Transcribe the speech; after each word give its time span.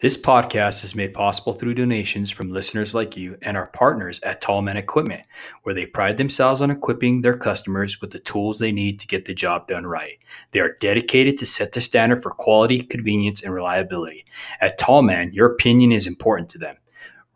This 0.00 0.16
podcast 0.16 0.82
is 0.82 0.94
made 0.94 1.12
possible 1.12 1.52
through 1.52 1.74
donations 1.74 2.30
from 2.30 2.50
listeners 2.50 2.94
like 2.94 3.18
you 3.18 3.36
and 3.42 3.54
our 3.54 3.66
partners 3.66 4.18
at 4.22 4.40
Tallman 4.40 4.78
Equipment, 4.78 5.24
where 5.62 5.74
they 5.74 5.84
pride 5.84 6.16
themselves 6.16 6.62
on 6.62 6.70
equipping 6.70 7.20
their 7.20 7.36
customers 7.36 8.00
with 8.00 8.10
the 8.10 8.18
tools 8.18 8.58
they 8.58 8.72
need 8.72 8.98
to 9.00 9.06
get 9.06 9.26
the 9.26 9.34
job 9.34 9.66
done 9.66 9.86
right. 9.86 10.18
They 10.52 10.60
are 10.60 10.74
dedicated 10.80 11.36
to 11.36 11.44
set 11.44 11.72
the 11.72 11.82
standard 11.82 12.22
for 12.22 12.30
quality, 12.30 12.80
convenience, 12.80 13.42
and 13.42 13.52
reliability. 13.52 14.24
At 14.62 14.78
Tallman, 14.78 15.34
your 15.34 15.52
opinion 15.52 15.92
is 15.92 16.06
important 16.06 16.48
to 16.50 16.58
them. 16.58 16.76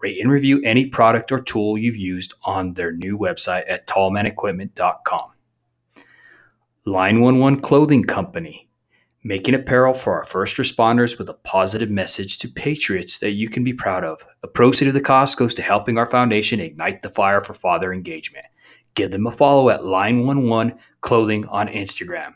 Rate 0.01 0.23
and 0.23 0.31
review 0.31 0.63
any 0.65 0.87
product 0.87 1.33
or 1.33 1.41
tool 1.41 1.77
you've 1.77 1.99
used 1.99 2.33
on 2.45 2.73
their 2.73 2.93
new 2.93 3.19
website 3.19 3.65
at 3.69 3.87
tallmanequipment.com. 3.87 5.33
Line 6.87 7.19
11 7.19 7.61
Clothing 7.61 8.05
Company 8.05 8.64
making 9.25 9.55
apparel 9.55 9.95
for 9.95 10.19
our 10.19 10.25
first 10.25 10.59
responders 10.59 11.19
with 11.19 11.31
a 11.31 11.35
positive 11.35 11.91
message 11.91 12.39
to 12.39 12.49
patriots 12.49 13.19
that 13.19 13.33
you 13.33 13.49
can 13.49 13.65
be 13.65 13.73
proud 13.73 14.05
of. 14.05 14.25
A 14.43 14.49
proceed 14.49 14.87
of 14.87 14.95
the 14.95 15.01
cost 15.01 15.39
goes 15.39 15.55
to 15.55 15.63
helping 15.63 15.97
our 15.97 16.07
foundation 16.07 16.61
ignite 16.61 17.01
the 17.01 17.09
fire 17.09 17.41
for 17.41 17.55
father 17.55 17.93
engagement. 17.93 18.45
Give 18.95 19.11
them 19.11 19.27
a 19.27 19.33
follow 19.33 19.71
at 19.71 19.81
Line11 19.81 20.79
Clothing 21.01 21.47
on 21.47 21.69
Instagram. 21.69 22.35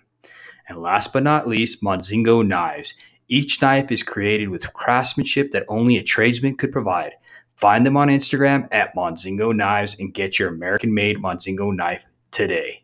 And 0.66 0.78
last 0.78 1.12
but 1.12 1.22
not 1.22 1.46
least, 1.46 1.82
Monzingo 1.82 2.44
Knives. 2.44 2.94
Each 3.28 3.60
knife 3.60 3.92
is 3.92 4.02
created 4.02 4.48
with 4.48 4.72
craftsmanship 4.72 5.50
that 5.50 5.66
only 5.68 5.98
a 5.98 6.02
tradesman 6.02 6.56
could 6.56 6.72
provide. 6.72 7.12
Find 7.56 7.84
them 7.84 7.96
on 7.96 8.08
Instagram 8.08 8.66
at 8.72 8.94
Monzingo 8.94 9.54
Knives 9.54 9.98
and 9.98 10.14
get 10.14 10.38
your 10.38 10.48
American 10.48 10.94
made 10.94 11.18
Monzingo 11.18 11.74
knife 11.74 12.06
today. 12.30 12.82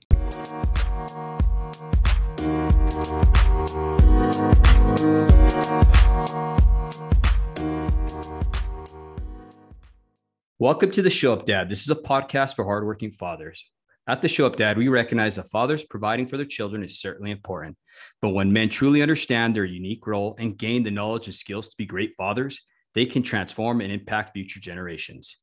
Welcome 10.59 10.93
to 10.93 11.03
the 11.03 11.11
Show 11.11 11.35
Up 11.35 11.45
Dad. 11.45 11.69
This 11.69 11.83
is 11.83 11.91
a 11.91 11.95
podcast 11.95 12.57
for 12.57 12.65
hardworking 12.65 13.11
fathers. 13.11 13.69
At 14.07 14.23
the 14.23 14.29
Show 14.29 14.46
Up 14.46 14.57
Dad, 14.57 14.79
we 14.79 14.88
recognize 14.88 15.37
that 15.37 15.51
fathers 15.51 15.85
providing 15.85 16.27
for 16.27 16.38
their 16.38 16.46
children 16.46 16.83
is 16.83 17.01
certainly 17.01 17.30
important. 17.30 17.77
But 18.23 18.30
when 18.30 18.52
men 18.52 18.71
truly 18.71 19.02
understand 19.02 19.55
their 19.55 19.66
unique 19.66 20.07
role 20.07 20.37
and 20.38 20.57
gain 20.57 20.83
the 20.83 20.91
knowledge 20.91 21.27
and 21.27 21.35
skills 21.35 21.68
to 21.68 21.77
be 21.77 21.85
great 21.85 22.15
fathers, 22.16 22.63
they 22.95 23.05
can 23.05 23.23
transform 23.23 23.83
and 23.83 23.93
impact 23.93 24.33
future 24.33 24.59
generations. 24.59 25.37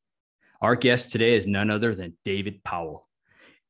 Our 0.60 0.74
guest 0.74 1.12
today 1.12 1.36
is 1.36 1.46
none 1.46 1.70
other 1.70 1.94
than 1.94 2.16
David 2.24 2.64
Powell. 2.64 3.08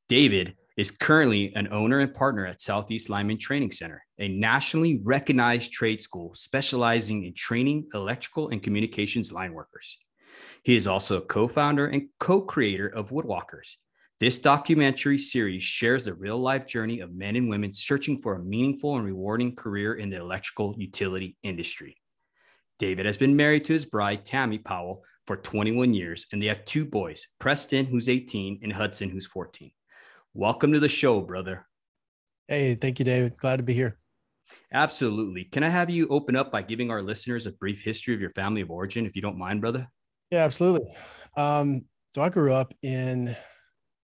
David 0.08 0.56
is 0.76 0.90
currently 0.90 1.52
an 1.54 1.68
owner 1.72 2.00
and 2.00 2.14
partner 2.14 2.46
at 2.46 2.60
Southeast 2.60 3.10
Lineman 3.10 3.38
Training 3.38 3.72
Center, 3.72 4.04
a 4.18 4.28
nationally 4.28 5.00
recognized 5.02 5.72
trade 5.72 6.02
school 6.02 6.32
specializing 6.34 7.24
in 7.24 7.34
training 7.34 7.88
electrical 7.94 8.48
and 8.48 8.62
communications 8.62 9.32
line 9.32 9.52
workers. 9.52 9.98
He 10.62 10.76
is 10.76 10.86
also 10.86 11.18
a 11.18 11.22
co 11.22 11.48
founder 11.48 11.86
and 11.86 12.08
co 12.18 12.40
creator 12.40 12.88
of 12.88 13.10
Woodwalkers. 13.10 13.76
This 14.20 14.38
documentary 14.38 15.18
series 15.18 15.64
shares 15.64 16.04
the 16.04 16.14
real 16.14 16.38
life 16.38 16.66
journey 16.66 17.00
of 17.00 17.14
men 17.14 17.34
and 17.34 17.48
women 17.48 17.72
searching 17.72 18.18
for 18.18 18.34
a 18.34 18.42
meaningful 18.42 18.96
and 18.96 19.04
rewarding 19.04 19.56
career 19.56 19.94
in 19.94 20.10
the 20.10 20.18
electrical 20.18 20.74
utility 20.78 21.36
industry. 21.42 21.96
David 22.78 23.06
has 23.06 23.16
been 23.16 23.36
married 23.36 23.64
to 23.64 23.72
his 23.72 23.84
bride, 23.84 24.24
Tami 24.24 24.64
Powell, 24.64 25.02
for 25.26 25.36
21 25.36 25.94
years, 25.94 26.26
and 26.32 26.40
they 26.40 26.46
have 26.46 26.64
two 26.64 26.84
boys, 26.84 27.26
Preston, 27.38 27.86
who's 27.86 28.08
18, 28.08 28.60
and 28.62 28.72
Hudson, 28.72 29.08
who's 29.08 29.26
14. 29.26 29.70
Welcome 30.34 30.72
to 30.72 30.80
the 30.80 30.88
show, 30.88 31.20
brother. 31.20 31.66
Hey, 32.48 32.74
thank 32.74 32.98
you, 32.98 33.04
David. 33.04 33.36
Glad 33.36 33.58
to 33.58 33.62
be 33.62 33.74
here. 33.74 33.98
Absolutely. 34.72 35.44
Can 35.44 35.62
I 35.62 35.68
have 35.68 35.90
you 35.90 36.08
open 36.08 36.36
up 36.36 36.50
by 36.50 36.62
giving 36.62 36.90
our 36.90 37.02
listeners 37.02 37.46
a 37.46 37.52
brief 37.52 37.82
history 37.82 38.14
of 38.14 38.20
your 38.22 38.30
family 38.30 38.62
of 38.62 38.70
origin, 38.70 39.04
if 39.04 39.14
you 39.14 39.20
don't 39.20 39.36
mind, 39.36 39.60
brother? 39.60 39.86
Yeah, 40.30 40.44
absolutely. 40.44 40.88
Um, 41.36 41.82
so 42.08 42.22
I 42.22 42.30
grew 42.30 42.50
up 42.50 42.72
in 42.82 43.36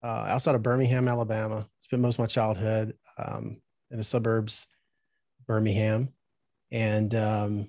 uh, 0.04 0.26
outside 0.28 0.54
of 0.54 0.62
Birmingham, 0.62 1.08
Alabama. 1.08 1.66
Spent 1.80 2.02
most 2.02 2.16
of 2.16 2.20
my 2.20 2.26
childhood 2.26 2.92
um, 3.16 3.62
in 3.90 3.96
the 3.96 4.04
suburbs, 4.04 4.66
Birmingham, 5.46 6.10
and 6.70 7.14
um, 7.14 7.68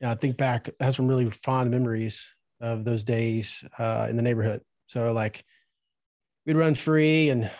I 0.00 0.14
think 0.14 0.36
back. 0.36 0.70
I 0.80 0.84
have 0.84 0.94
some 0.94 1.08
really 1.08 1.28
fond 1.30 1.72
memories 1.72 2.28
of 2.60 2.84
those 2.84 3.02
days 3.02 3.64
uh, 3.80 4.06
in 4.08 4.16
the 4.16 4.22
neighborhood. 4.22 4.62
So 4.86 5.10
like, 5.12 5.44
we'd 6.46 6.54
run 6.54 6.76
free 6.76 7.30
and 7.30 7.50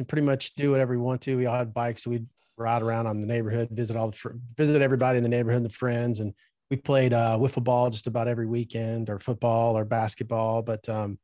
can 0.00 0.06
pretty 0.06 0.24
much 0.24 0.54
do 0.54 0.70
whatever 0.70 0.94
we 0.94 0.98
want 0.98 1.20
to. 1.20 1.36
We 1.36 1.44
all 1.44 1.58
had 1.58 1.74
bikes, 1.74 2.04
so 2.04 2.10
we'd 2.10 2.26
ride 2.56 2.80
around 2.80 3.06
on 3.06 3.20
the 3.20 3.26
neighborhood, 3.26 3.68
visit 3.70 3.96
all 3.98 4.10
the 4.10 4.16
fr- 4.16 4.38
visit 4.56 4.80
everybody 4.80 5.18
in 5.18 5.22
the 5.22 5.28
neighborhood, 5.28 5.62
the 5.62 5.68
friends, 5.68 6.20
and 6.20 6.32
we 6.70 6.78
played 6.78 7.12
uh, 7.12 7.36
wiffle 7.38 7.62
ball 7.62 7.90
just 7.90 8.06
about 8.06 8.26
every 8.26 8.46
weekend 8.46 9.10
or 9.10 9.18
football 9.18 9.76
or 9.76 9.84
basketball. 9.84 10.62
But 10.62 10.88
um, 10.88 11.18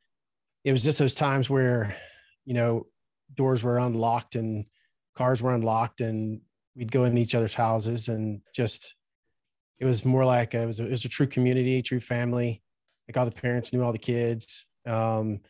it 0.62 0.72
was 0.72 0.82
just 0.82 0.98
those 0.98 1.14
times 1.14 1.48
where, 1.48 1.96
you 2.44 2.52
know, 2.52 2.86
doors 3.34 3.62
were 3.62 3.78
unlocked 3.78 4.34
and 4.34 4.66
cars 5.14 5.40
were 5.40 5.54
unlocked 5.54 6.02
and 6.02 6.42
we'd 6.74 6.92
go 6.92 7.04
in 7.04 7.16
each 7.16 7.34
other's 7.34 7.54
houses 7.54 8.08
and 8.08 8.42
just, 8.54 8.94
it 9.78 9.86
was 9.86 10.04
more 10.04 10.26
like 10.26 10.52
a, 10.52 10.64
it 10.64 10.66
was 10.66 10.80
a, 10.80 10.86
it 10.86 10.90
was 10.90 11.04
a 11.06 11.08
true 11.08 11.26
community, 11.26 11.80
true 11.80 12.00
family. 12.00 12.62
Like 13.08 13.16
all 13.16 13.24
the 13.24 13.30
parents 13.30 13.72
knew 13.72 13.82
all 13.82 13.92
the 13.92 13.98
kids. 13.98 14.66
Um, 14.84 15.40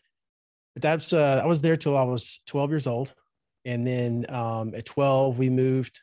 but 0.76 0.82
that's, 0.82 1.14
uh, 1.14 1.40
I 1.42 1.46
was 1.46 1.62
there 1.62 1.78
till 1.78 1.96
I 1.96 2.02
was 2.02 2.38
12 2.48 2.68
years 2.68 2.86
old. 2.86 3.14
And 3.64 3.86
then 3.86 4.26
um, 4.28 4.74
at 4.74 4.84
12, 4.84 5.38
we 5.38 5.48
moved 5.48 6.00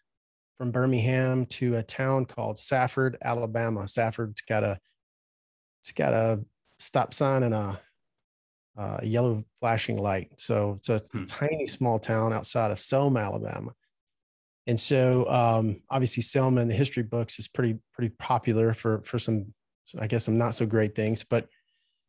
from 0.57 0.71
Birmingham 0.71 1.45
to 1.45 1.75
a 1.75 1.83
town 1.83 2.25
called 2.25 2.57
Safford, 2.57 3.15
Alabama. 3.21 3.87
Safford's 3.87 4.41
got 4.41 4.63
a 4.63 4.79
it's 5.81 5.91
got 5.91 6.13
a 6.13 6.43
stop 6.79 7.13
sign 7.13 7.43
and 7.43 7.53
a, 7.53 7.79
a 8.77 9.05
yellow 9.05 9.43
flashing 9.59 9.97
light. 9.97 10.31
So 10.37 10.73
it's 10.77 10.89
a 10.89 11.03
hmm. 11.11 11.25
tiny 11.25 11.67
small 11.67 11.99
town 11.99 12.33
outside 12.33 12.71
of 12.71 12.79
Selma, 12.79 13.19
Alabama. 13.19 13.73
And 14.65 14.79
so 14.79 15.29
um, 15.29 15.81
obviously 15.87 16.23
Selma 16.23 16.61
in 16.61 16.67
the 16.67 16.73
history 16.73 17.03
books 17.03 17.37
is 17.37 17.47
pretty 17.47 17.77
pretty 17.93 18.09
popular 18.17 18.73
for 18.73 19.03
for 19.03 19.19
some 19.19 19.53
I 19.99 20.07
guess 20.07 20.23
some 20.23 20.39
not 20.39 20.55
so 20.55 20.65
great 20.65 20.95
things. 20.95 21.23
But 21.23 21.47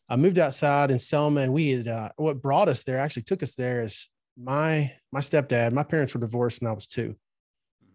I 0.09 0.17
moved 0.17 0.39
outside 0.39 0.91
in 0.91 0.99
Selma 0.99 1.41
and 1.41 1.53
we 1.53 1.71
had 1.71 1.89
uh, 1.89 2.11
what 2.17 2.43
brought 2.43 2.69
us 2.69 2.83
there 2.85 2.99
actually 2.99 3.23
took 3.23 3.43
us 3.43 3.55
there 3.55 3.81
is 3.81 4.09
my 4.37 4.93
my 5.13 5.21
stepdad. 5.21 5.73
My 5.73 5.83
parents 5.83 6.15
were 6.15 6.21
divorced 6.21 6.61
when 6.61 6.71
I 6.71 6.75
was 6.75 6.87
two. 6.87 7.17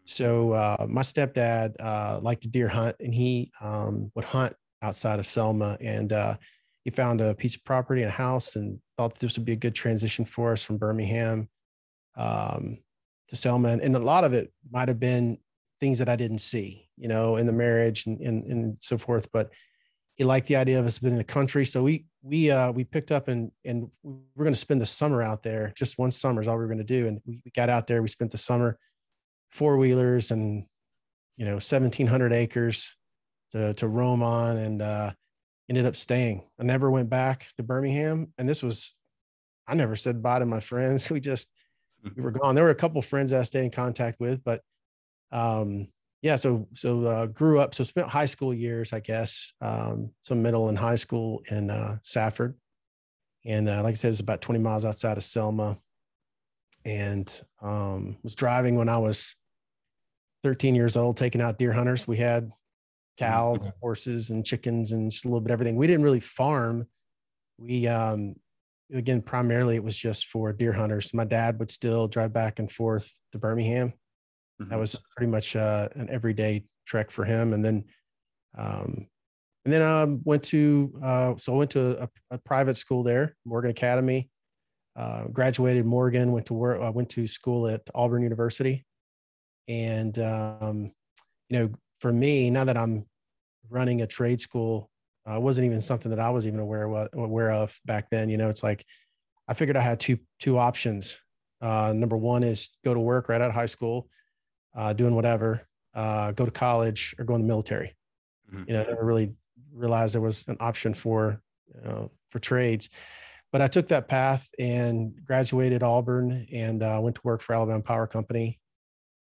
So 0.06 0.54
uh, 0.54 0.88
my 0.90 1.02
stepdad 1.02 1.76
uh, 1.80 2.20
liked 2.22 2.42
to 2.42 2.48
deer 2.48 2.68
hunt, 2.68 2.96
and 3.00 3.14
he 3.14 3.52
um, 3.62 4.12
would 4.16 4.26
hunt 4.26 4.56
outside 4.82 5.20
of 5.20 5.28
Selma. 5.28 5.78
And 5.80 6.12
uh, 6.12 6.38
he 6.84 6.90
found 6.90 7.22
a 7.22 7.36
piece 7.36 7.56
of 7.56 7.64
property 7.64 8.02
and 8.02 8.10
a 8.10 8.14
house, 8.14 8.56
and 8.56 8.80
thought 8.98 9.20
this 9.20 9.38
would 9.38 9.46
be 9.46 9.54
a 9.54 9.58
good 9.58 9.76
transition 9.76 10.26
for 10.26 10.52
us 10.52 10.64
from 10.64 10.78
Birmingham 10.78 11.48
um, 12.16 12.80
to 13.28 13.36
Selma. 13.36 13.70
And, 13.70 13.82
and, 13.82 13.96
a 13.96 14.00
lot 14.00 14.24
of 14.24 14.34
it 14.34 14.52
might 14.72 14.88
have 14.88 15.00
been 15.00 15.38
things 15.80 16.00
that 16.00 16.10
I 16.10 16.16
didn't 16.16 16.40
see, 16.40 16.90
you 16.98 17.08
know, 17.08 17.36
in 17.36 17.46
the 17.46 17.54
marriage 17.54 18.08
and, 18.08 18.20
and, 18.20 18.44
and 18.46 18.78
so 18.80 18.98
forth. 18.98 19.30
But 19.32 19.52
he 20.20 20.26
liked 20.26 20.48
the 20.48 20.58
idea 20.58 20.78
of 20.78 20.86
us 20.86 21.00
being 21.00 21.14
in 21.14 21.18
the 21.18 21.24
country, 21.24 21.66
so 21.66 21.82
we 21.82 22.06
we 22.22 22.52
uh, 22.52 22.74
we 22.74 22.84
picked 22.84 23.10
up 23.10 23.30
and 23.30 23.54
and 23.64 23.90
we 24.04 24.12
are 24.38 24.44
going 24.44 24.54
to 24.54 24.60
spend 24.60 24.82
the 24.82 24.86
summer 24.86 25.24
out 25.24 25.44
there. 25.44 25.72
Just 25.78 25.98
one 25.98 26.12
summer 26.12 26.42
is 26.42 26.48
all 26.48 26.56
we 26.56 26.62
were 26.62 26.68
going 26.68 26.78
to 26.78 26.84
do, 26.84 27.08
and 27.08 27.22
we, 27.26 27.42
we 27.46 27.52
got 27.52 27.70
out 27.70 27.88
there. 27.88 28.02
We 28.02 28.10
spent 28.10 28.32
the 28.32 28.38
summer 28.38 28.78
four 29.50 29.78
wheelers 29.78 30.32
and 30.32 30.66
you 31.38 31.46
know 31.46 31.54
1700 31.54 32.34
acres 32.34 32.98
to, 33.54 33.74
to 33.76 33.88
roam 33.88 34.22
on 34.22 34.58
and 34.58 34.82
uh, 34.82 35.12
ended 35.70 35.86
up 35.86 35.96
staying. 35.96 36.44
I 36.60 36.64
never 36.64 36.92
went 36.92 37.10
back 37.10 37.48
to 37.56 37.64
birmingham. 37.64 38.34
And 38.38 38.48
this 38.48 38.62
was 38.62 38.94
i 39.70 39.74
never 39.74 39.96
said 39.96 40.22
bye 40.22 40.40
to 40.40 40.46
my 40.46 40.60
friends. 40.60 41.10
We 41.12 41.22
just 41.22 41.48
we 42.04 42.22
were 42.22 42.32
gone. 42.32 42.56
There 42.56 42.66
were 42.66 42.72
a 42.72 42.76
couple 42.76 43.02
friends 43.02 43.32
that 43.32 43.40
i 43.40 43.44
stayed 43.44 43.64
in 43.64 43.72
contact 43.72 44.20
with 44.20 44.44
but 44.44 44.62
um 45.32 45.88
yeah 46.22 46.36
so 46.36 46.68
so 46.74 47.06
uh, 47.06 47.26
grew 47.28 47.60
up 47.60 47.74
so 47.74 47.84
spent 47.84 48.08
high 48.08 48.26
school 48.26 48.54
years 48.54 48.94
i 48.94 49.00
guess 49.00 49.54
um, 49.62 50.12
some 50.22 50.42
middle 50.42 50.70
and 50.70 50.78
high 50.78 50.96
school 50.96 51.42
in 51.50 51.70
uh, 51.70 51.98
safford 52.04 52.56
and 53.46 53.70
uh, 53.70 53.82
like 53.84 53.92
i 53.92 53.96
said 53.96 54.12
it's 54.12 54.20
about 54.20 54.42
20 54.42 54.60
miles 54.60 54.86
outside 54.86 55.18
of 55.18 55.24
selma 55.24 55.78
and 56.86 57.42
um, 57.62 58.18
was 58.24 58.36
driving 58.36 58.76
when 58.76 58.90
i 58.90 58.98
was 58.98 59.36
13 60.44 60.76
years 60.76 60.96
old 60.96 61.18
taking 61.18 61.42
out 61.42 61.58
deer 61.58 61.74
hunters. 61.74 62.08
We 62.08 62.18
had 62.18 62.52
cows, 63.18 63.66
and 63.66 63.74
horses, 63.82 64.30
and 64.30 64.46
chickens, 64.46 64.92
and 64.92 65.12
just 65.12 65.26
a 65.26 65.28
little 65.28 65.42
bit 65.42 65.52
everything. 65.52 65.76
We 65.76 65.88
didn't 65.88 66.04
really 66.04 66.22
farm. 66.22 66.88
We, 67.58 67.88
um, 67.88 68.36
again, 68.94 69.22
primarily 69.22 69.76
it 69.76 69.84
was 69.84 69.98
just 69.98 70.28
for 70.28 70.54
deer 70.54 70.72
hunters. 70.74 71.14
My 71.14 71.26
dad 71.26 71.60
would 71.60 71.70
still 71.70 72.08
drive 72.08 72.32
back 72.32 72.60
and 72.60 72.72
forth 72.72 73.12
to 73.34 73.38
Birmingham. 73.38 73.94
Mm-hmm. 74.62 74.70
That 74.70 74.80
was 74.80 75.02
pretty 75.16 75.32
much 75.32 75.56
uh, 75.56 75.90
an 75.96 76.10
everyday 76.10 76.66
trek 76.86 77.12
for 77.12 77.24
him. 77.24 77.54
And 77.54 77.64
then, 77.64 77.86
um, 78.58 79.08
and 79.66 79.74
then 79.74 79.82
I 79.82 80.02
um, 80.04 80.22
went 80.24 80.44
to, 80.46 80.94
uh, 81.04 81.34
so 81.38 81.54
I 81.54 81.58
went 81.58 81.72
to 81.72 82.04
a, 82.04 82.10
a, 82.32 82.38
private 82.40 82.78
school 82.78 83.04
there, 83.04 83.36
Morgan 83.46 83.72
Academy. 83.72 84.30
Uh, 84.96 85.26
graduated 85.26 85.86
Morgan, 85.86 86.32
went 86.32 86.48
to 86.48 86.54
work, 86.54 86.82
I 86.82 86.88
uh, 86.88 86.92
went 86.92 87.10
to 87.10 87.28
school 87.28 87.68
at 87.68 87.82
Auburn 87.94 88.24
University 88.24 88.86
and, 89.70 90.18
um, 90.18 90.92
you 91.48 91.60
know, 91.60 91.70
for 92.00 92.12
me, 92.12 92.50
now 92.50 92.66
that 92.66 92.76
I'm 92.76 93.06
running 93.70 94.02
a 94.02 94.08
trade 94.08 94.42
school 94.42 94.90
uh, 95.30 95.40
wasn't 95.40 95.66
even 95.66 95.80
something 95.80 96.10
that 96.10 96.20
I 96.20 96.32
was 96.32 96.48
even 96.48 96.60
aware 96.60 96.90
of, 96.90 97.10
aware 97.14 97.52
of 97.52 97.80
back 97.86 98.10
then. 98.10 98.30
You 98.30 98.38
know, 98.38 98.50
it's 98.50 98.64
like 98.64 98.84
I 99.48 99.54
figured 99.54 99.78
I 99.78 99.82
had 99.82 100.00
two 100.00 100.18
two 100.40 100.58
options. 100.58 101.20
Uh, 101.62 101.94
number 101.96 102.18
one 102.18 102.44
is 102.44 102.70
go 102.84 102.94
to 102.94 103.00
work 103.00 103.30
right 103.30 103.42
out 103.42 103.50
of 103.50 103.56
high 103.56 103.68
school, 103.68 104.10
uh, 104.76 104.94
doing 104.94 105.16
whatever, 105.16 105.68
uh, 105.94 106.32
go 106.32 106.46
to 106.46 106.52
college 106.52 107.16
or 107.18 107.26
go 107.26 107.36
in 107.36 107.42
the 107.42 107.48
military. 107.48 107.96
Mm-hmm. 108.52 108.64
You 108.68 108.74
know, 108.74 108.82
I 108.82 108.86
never 108.86 109.06
really 109.06 109.34
realized 109.74 110.14
there 110.14 110.22
was 110.22 110.48
an 110.48 110.58
option 110.60 110.94
for 110.94 111.42
you 111.76 111.82
know, 111.90 112.12
for 112.32 112.40
trades. 112.40 112.90
But 113.52 113.62
I 113.62 113.68
took 113.68 113.88
that 113.88 114.08
path 114.08 114.48
and 114.60 115.14
graduated 115.26 115.82
Auburn 115.82 116.46
and 116.54 116.84
uh, 116.84 117.00
went 117.02 117.16
to 117.16 117.22
work 117.24 117.42
for 117.42 117.54
Alabama 117.56 117.82
Power 117.82 118.06
Company. 118.06 118.60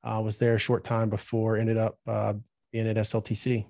I 0.03 0.19
was 0.19 0.37
there 0.37 0.55
a 0.55 0.59
short 0.59 0.83
time 0.83 1.09
before 1.09 1.57
ended 1.57 1.77
up 1.77 1.97
uh, 2.05 2.33
being 2.71 2.87
at 2.87 2.97
SLTC. 2.97 3.65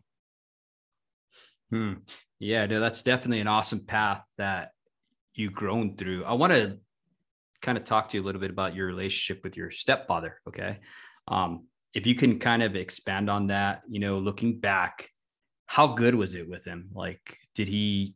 Hmm. 1.70 1.94
Yeah, 2.40 2.66
no, 2.66 2.80
that's 2.80 3.04
definitely 3.04 3.40
an 3.40 3.48
awesome 3.48 3.86
path 3.86 4.24
that 4.38 4.72
you've 5.34 5.54
grown 5.54 5.96
through. 5.96 6.24
I 6.26 6.34
want 6.34 6.54
to 6.54 6.78
kind 7.62 7.78
of 7.78 7.84
talk 7.84 8.10
to 8.10 8.18
you 8.18 8.24
a 8.24 8.26
little 8.26 8.42
bit 8.42 8.52
about 8.52 8.76
your 8.76 8.88
relationship 8.88 9.44
with 9.44 9.58
your 9.58 9.72
stepfather. 9.72 10.40
Okay. 10.48 10.80
Um, 11.28 11.68
if 11.94 12.06
you 12.06 12.16
can 12.16 12.40
kind 12.40 12.64
of 12.64 12.76
expand 12.76 13.30
on 13.30 13.48
that, 13.48 13.82
you 13.90 14.00
know, 14.00 14.20
looking 14.20 14.60
back, 14.60 15.10
how 15.66 15.88
good 15.88 16.16
was 16.16 16.36
it 16.36 16.48
with 16.48 16.66
him? 16.66 16.90
Like, 16.94 17.38
did 17.56 17.68
he 17.68 18.16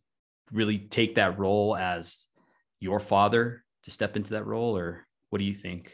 really 0.51 0.77
take 0.77 1.15
that 1.15 1.39
role 1.39 1.75
as 1.75 2.27
your 2.79 2.99
father 2.99 3.63
to 3.83 3.91
step 3.91 4.15
into 4.15 4.31
that 4.31 4.45
role, 4.45 4.77
or 4.77 5.07
what 5.29 5.39
do 5.39 5.45
you 5.45 5.53
think? 5.53 5.91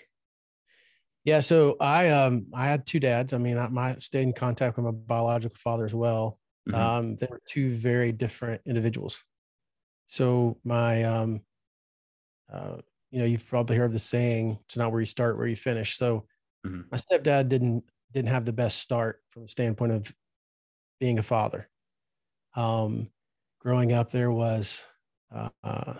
Yeah, 1.24 1.42
so 1.42 1.76
I 1.80 2.10
um 2.10 2.48
I 2.54 2.68
had 2.68 2.86
two 2.86 3.00
dads. 3.00 3.34
I 3.34 3.38
mean, 3.38 3.58
I, 3.58 3.68
my 3.68 3.96
stayed 3.96 4.24
in 4.24 4.34
contact 4.34 4.78
with 4.78 4.86
my 4.86 4.92
biological 4.92 5.58
father 5.58 5.86
as 5.86 5.94
well. 5.94 6.40
Mm-hmm. 6.70 6.80
Um, 6.80 7.16
they 7.18 7.28
were 7.30 7.42
two 7.46 7.76
very 7.76 8.12
different 8.12 8.62
individuals. 8.66 9.24
So 10.08 10.58
my 10.64 11.04
um, 11.04 11.42
uh, 12.52 12.78
you 13.12 13.20
know, 13.20 13.26
you've 13.26 13.48
probably 13.48 13.76
heard 13.76 13.94
the 13.94 14.00
saying, 14.00 14.58
"It's 14.66 14.78
not 14.78 14.92
where 14.92 15.02
you 15.02 15.06
start, 15.06 15.38
where 15.38 15.48
you 15.48 15.56
finish." 15.56 15.98
So 15.98 16.28
mm-hmm. 16.66 16.82
my 16.92 16.98
stepdad 16.98 17.50
didn't 17.50 17.84
didn't 18.14 18.30
have 18.30 18.46
the 18.46 18.54
best 18.54 18.80
start 18.80 19.22
from 19.30 19.44
the 19.44 19.50
standpoint 19.50 19.92
of 19.92 20.14
being 21.00 21.20
a 21.20 21.24
father. 21.24 21.70
Um, 22.56 23.10
growing 23.60 23.94
up, 23.94 24.12
there 24.12 24.32
was 24.32 24.84
uh, 25.32 25.94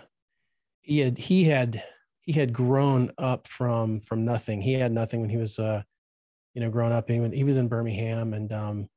he 0.80 1.00
had 1.00 1.18
he 1.18 1.44
had 1.44 1.82
he 2.20 2.32
had 2.32 2.52
grown 2.52 3.12
up 3.18 3.46
from 3.46 4.00
from 4.00 4.24
nothing. 4.24 4.60
He 4.60 4.74
had 4.74 4.92
nothing 4.92 5.20
when 5.20 5.30
he 5.30 5.36
was 5.36 5.58
uh, 5.58 5.82
you 6.54 6.60
know 6.60 6.70
growing 6.70 6.92
up. 6.92 7.08
He, 7.08 7.26
he 7.28 7.44
was 7.44 7.56
in 7.56 7.68
Birmingham, 7.68 8.34
and 8.34 8.52
um, 8.52 8.88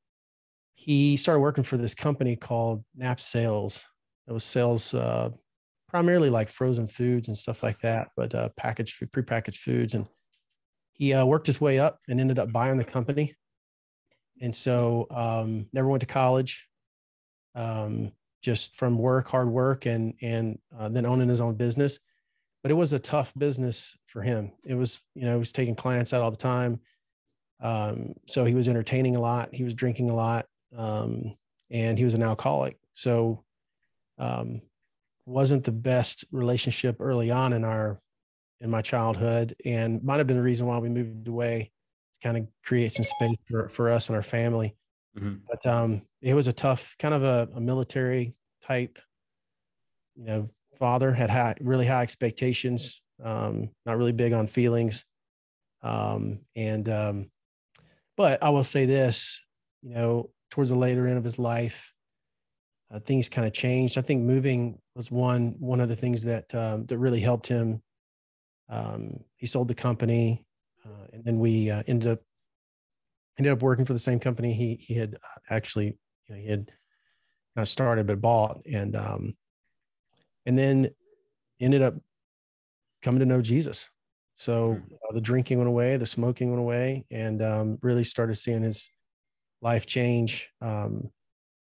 he 0.73 1.17
started 1.17 1.41
working 1.41 1.63
for 1.63 1.77
this 1.77 1.93
company 1.93 2.35
called 2.35 2.83
Nap 2.95 3.19
Sales. 3.19 3.85
It 4.27 4.33
was 4.33 4.43
sales 4.43 4.93
uh, 4.93 5.31
primarily 5.89 6.29
like 6.29 6.49
frozen 6.49 6.87
foods 6.87 7.27
and 7.27 7.37
stuff 7.37 7.61
like 7.61 7.79
that, 7.81 8.09
but 8.15 8.33
uh, 8.33 8.49
packaged 8.57 8.99
prepackaged 9.11 9.57
foods. 9.57 9.93
And 9.93 10.07
he 11.01 11.15
uh, 11.15 11.25
worked 11.25 11.47
his 11.47 11.59
way 11.59 11.79
up 11.79 11.99
and 12.07 12.21
ended 12.21 12.37
up 12.37 12.51
buying 12.51 12.77
the 12.77 12.83
company. 12.83 13.33
And 14.39 14.55
so 14.55 15.07
um, 15.09 15.65
never 15.73 15.87
went 15.87 16.01
to 16.01 16.05
college, 16.05 16.67
um, 17.55 18.11
just 18.43 18.75
from 18.75 18.99
work, 18.99 19.27
hard 19.27 19.49
work, 19.49 19.87
and 19.87 20.13
and 20.21 20.59
uh, 20.77 20.89
then 20.89 21.07
owning 21.07 21.27
his 21.27 21.41
own 21.41 21.55
business. 21.55 21.97
But 22.61 22.69
it 22.69 22.75
was 22.75 22.93
a 22.93 22.99
tough 22.99 23.33
business 23.35 23.97
for 24.05 24.21
him. 24.21 24.51
It 24.63 24.75
was, 24.75 24.99
you 25.15 25.25
know, 25.25 25.33
he 25.33 25.39
was 25.39 25.51
taking 25.51 25.73
clients 25.73 26.13
out 26.13 26.21
all 26.21 26.29
the 26.29 26.37
time. 26.37 26.79
Um, 27.61 28.13
so 28.27 28.45
he 28.45 28.53
was 28.53 28.67
entertaining 28.67 29.15
a 29.15 29.21
lot. 29.21 29.55
He 29.55 29.63
was 29.63 29.73
drinking 29.73 30.11
a 30.11 30.15
lot, 30.15 30.45
um, 30.77 31.35
and 31.71 31.97
he 31.97 32.03
was 32.03 32.13
an 32.13 32.21
alcoholic. 32.21 32.77
So 32.93 33.43
um, 34.19 34.61
wasn't 35.25 35.63
the 35.63 35.71
best 35.71 36.25
relationship 36.31 36.97
early 36.99 37.31
on 37.31 37.53
in 37.53 37.63
our 37.63 38.00
in 38.61 38.69
my 38.69 38.81
childhood 38.81 39.55
and 39.65 40.03
might 40.03 40.17
have 40.17 40.27
been 40.27 40.37
the 40.37 40.43
reason 40.43 40.67
why 40.67 40.77
we 40.77 40.89
moved 40.89 41.27
away 41.27 41.71
to 42.13 42.27
kind 42.27 42.37
of 42.37 42.47
create 42.63 42.91
some 42.91 43.05
space 43.05 43.37
for, 43.49 43.69
for 43.69 43.89
us 43.89 44.09
and 44.09 44.15
our 44.15 44.21
family 44.21 44.75
mm-hmm. 45.17 45.35
but 45.49 45.65
um, 45.65 46.01
it 46.21 46.33
was 46.33 46.47
a 46.47 46.53
tough 46.53 46.95
kind 46.99 47.13
of 47.13 47.23
a, 47.23 47.49
a, 47.55 47.59
military 47.59 48.35
type 48.61 48.99
you 50.15 50.25
know 50.25 50.49
father 50.77 51.11
had 51.11 51.29
high, 51.29 51.55
really 51.61 51.85
high 51.85 52.03
expectations 52.03 53.01
um, 53.23 53.69
not 53.85 53.97
really 53.97 54.11
big 54.11 54.33
on 54.33 54.47
feelings 54.47 55.05
um, 55.83 56.39
and 56.55 56.87
um, 56.89 57.29
but 58.15 58.41
i 58.43 58.49
will 58.49 58.63
say 58.63 58.85
this 58.85 59.41
you 59.81 59.93
know 59.93 60.29
towards 60.49 60.69
the 60.69 60.75
later 60.75 61.07
end 61.07 61.17
of 61.17 61.23
his 61.23 61.39
life 61.39 61.93
uh, 62.93 62.99
things 62.99 63.29
kind 63.29 63.47
of 63.47 63.53
changed. 63.53 63.97
I 63.97 64.01
think 64.01 64.21
moving 64.21 64.77
was 64.95 65.09
one 65.09 65.55
one 65.59 65.79
of 65.79 65.89
the 65.89 65.95
things 65.95 66.23
that 66.23 66.53
um, 66.53 66.85
that 66.87 66.97
really 66.97 67.21
helped 67.21 67.47
him. 67.47 67.81
Um, 68.71 69.19
he 69.35 69.45
sold 69.45 69.67
the 69.67 69.75
company, 69.75 70.45
uh, 70.85 71.07
and 71.13 71.23
then 71.23 71.39
we 71.39 71.69
uh, 71.69 71.83
ended 71.85 72.13
up 72.13 72.19
ended 73.37 73.53
up 73.53 73.61
working 73.61 73.85
for 73.85 73.93
the 73.93 73.99
same 73.99 74.19
company 74.19 74.53
he 74.53 74.75
he 74.75 74.93
had 74.95 75.15
uh, 75.15 75.39
actually 75.49 75.97
you 76.27 76.35
know, 76.35 76.41
he 76.41 76.47
had 76.47 76.71
not 77.55 77.67
started 77.67 78.07
but 78.07 78.21
bought, 78.21 78.61
and 78.65 78.95
um, 78.95 79.35
and 80.45 80.57
then 80.57 80.89
ended 81.59 81.81
up 81.81 81.95
coming 83.01 83.19
to 83.19 83.25
know 83.25 83.41
Jesus. 83.41 83.89
So 84.35 84.73
hmm. 84.73 84.93
uh, 85.09 85.13
the 85.13 85.21
drinking 85.21 85.57
went 85.57 85.67
away, 85.67 85.97
the 85.97 86.05
smoking 86.05 86.49
went 86.49 86.61
away, 86.61 87.05
and 87.11 87.41
um, 87.41 87.77
really 87.81 88.05
started 88.05 88.35
seeing 88.37 88.63
his 88.63 88.89
life 89.61 89.85
change. 89.85 90.49
Um, 90.61 91.11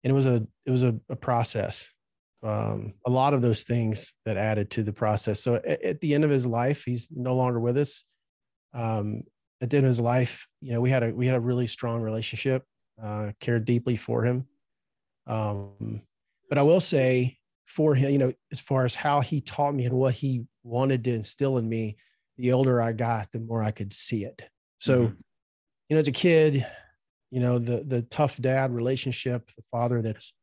and 0.05 0.11
it 0.11 0.15
was 0.15 0.27
a 0.27 0.47
it 0.67 0.71
was 0.71 0.83
a, 0.83 0.95
a 1.09 1.17
process 1.17 1.89
um, 2.43 2.95
a 3.07 3.11
lot 3.11 3.35
of 3.35 3.43
those 3.43 3.63
things 3.63 4.15
that 4.25 4.37
added 4.37 4.71
to 4.73 4.83
the 4.83 4.93
process. 4.93 5.41
So 5.41 5.57
at, 5.57 5.83
at, 5.83 6.01
the 6.01 6.15
end 6.15 6.25
of 6.25 6.31
his 6.31 6.47
life 6.47 6.85
he's 6.85 7.09
no 7.15 7.37
longer 7.37 7.61
with 7.61 7.79
us. 7.79 8.05
Um, 8.75 9.23
at 9.61 9.71
the 9.71 9.77
end 9.77 9.87
of 9.87 9.91
his 9.91 10.01
life 10.01 10.49
you 10.61 10.73
know 10.73 10.81
we 10.81 10.91
had 10.91 11.03
a 11.03 11.11
we 11.11 11.27
had 11.27 11.37
a 11.37 11.41
really 11.41 11.67
strong 11.67 12.03
relationship 12.03 12.65
uh, 13.03 13.33
cared 13.41 13.65
deeply 13.65 13.97
for 13.97 14.25
him. 14.25 14.47
Um, 15.27 16.03
but 16.53 16.59
i 16.59 16.63
will 16.63 16.81
say 16.81 17.39
for 17.65 17.95
him 17.95 18.11
you 18.11 18.19
know 18.19 18.31
as 18.53 18.61
far 18.61 18.85
as 18.85 18.95
how 18.95 19.21
he 19.21 19.41
taught 19.41 19.75
me 19.75 19.87
and 19.87 19.95
what 19.95 20.13
he 20.13 20.45
wanted 20.65 21.03
to 21.03 21.15
instill 21.15 21.57
in 21.57 21.67
me 21.67 21.97
the 22.37 22.53
older 22.53 22.83
i 22.83 22.93
got 22.93 23.33
the 23.33 23.41
more 23.41 23.63
i 23.63 23.71
could 23.71 23.91
see 23.91 24.25
it. 24.25 24.51
So 24.77 25.05
mm-hmm. 25.05 25.15
you 25.89 25.95
know 25.95 25.99
as 25.99 26.09
a 26.09 26.13
kid 26.13 26.67
you 27.31 27.41
know 27.41 27.59
the 27.59 27.85
the 27.85 28.03
tough 28.03 28.37
dad 28.37 28.71
relationship 28.75 29.51
the 29.57 29.63
father 29.71 30.03
that's 30.03 30.35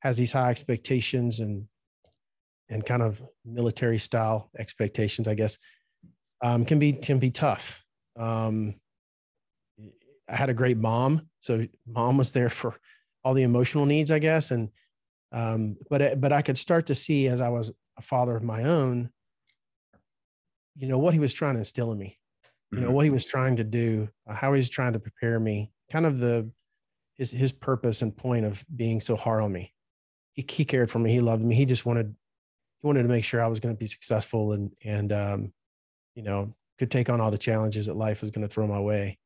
has 0.00 0.16
these 0.16 0.32
high 0.32 0.50
expectations 0.50 1.40
and 1.40 1.66
and 2.70 2.84
kind 2.84 3.02
of 3.02 3.22
military 3.44 3.98
style 3.98 4.50
expectations 4.58 5.28
i 5.28 5.34
guess 5.34 5.58
um, 6.42 6.64
can 6.64 6.78
be 6.78 6.92
can 6.92 7.18
be 7.18 7.30
tough 7.30 7.84
um, 8.18 8.74
i 10.28 10.36
had 10.36 10.50
a 10.50 10.54
great 10.54 10.76
mom 10.76 11.28
so 11.40 11.66
mom 11.86 12.16
was 12.16 12.32
there 12.32 12.50
for 12.50 12.76
all 13.24 13.34
the 13.34 13.42
emotional 13.42 13.86
needs 13.86 14.10
i 14.10 14.18
guess 14.18 14.50
and 14.50 14.68
um, 15.32 15.76
but 15.90 16.20
but 16.20 16.32
i 16.32 16.42
could 16.42 16.58
start 16.58 16.86
to 16.86 16.94
see 16.94 17.28
as 17.28 17.40
i 17.40 17.48
was 17.48 17.72
a 17.98 18.02
father 18.02 18.36
of 18.36 18.42
my 18.42 18.64
own 18.64 19.10
you 20.76 20.86
know 20.86 20.98
what 20.98 21.14
he 21.14 21.20
was 21.20 21.32
trying 21.32 21.54
to 21.54 21.60
instill 21.60 21.92
in 21.92 21.98
me 21.98 22.18
you 22.70 22.78
know 22.78 22.86
mm-hmm. 22.86 22.94
what 22.94 23.04
he 23.04 23.10
was 23.10 23.24
trying 23.24 23.56
to 23.56 23.64
do 23.64 24.08
uh, 24.28 24.34
how 24.34 24.52
he's 24.52 24.70
trying 24.70 24.92
to 24.92 25.00
prepare 25.00 25.40
me 25.40 25.72
kind 25.90 26.06
of 26.06 26.18
the 26.18 26.48
his 27.18 27.32
his 27.32 27.52
purpose 27.52 28.00
and 28.02 28.16
point 28.16 28.46
of 28.46 28.64
being 28.74 29.00
so 29.00 29.16
hard 29.16 29.42
on 29.42 29.52
me. 29.52 29.74
He 30.38 30.46
he 30.48 30.64
cared 30.64 30.88
for 30.88 31.00
me. 31.00 31.10
He 31.10 31.20
loved 31.20 31.42
me. 31.42 31.56
He 31.56 31.64
just 31.64 31.84
wanted 31.84 32.14
he 32.80 32.86
wanted 32.86 33.02
to 33.02 33.08
make 33.08 33.24
sure 33.24 33.42
I 33.42 33.48
was 33.48 33.58
going 33.58 33.74
to 33.74 33.78
be 33.78 33.88
successful 33.88 34.52
and 34.52 34.70
and 34.84 35.12
um, 35.12 35.52
you 36.14 36.22
know 36.22 36.54
could 36.78 36.92
take 36.92 37.10
on 37.10 37.20
all 37.20 37.32
the 37.32 37.38
challenges 37.38 37.86
that 37.86 37.96
life 37.96 38.20
was 38.20 38.30
going 38.30 38.46
to 38.46 38.52
throw 38.52 38.68
my 38.68 38.78
way. 38.78 39.18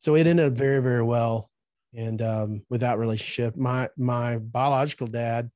So 0.00 0.16
it 0.16 0.26
ended 0.26 0.46
up 0.46 0.54
very 0.54 0.82
very 0.82 1.02
well. 1.02 1.48
And 1.94 2.20
um, 2.20 2.62
with 2.68 2.80
that 2.80 2.98
relationship, 2.98 3.56
my 3.56 3.88
my 3.96 4.38
biological 4.38 5.06
dad 5.06 5.52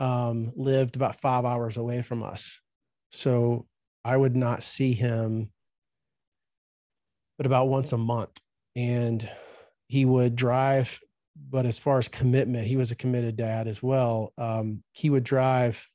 um, 0.00 0.52
lived 0.54 0.96
about 0.96 1.22
five 1.22 1.46
hours 1.46 1.78
away 1.78 2.02
from 2.02 2.22
us, 2.22 2.60
so 3.10 3.66
I 4.04 4.18
would 4.18 4.36
not 4.36 4.62
see 4.62 4.92
him 4.92 5.48
but 7.38 7.46
about 7.46 7.68
once 7.68 7.92
a 7.92 7.98
month 7.98 8.40
and 8.74 9.28
he 9.88 10.04
would 10.04 10.36
drive 10.36 11.00
but 11.50 11.66
as 11.66 11.78
far 11.78 11.98
as 11.98 12.08
commitment 12.08 12.66
he 12.66 12.76
was 12.76 12.90
a 12.90 12.96
committed 12.96 13.36
dad 13.36 13.66
as 13.66 13.82
well 13.82 14.32
um, 14.38 14.82
he 14.92 15.10
would 15.10 15.24
drive 15.24 15.88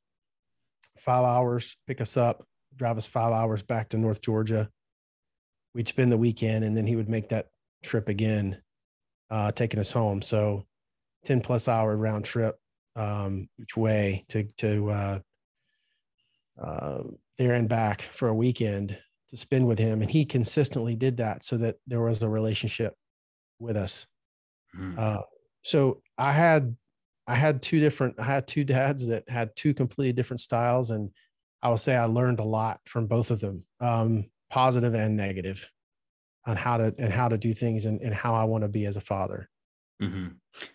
five 0.97 1.23
hours 1.23 1.75
pick 1.87 2.01
us 2.01 2.17
up 2.17 2.45
drive 2.75 2.97
us 2.97 3.05
five 3.05 3.33
hours 3.33 3.63
back 3.63 3.89
to 3.89 3.97
north 3.97 4.21
georgia 4.21 4.69
we'd 5.73 5.87
spend 5.87 6.11
the 6.11 6.17
weekend 6.17 6.63
and 6.63 6.75
then 6.75 6.85
he 6.85 6.95
would 6.95 7.09
make 7.09 7.29
that 7.29 7.47
trip 7.83 8.09
again 8.09 8.61
uh, 9.29 9.51
taking 9.51 9.79
us 9.79 9.91
home 9.91 10.21
so 10.21 10.65
10 11.25 11.41
plus 11.41 11.67
hour 11.67 11.95
round 11.95 12.25
trip 12.25 12.57
um, 12.95 13.47
each 13.59 13.77
way 13.77 14.25
to 14.29 14.43
to 14.57 14.89
uh, 14.89 15.19
uh, 16.61 17.03
there 17.37 17.53
and 17.53 17.69
back 17.69 18.01
for 18.01 18.27
a 18.27 18.35
weekend 18.35 18.97
to 19.29 19.37
spend 19.37 19.65
with 19.65 19.79
him. 19.79 20.01
And 20.01 20.11
he 20.11 20.25
consistently 20.25 20.95
did 20.95 21.17
that 21.17 21.43
so 21.43 21.57
that 21.57 21.77
there 21.87 22.01
was 22.01 22.21
a 22.21 22.29
relationship 22.29 22.93
with 23.59 23.75
us. 23.75 24.05
Mm. 24.77 24.97
Uh, 24.97 25.21
so 25.63 26.01
I 26.17 26.31
had 26.31 26.75
I 27.27 27.35
had 27.35 27.61
two 27.61 27.79
different 27.79 28.19
I 28.19 28.23
had 28.23 28.47
two 28.47 28.63
dads 28.63 29.07
that 29.07 29.29
had 29.29 29.55
two 29.55 29.73
completely 29.73 30.13
different 30.13 30.41
styles, 30.41 30.89
and 30.89 31.09
I 31.61 31.69
would 31.69 31.79
say 31.79 31.95
I 31.95 32.05
learned 32.05 32.39
a 32.39 32.45
lot 32.45 32.79
from 32.85 33.07
both 33.07 33.31
of 33.31 33.39
them, 33.39 33.63
um, 33.79 34.25
positive 34.49 34.93
and 34.93 35.15
negative, 35.15 35.69
on 36.45 36.55
how 36.55 36.77
to 36.77 36.93
and 36.97 37.11
how 37.11 37.27
to 37.27 37.37
do 37.37 37.53
things 37.53 37.85
and, 37.85 38.01
and 38.01 38.13
how 38.13 38.33
I 38.33 38.45
want 38.45 38.63
to 38.63 38.69
be 38.69 38.85
as 38.85 38.97
a 38.97 39.01
father. 39.01 39.49
Mm-hmm. 40.01 40.27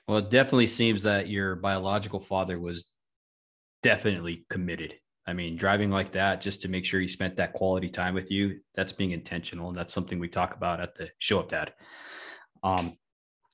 Well, 0.06 0.18
it 0.18 0.30
definitely 0.30 0.68
seems 0.68 1.02
that 1.02 1.28
your 1.28 1.56
biological 1.56 2.20
father 2.20 2.58
was 2.58 2.90
definitely 3.82 4.46
committed. 4.48 4.94
I 5.26 5.32
mean, 5.32 5.56
driving 5.56 5.90
like 5.90 6.12
that 6.12 6.40
just 6.40 6.62
to 6.62 6.68
make 6.68 6.84
sure 6.84 7.00
he 7.00 7.08
spent 7.08 7.36
that 7.36 7.52
quality 7.52 7.88
time 7.88 8.14
with 8.14 8.30
you, 8.30 8.60
that's 8.76 8.92
being 8.92 9.10
intentional. 9.10 9.68
And 9.68 9.76
that's 9.76 9.92
something 9.92 10.20
we 10.20 10.28
talk 10.28 10.54
about 10.54 10.80
at 10.80 10.94
the 10.94 11.10
show 11.18 11.40
up 11.40 11.50
dad. 11.50 11.72
Um, 12.62 12.96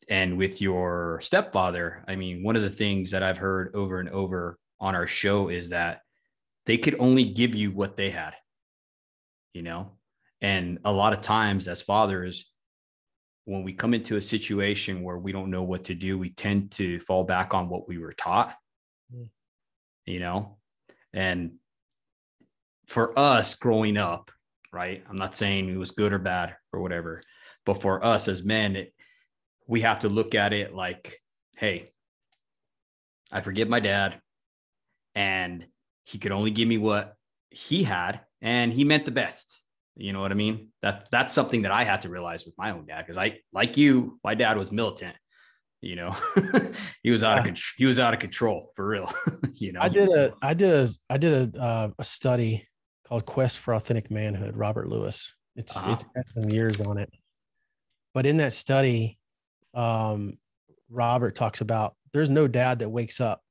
and 0.09 0.37
with 0.37 0.61
your 0.61 1.21
stepfather, 1.23 2.05
I 2.09 2.17
mean, 2.17 2.43
one 2.43 2.57
of 2.57 2.63
the 2.63 2.71
things 2.71 3.11
that 3.13 3.23
I've 3.23 3.39
heard 3.39 3.75
over 3.75 4.01
and 4.01 4.09
over 4.09 4.59
on 4.81 4.95
our 4.95 5.07
show 5.07 5.49
is 5.49 5.71
that 5.71 6.01
they 6.67 6.79
could 6.79 6.97
only 6.99 7.25
give 7.25 7.55
you 7.55 7.71
what 7.71 7.97
they 7.97 8.11
had, 8.11 8.35
you 9.53 9.63
know? 9.63 9.93
And 10.41 10.79
a 10.85 10.93
lot 10.93 11.13
of 11.13 11.21
times 11.21 11.69
as 11.69 11.83
fathers, 11.83 12.51
when 13.45 13.63
we 13.63 13.73
come 13.73 13.95
into 13.95 14.17
a 14.17 14.23
situation 14.23 15.03
where 15.03 15.19
we 15.19 15.33
don't 15.33 15.51
know 15.51 15.63
what 15.63 15.85
to 15.85 15.95
do, 15.95 16.19
we 16.19 16.31
tend 16.31 16.73
to 16.73 17.01
fall 17.01 17.25
back 17.25 17.55
on 17.55 17.69
what 17.69 17.89
we 17.89 17.99
were 17.99 18.13
taught, 18.13 18.55
mm. 19.15 19.29
you 20.05 20.21
know? 20.21 20.59
And 21.13 21.53
for 22.87 23.17
us 23.19 23.55
growing 23.55 23.97
up, 23.97 24.31
right? 24.73 25.05
I'm 25.09 25.17
not 25.17 25.37
saying 25.37 25.69
it 25.69 25.77
was 25.77 25.91
good 25.93 26.13
or 26.13 26.19
bad 26.19 26.57
or 26.73 26.81
whatever, 26.81 27.21
but 27.65 27.81
for 27.81 28.05
us 28.05 28.29
as 28.29 28.45
men, 28.45 28.77
it, 28.77 28.95
we 29.67 29.83
have 29.83 30.01
to 30.01 30.09
look 30.09 30.35
at 30.35 30.53
it 30.53 30.75
like, 30.75 31.21
hey, 31.57 31.91
I 33.31 33.41
forgive 33.41 33.69
my 33.69 33.81
dad, 33.81 34.21
and 35.15 35.67
he 36.05 36.19
could 36.19 36.33
only 36.33 36.51
give 36.51 36.69
me 36.69 36.79
what 36.79 37.15
he 37.51 37.83
had, 37.83 38.21
and 38.41 38.73
he 38.73 38.85
meant 38.85 39.05
the 39.05 39.11
best. 39.11 39.59
You 39.97 40.13
know 40.13 40.21
what 40.21 40.33
I 40.33 40.35
mean? 40.35 40.69
That 40.83 41.09
that's 41.11 41.35
something 41.35 41.63
that 41.63 41.73
I 41.73 41.85
had 41.85 42.03
to 42.03 42.09
realize 42.09 42.47
with 42.47 42.57
my 42.57 42.71
own 42.71 42.87
dad 42.87 43.03
because 43.03 43.19
I, 43.19 43.39
like 43.53 43.77
you, 43.77 44.19
my 44.25 44.35
dad 44.35 44.57
was 44.57 44.73
militant. 44.73 45.17
You 45.81 45.97
know, 45.97 46.17
he 47.03 47.11
was 47.11 47.23
out 47.23 47.39
of 47.39 47.45
control. 47.45 47.73
He 47.77 47.87
was 47.87 47.99
out 47.99 48.15
of 48.15 48.21
control 48.21 48.71
for 48.75 48.87
real. 48.87 49.13
you 49.55 49.73
know, 49.73 49.81
I 49.81 49.89
did 49.89 50.09
a, 50.09 50.33
I 50.41 50.55
did 50.55 50.71
a, 50.71 50.89
I 51.11 51.19
did 51.19 51.55
a, 51.55 51.61
uh, 51.61 51.89
a 51.99 52.05
study 52.05 52.67
called 53.07 53.27
Quest 53.27 53.59
for 53.59 53.75
Authentic 53.75 54.11
Manhood. 54.11 54.57
Robert 54.57 54.89
Lewis. 54.89 55.35
It's 55.57 55.77
uh-huh. 55.77 55.93
it's 55.93 56.07
had 56.17 56.29
some 56.29 56.49
years 56.49 56.81
on 56.81 56.99
it, 56.99 57.11
but 58.15 58.27
in 58.27 58.39
that 58.39 58.53
study, 58.53 59.19
um, 59.75 60.39
Robert 60.91 61.35
talks 61.35 61.61
about 61.61 61.95
there's 62.13 62.31
no 62.31 62.47
dad 62.47 62.81
that 62.81 62.91
wakes 62.91 63.21
up 63.21 63.43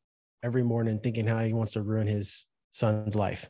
every 0.44 0.64
morning 0.64 1.00
thinking 1.00 1.28
how 1.28 1.40
he 1.40 1.54
wants 1.54 1.74
to 1.74 1.82
ruin 1.82 2.08
his 2.08 2.46
son's 2.70 3.16
life. 3.16 3.50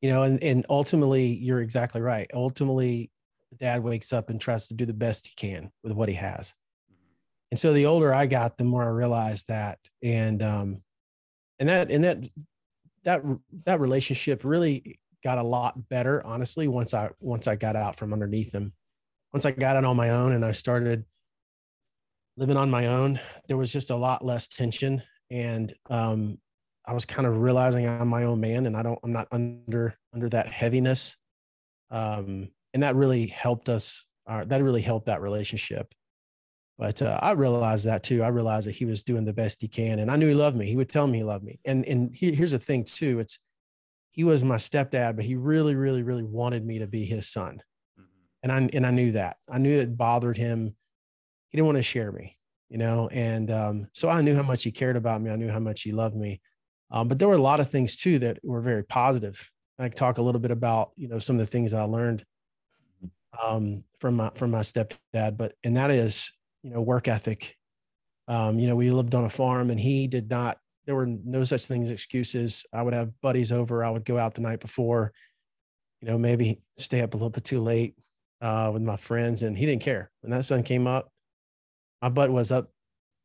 You 0.00 0.10
know, 0.10 0.22
and, 0.22 0.42
and 0.42 0.66
ultimately, 0.68 1.26
you're 1.26 1.60
exactly 1.60 2.00
right. 2.00 2.30
Ultimately, 2.34 3.10
dad 3.58 3.82
wakes 3.82 4.12
up 4.12 4.30
and 4.30 4.40
tries 4.40 4.66
to 4.66 4.74
do 4.74 4.84
the 4.84 4.92
best 4.92 5.26
he 5.26 5.34
can 5.34 5.70
with 5.82 5.92
what 5.92 6.08
he 6.08 6.14
has. 6.16 6.54
And 7.50 7.58
so 7.58 7.72
the 7.72 7.86
older 7.86 8.12
I 8.12 8.26
got, 8.26 8.58
the 8.58 8.64
more 8.64 8.84
I 8.84 8.88
realized 8.88 9.48
that. 9.48 9.78
And 10.02 10.42
um, 10.42 10.82
and 11.58 11.68
that 11.68 11.90
and 11.90 12.04
that 12.04 12.18
that 13.04 13.22
that 13.64 13.80
relationship 13.80 14.44
really 14.44 14.98
got 15.22 15.38
a 15.38 15.42
lot 15.42 15.88
better, 15.88 16.24
honestly, 16.26 16.68
once 16.68 16.92
I 16.92 17.10
once 17.20 17.46
I 17.46 17.56
got 17.56 17.76
out 17.76 17.96
from 17.96 18.12
underneath 18.12 18.52
him. 18.52 18.72
Once 19.32 19.46
I 19.46 19.50
got 19.50 19.76
it 19.76 19.84
on 19.84 19.96
my 19.96 20.10
own 20.10 20.32
and 20.32 20.44
I 20.44 20.52
started 20.52 21.04
living 22.36 22.56
on 22.56 22.70
my 22.70 22.86
own, 22.86 23.20
there 23.48 23.56
was 23.56 23.72
just 23.72 23.90
a 23.90 23.96
lot 23.96 24.24
less 24.24 24.48
tension. 24.48 25.02
And 25.30 25.72
um, 25.90 26.38
I 26.86 26.92
was 26.92 27.04
kind 27.04 27.26
of 27.26 27.38
realizing 27.38 27.88
I'm 27.88 28.08
my 28.08 28.24
own 28.24 28.40
man 28.40 28.66
and 28.66 28.76
I 28.76 28.82
don't, 28.82 28.98
I'm 29.02 29.12
not 29.12 29.28
under, 29.32 29.94
under 30.12 30.28
that 30.30 30.48
heaviness. 30.48 31.16
Um, 31.90 32.48
and 32.72 32.82
that 32.82 32.96
really 32.96 33.26
helped 33.26 33.68
us, 33.68 34.06
uh, 34.26 34.44
that 34.44 34.62
really 34.62 34.82
helped 34.82 35.06
that 35.06 35.20
relationship. 35.20 35.94
But 36.76 37.02
uh, 37.02 37.18
I 37.22 37.32
realized 37.32 37.86
that 37.86 38.02
too. 38.02 38.22
I 38.22 38.28
realized 38.28 38.66
that 38.66 38.74
he 38.74 38.84
was 38.84 39.04
doing 39.04 39.24
the 39.24 39.32
best 39.32 39.60
he 39.60 39.68
can, 39.68 40.00
and 40.00 40.10
I 40.10 40.16
knew 40.16 40.26
he 40.26 40.34
loved 40.34 40.56
me. 40.56 40.66
He 40.66 40.76
would 40.76 40.88
tell 40.88 41.06
me 41.06 41.18
he 41.18 41.24
loved 41.24 41.44
me. 41.44 41.60
And 41.64 41.84
and 41.86 42.12
he, 42.14 42.32
here's 42.32 42.50
the 42.50 42.58
thing 42.58 42.84
too: 42.84 43.20
it's 43.20 43.38
he 44.10 44.24
was 44.24 44.42
my 44.42 44.56
stepdad, 44.56 45.16
but 45.16 45.24
he 45.24 45.36
really, 45.36 45.76
really, 45.76 46.02
really 46.02 46.24
wanted 46.24 46.66
me 46.66 46.80
to 46.80 46.88
be 46.88 47.04
his 47.04 47.28
son, 47.28 47.62
mm-hmm. 47.98 48.02
and 48.42 48.52
I 48.52 48.68
and 48.76 48.86
I 48.86 48.90
knew 48.90 49.12
that. 49.12 49.36
I 49.48 49.58
knew 49.58 49.78
it 49.78 49.96
bothered 49.96 50.36
him 50.36 50.74
he 51.54 51.58
didn't 51.58 51.66
want 51.66 51.76
to 51.76 51.82
share 51.82 52.10
me, 52.10 52.36
you 52.68 52.78
know, 52.78 53.08
and 53.12 53.48
um, 53.48 53.86
so 53.92 54.08
I 54.08 54.22
knew 54.22 54.34
how 54.34 54.42
much 54.42 54.64
he 54.64 54.72
cared 54.72 54.96
about 54.96 55.22
me. 55.22 55.30
I 55.30 55.36
knew 55.36 55.48
how 55.48 55.60
much 55.60 55.82
he 55.82 55.92
loved 55.92 56.16
me. 56.16 56.40
Um, 56.90 57.06
but 57.06 57.20
there 57.20 57.28
were 57.28 57.36
a 57.36 57.38
lot 57.38 57.60
of 57.60 57.70
things 57.70 57.94
too 57.94 58.18
that 58.18 58.40
were 58.42 58.60
very 58.60 58.82
positive. 58.82 59.52
I 59.78 59.88
talk 59.88 60.18
a 60.18 60.22
little 60.22 60.40
bit 60.40 60.50
about, 60.50 60.90
you 60.96 61.06
know, 61.06 61.20
some 61.20 61.36
of 61.36 61.40
the 61.40 61.46
things 61.46 61.72
I 61.72 61.84
learned 61.84 62.24
um, 63.40 63.84
from 64.00 64.16
my 64.16 64.32
from 64.34 64.50
my 64.50 64.62
stepdad, 64.62 65.36
but 65.36 65.52
and 65.62 65.76
that 65.76 65.92
is, 65.92 66.32
you 66.64 66.70
know, 66.70 66.80
work 66.80 67.06
ethic. 67.06 67.54
Um, 68.26 68.58
you 68.58 68.66
know, 68.66 68.74
we 68.74 68.90
lived 68.90 69.14
on 69.14 69.24
a 69.24 69.30
farm, 69.30 69.70
and 69.70 69.78
he 69.78 70.08
did 70.08 70.28
not. 70.28 70.58
There 70.86 70.96
were 70.96 71.06
no 71.06 71.44
such 71.44 71.68
things 71.68 71.86
as 71.86 71.92
excuses. 71.92 72.66
I 72.72 72.82
would 72.82 72.94
have 72.94 73.12
buddies 73.20 73.52
over. 73.52 73.84
I 73.84 73.90
would 73.90 74.04
go 74.04 74.18
out 74.18 74.34
the 74.34 74.40
night 74.40 74.58
before, 74.58 75.12
you 76.00 76.08
know, 76.08 76.18
maybe 76.18 76.62
stay 76.76 77.00
up 77.00 77.14
a 77.14 77.16
little 77.16 77.30
bit 77.30 77.44
too 77.44 77.60
late 77.60 77.94
uh, 78.40 78.72
with 78.72 78.82
my 78.82 78.96
friends, 78.96 79.42
and 79.42 79.56
he 79.56 79.66
didn't 79.66 79.82
care. 79.82 80.10
When 80.22 80.32
that 80.32 80.44
sun 80.44 80.64
came 80.64 80.88
up, 80.88 81.12
my 82.04 82.10
butt 82.10 82.30
was 82.30 82.52
up 82.52 82.70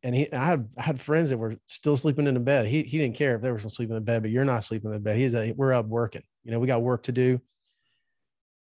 and 0.03 0.15
he 0.15 0.31
I 0.31 0.45
had 0.45 0.69
I 0.77 0.83
had 0.83 1.01
friends 1.01 1.31
that 1.31 1.37
were 1.37 1.55
still 1.67 1.97
sleeping 1.97 2.27
in 2.27 2.33
the 2.33 2.39
bed. 2.39 2.65
He 2.65 2.83
he 2.83 2.97
didn't 2.97 3.17
care 3.17 3.35
if 3.35 3.41
they 3.41 3.51
were 3.51 3.59
still 3.59 3.69
sleeping 3.69 3.93
in 3.93 4.01
the 4.01 4.05
bed, 4.05 4.21
but 4.21 4.31
you're 4.31 4.45
not 4.45 4.63
sleeping 4.63 4.89
in 4.89 4.93
the 4.93 5.01
bed. 5.01 5.17
He's 5.17 5.33
a, 5.33 5.51
we're 5.51 5.73
up 5.73 5.87
working. 5.87 6.23
You 6.45 6.51
know, 6.51 6.59
we 6.59 6.67
got 6.67 6.81
work 6.81 7.03
to 7.03 7.11
do. 7.11 7.41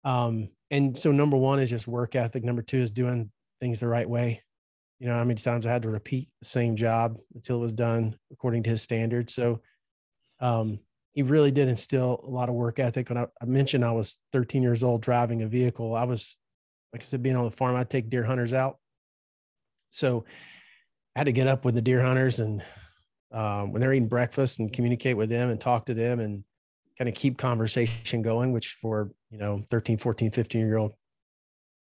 Um, 0.05 0.49
and 0.71 0.97
so 0.97 1.13
number 1.13 1.37
one 1.37 1.59
is 1.59 1.69
just 1.69 1.87
work 1.87 2.17
ethic. 2.17 2.45
Number 2.45 2.63
two 2.63 2.79
is 2.79 2.91
doing 2.91 3.31
things 3.61 3.79
the 3.79 3.89
right 3.89 4.09
way. 4.09 4.43
You 5.01 5.09
know, 5.09 5.17
how 5.17 5.25
many 5.25 5.39
times 5.39 5.67
I 5.67 5.73
had 5.73 5.83
to 5.83 5.91
repeat 5.91 6.31
the 6.41 6.49
same 6.49 6.77
job 6.77 7.19
until 7.35 7.57
it 7.57 7.61
was 7.61 7.75
done 7.75 8.17
according 8.33 8.63
to 8.63 8.71
his 8.71 8.81
standards. 8.81 9.35
So 9.35 9.61
um, 10.41 10.79
he 11.13 11.25
really 11.25 11.51
did 11.51 11.69
instill 11.69 12.25
a 12.27 12.31
lot 12.31 12.49
of 12.49 12.55
work 12.55 12.79
ethic. 12.79 13.11
When 13.11 13.19
I, 13.19 13.27
I 13.43 13.45
mentioned 13.45 13.85
I 13.85 13.93
was 13.93 14.17
13 14.33 14.63
years 14.63 14.83
old 14.83 15.03
driving 15.03 15.43
a 15.43 15.47
vehicle, 15.47 15.95
I 15.95 16.05
was 16.05 16.37
like 16.95 17.03
I 17.03 17.05
said, 17.05 17.23
being 17.23 17.37
on 17.37 17.45
the 17.45 17.51
farm, 17.51 17.77
I'd 17.77 17.91
take 17.91 18.09
deer 18.09 18.25
hunters 18.25 18.55
out 18.55 18.79
so 19.97 20.25
I 21.15 21.21
had 21.21 21.25
to 21.25 21.33
get 21.33 21.47
up 21.47 21.65
with 21.65 21.75
the 21.75 21.83
deer 21.83 22.03
hunters 22.03 22.39
and 22.39 22.63
um, 23.33 23.73
when 23.73 23.81
they're 23.81 23.93
eating 23.93 24.09
breakfast 24.09 24.61
and 24.61 24.73
communicate 24.73 25.17
with 25.17 25.31
them 25.31 25.51
and 25.51 25.61
talk 25.61 25.87
to 25.87 25.95
them 25.95 26.21
and 26.21 26.45
kind 26.99 27.09
of 27.09 27.15
keep 27.15 27.39
conversation 27.39 28.23
going, 28.23 28.53
which 28.53 28.77
for, 28.81 29.11
you 29.31 29.39
know, 29.39 29.65
13, 29.71 29.99
14, 29.99 30.31
15 30.31 30.61
year 30.61 30.77
old 30.77 30.93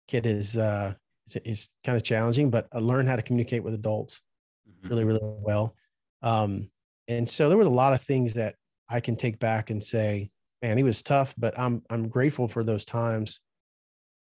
kid 0.07 0.25
is, 0.25 0.57
uh, 0.57 0.93
is, 1.25 1.35
is 1.37 1.69
kind 1.83 1.95
of 1.95 2.03
challenging, 2.03 2.49
but 2.49 2.67
I 2.71 2.77
learned 2.79 3.09
how 3.09 3.15
to 3.15 3.21
communicate 3.21 3.63
with 3.63 3.73
adults 3.73 4.21
mm-hmm. 4.69 4.89
really, 4.89 5.03
really 5.03 5.19
well. 5.21 5.75
Um, 6.21 6.69
and 7.07 7.27
so 7.27 7.49
there 7.49 7.57
was 7.57 7.67
a 7.67 7.71
lot 7.71 7.93
of 7.93 8.01
things 8.01 8.35
that 8.35 8.55
I 8.89 8.99
can 8.99 9.15
take 9.15 9.39
back 9.39 9.69
and 9.69 9.83
say, 9.83 10.29
man, 10.61 10.77
he 10.77 10.83
was 10.83 11.01
tough, 11.01 11.33
but 11.37 11.57
I'm, 11.57 11.81
I'm 11.89 12.09
grateful 12.09 12.47
for 12.47 12.63
those 12.63 12.85
times 12.85 13.41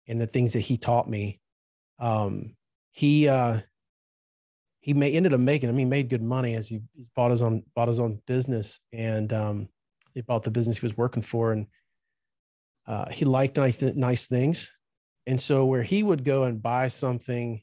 and 0.07 0.21
the 0.21 0.27
things 0.27 0.53
that 0.53 0.61
he 0.61 0.77
taught 0.77 1.09
me. 1.09 1.41
Um, 1.99 2.55
he 2.93 3.29
uh 3.29 3.61
he 4.81 4.95
may 4.95 5.13
ended 5.13 5.35
up 5.35 5.41
making 5.41 5.69
I 5.69 5.73
mean 5.73 5.87
he 5.87 5.91
made 5.91 6.09
good 6.09 6.23
money 6.23 6.55
as 6.55 6.69
he 6.69 6.81
he's 6.95 7.09
bought 7.09 7.31
his 7.31 7.43
own 7.43 7.65
bought 7.75 7.89
his 7.89 8.01
own 8.01 8.21
business 8.27 8.81
and 8.93 9.33
um 9.33 9.69
he 10.15 10.21
bought 10.21 10.45
the 10.45 10.51
business 10.51 10.79
he 10.79 10.87
was 10.87 10.97
working 10.97 11.23
for 11.23 11.53
and 11.53 11.67
uh 12.87 13.11
he 13.11 13.25
liked 13.25 13.57
nice, 13.57 13.81
nice 13.81 14.27
things. 14.27 14.71
And 15.27 15.41
so 15.41 15.65
where 15.65 15.83
he 15.83 16.03
would 16.03 16.25
go 16.25 16.45
and 16.45 16.63
buy 16.63 16.89
something 16.89 17.63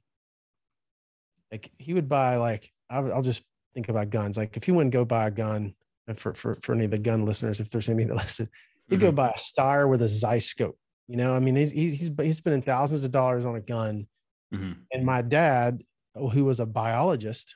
like 1.51 1.71
he 1.77 1.93
would 1.93 2.07
buy 2.07 2.37
like 2.37 2.71
I'll, 2.89 3.13
I'll 3.13 3.21
just 3.21 3.43
think 3.73 3.89
about 3.89 4.09
guns. 4.09 4.37
Like 4.37 4.55
if 4.57 4.63
he 4.63 4.71
wouldn't 4.71 4.93
go 4.93 5.05
buy 5.05 5.27
a 5.27 5.31
gun 5.31 5.75
for 6.15 6.33
for 6.33 6.57
for 6.61 6.73
any 6.73 6.85
of 6.85 6.91
the 6.91 6.97
gun 6.97 7.25
listeners 7.25 7.59
if 7.59 7.69
there's 7.69 7.89
any 7.89 8.03
that 8.05 8.15
listen 8.15 8.49
he'd 8.87 8.95
mm-hmm. 8.95 9.05
go 9.05 9.11
buy 9.11 9.29
a 9.29 9.33
Steyr 9.33 9.89
with 9.89 10.01
a 10.01 10.07
Zeiss 10.07 10.47
scope 10.47 10.77
you 11.07 11.17
know 11.17 11.35
I 11.35 11.39
mean 11.39 11.55
he's 11.55 11.71
he's 11.71 12.11
he's 12.19 12.37
spending 12.37 12.61
thousands 12.61 13.03
of 13.03 13.11
dollars 13.11 13.45
on 13.45 13.55
a 13.55 13.61
gun 13.61 14.07
Mm-hmm. 14.53 14.73
And 14.91 15.05
my 15.05 15.21
dad, 15.21 15.83
who 16.15 16.45
was 16.45 16.59
a 16.59 16.65
biologist, 16.65 17.55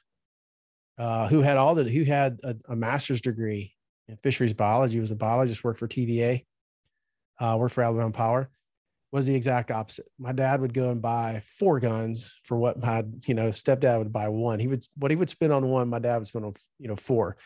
uh, 0.98 1.28
who 1.28 1.42
had 1.42 1.58
all 1.58 1.76
the, 1.76 1.86
who 1.86 2.04
had 2.04 2.40
a, 2.44 2.56
a, 2.70 2.76
master's 2.76 3.20
degree 3.20 3.74
in 4.08 4.18
fisheries 4.18 4.54
biology, 4.54 5.00
was 5.00 5.12
a 5.12 5.16
biologist, 5.16 5.64
worked 5.64 5.80
for 5.80 5.88
TVA, 5.88 6.46
uh, 7.40 7.58
worked 7.60 7.74
for 7.74 7.84
Alabama 7.84 8.12
Power, 8.12 8.50
was 9.12 9.26
the 9.26 9.34
exact 9.34 9.72
opposite. 9.72 10.08
My 10.20 10.34
dad 10.34 10.62
would 10.62 10.74
go 10.74 10.92
and 10.92 11.02
buy 11.02 11.42
four 11.46 11.80
guns 11.80 12.40
for 12.44 12.58
what 12.58 12.80
my, 12.80 13.04
you 13.26 13.34
know, 13.34 13.50
stepdad 13.50 13.98
would 13.98 14.14
buy 14.14 14.28
one. 14.28 14.60
He 14.60 14.68
would, 14.68 14.86
what 14.96 15.10
he 15.10 15.18
would 15.18 15.30
spend 15.30 15.52
on 15.52 15.68
one, 15.68 15.90
my 15.90 16.00
dad 16.00 16.20
would 16.20 16.28
spend 16.28 16.46
on, 16.46 16.54
you 16.80 16.88
know, 16.88 16.96
four 16.96 17.38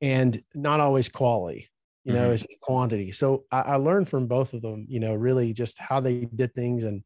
and 0.00 0.42
not 0.54 0.80
always 0.80 1.10
quality 1.10 1.68
you 2.04 2.14
know, 2.14 2.24
mm-hmm. 2.24 2.32
it's 2.32 2.46
quantity. 2.60 3.12
So 3.12 3.44
I, 3.52 3.60
I, 3.60 3.76
learned 3.76 4.08
from 4.08 4.26
both 4.26 4.54
of 4.54 4.62
them, 4.62 4.86
you 4.88 5.00
know, 5.00 5.14
really 5.14 5.52
just 5.52 5.78
how 5.78 6.00
they 6.00 6.24
did 6.24 6.54
things 6.54 6.84
and 6.84 7.02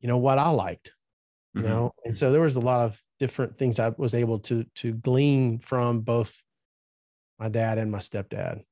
you 0.00 0.08
know 0.08 0.18
what 0.18 0.38
I 0.38 0.50
liked. 0.50 0.92
you 1.54 1.62
mm-hmm. 1.62 1.70
know 1.70 1.94
and 2.04 2.16
so 2.16 2.32
there 2.32 2.40
was 2.40 2.56
a 2.56 2.60
lot 2.60 2.80
of 2.80 3.00
different 3.18 3.56
things 3.56 3.80
i 3.80 3.92
was 3.96 4.14
able 4.14 4.38
to 4.38 4.64
to 4.74 4.92
glean 4.92 5.58
from 5.58 6.00
both 6.00 6.42
my 7.38 7.48
dad 7.48 7.78
and 7.78 7.90
my 7.90 7.98
stepdad 7.98 8.62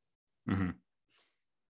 mm-hmm. 0.48 0.70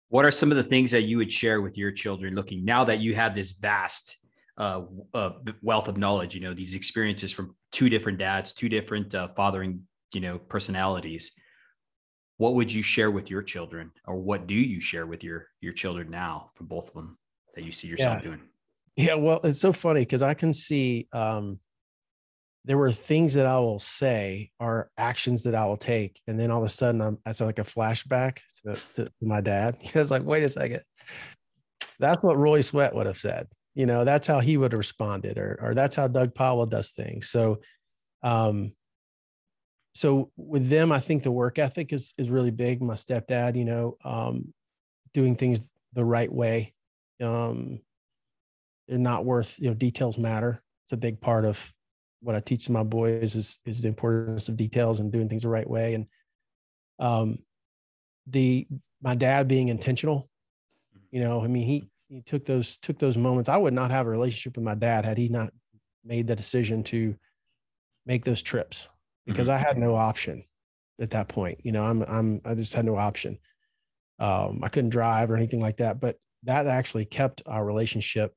what 0.08 0.24
are 0.24 0.30
some 0.30 0.50
of 0.50 0.56
the 0.56 0.62
things 0.62 0.90
that 0.90 1.02
you 1.02 1.16
would 1.16 1.32
share 1.32 1.60
with 1.60 1.76
your 1.76 1.90
children 1.90 2.34
looking 2.34 2.64
now 2.64 2.84
that 2.84 3.00
you 3.00 3.14
have 3.14 3.34
this 3.34 3.52
vast 3.52 4.16
uh, 4.58 4.82
uh, 5.14 5.30
wealth 5.62 5.88
of 5.88 5.96
knowledge 5.96 6.34
you 6.34 6.40
know 6.40 6.54
these 6.54 6.74
experiences 6.74 7.32
from 7.32 7.56
two 7.72 7.88
different 7.88 8.18
dads 8.18 8.52
two 8.52 8.68
different 8.68 9.14
uh, 9.14 9.26
fathering 9.28 9.82
you 10.12 10.20
know 10.20 10.38
personalities 10.38 11.32
what 12.36 12.54
would 12.54 12.72
you 12.72 12.82
share 12.82 13.10
with 13.10 13.30
your 13.30 13.42
children 13.42 13.90
or 14.06 14.16
what 14.16 14.46
do 14.46 14.54
you 14.54 14.80
share 14.80 15.06
with 15.06 15.24
your 15.24 15.48
your 15.60 15.72
children 15.72 16.10
now 16.10 16.50
from 16.54 16.66
both 16.66 16.88
of 16.88 16.94
them 16.94 17.18
that 17.54 17.64
you 17.64 17.72
see 17.72 17.88
yourself 17.88 18.18
yeah. 18.18 18.22
doing 18.22 18.40
yeah 19.00 19.14
well 19.14 19.40
it's 19.44 19.60
so 19.60 19.72
funny 19.72 20.00
because 20.00 20.22
i 20.22 20.34
can 20.34 20.52
see 20.52 21.08
um 21.12 21.58
there 22.64 22.76
were 22.76 22.92
things 22.92 23.34
that 23.34 23.46
i 23.46 23.58
will 23.58 23.78
say 23.78 24.50
or 24.60 24.90
actions 24.98 25.42
that 25.42 25.54
i 25.54 25.64
will 25.64 25.76
take 25.76 26.20
and 26.26 26.38
then 26.38 26.50
all 26.50 26.62
of 26.62 26.66
a 26.66 26.72
sudden 26.72 27.00
i'm 27.00 27.18
i 27.24 27.32
saw 27.32 27.44
like 27.44 27.58
a 27.58 27.64
flashback 27.64 28.38
to, 28.64 28.76
to 28.94 29.10
my 29.22 29.40
dad. 29.40 29.76
He 29.80 29.98
was 29.98 30.10
like 30.10 30.24
wait 30.24 30.44
a 30.44 30.48
second. 30.48 30.80
That's 31.98 32.22
what 32.22 32.38
roy 32.38 32.60
sweat 32.60 32.94
would 32.94 33.06
have 33.06 33.18
said. 33.18 33.46
You 33.74 33.86
know 33.86 34.04
that's 34.04 34.26
how 34.26 34.40
he 34.40 34.56
would 34.56 34.72
have 34.72 34.78
responded 34.78 35.38
or 35.38 35.58
or 35.62 35.74
that's 35.74 35.96
how 35.96 36.08
doug 36.08 36.34
powell 36.34 36.66
does 36.66 36.90
things. 36.90 37.28
So 37.28 37.60
um 38.22 38.72
so 39.92 40.30
with 40.36 40.68
them 40.68 40.92
i 40.92 41.00
think 41.00 41.22
the 41.22 41.32
work 41.32 41.58
ethic 41.58 41.92
is 41.92 42.14
is 42.18 42.28
really 42.28 42.50
big. 42.50 42.82
My 42.82 42.94
stepdad 42.94 43.56
you 43.56 43.64
know 43.64 43.96
um 44.04 44.52
doing 45.14 45.36
things 45.36 45.68
the 45.92 46.04
right 46.04 46.32
way. 46.32 46.74
Um 47.22 47.80
they're 48.90 48.98
not 48.98 49.24
worth 49.24 49.56
you 49.60 49.68
know 49.68 49.74
details 49.74 50.18
matter. 50.18 50.60
It's 50.84 50.92
a 50.92 50.96
big 50.96 51.20
part 51.20 51.44
of 51.44 51.72
what 52.22 52.36
i 52.36 52.40
teach 52.40 52.68
my 52.68 52.82
boys 52.82 53.34
is 53.34 53.58
is 53.64 53.80
the 53.82 53.88
importance 53.88 54.48
of 54.48 54.56
details 54.56 55.00
and 55.00 55.10
doing 55.10 55.28
things 55.28 55.42
the 55.42 55.48
right 55.48 55.68
way. 55.70 55.94
And 55.94 56.06
um 56.98 57.38
the 58.26 58.66
my 59.00 59.14
dad 59.14 59.48
being 59.48 59.70
intentional 59.70 60.28
you 61.10 61.20
know 61.20 61.42
i 61.42 61.46
mean 61.46 61.64
he 61.64 61.88
he 62.08 62.20
took 62.20 62.44
those 62.44 62.76
took 62.78 62.98
those 62.98 63.16
moments. 63.16 63.48
I 63.48 63.56
would 63.56 63.72
not 63.72 63.92
have 63.92 64.06
a 64.06 64.10
relationship 64.10 64.56
with 64.56 64.64
my 64.64 64.74
dad 64.74 65.04
had 65.04 65.16
he 65.16 65.28
not 65.28 65.52
made 66.04 66.26
the 66.26 66.34
decision 66.34 66.82
to 66.82 67.14
make 68.04 68.24
those 68.24 68.42
trips 68.42 68.88
because 69.24 69.48
mm-hmm. 69.48 69.64
i 69.64 69.68
had 69.68 69.78
no 69.78 69.94
option 69.94 70.42
at 71.00 71.10
that 71.10 71.28
point. 71.28 71.60
You 71.62 71.70
know 71.70 71.84
i'm 71.84 72.02
i'm 72.02 72.40
i 72.44 72.54
just 72.56 72.74
had 72.74 72.84
no 72.84 72.96
option. 72.96 73.38
Um 74.18 74.60
i 74.64 74.68
couldn't 74.68 74.90
drive 74.90 75.30
or 75.30 75.36
anything 75.36 75.60
like 75.60 75.76
that 75.76 76.00
but 76.00 76.16
that 76.42 76.66
actually 76.66 77.04
kept 77.04 77.42
our 77.46 77.64
relationship 77.64 78.34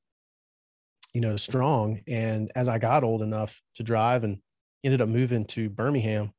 you 1.14 1.20
know 1.20 1.36
strong. 1.36 2.00
And 2.08 2.52
as 2.54 2.68
i 2.68 2.78
got 2.78 3.04
old 3.04 3.22
enough 3.22 3.62
to 3.76 3.82
drive 3.82 4.24
and 4.24 4.38
ended 4.84 5.00
up 5.00 5.08
moving 5.08 5.46
to 5.46 5.70
birmingham 5.70 6.32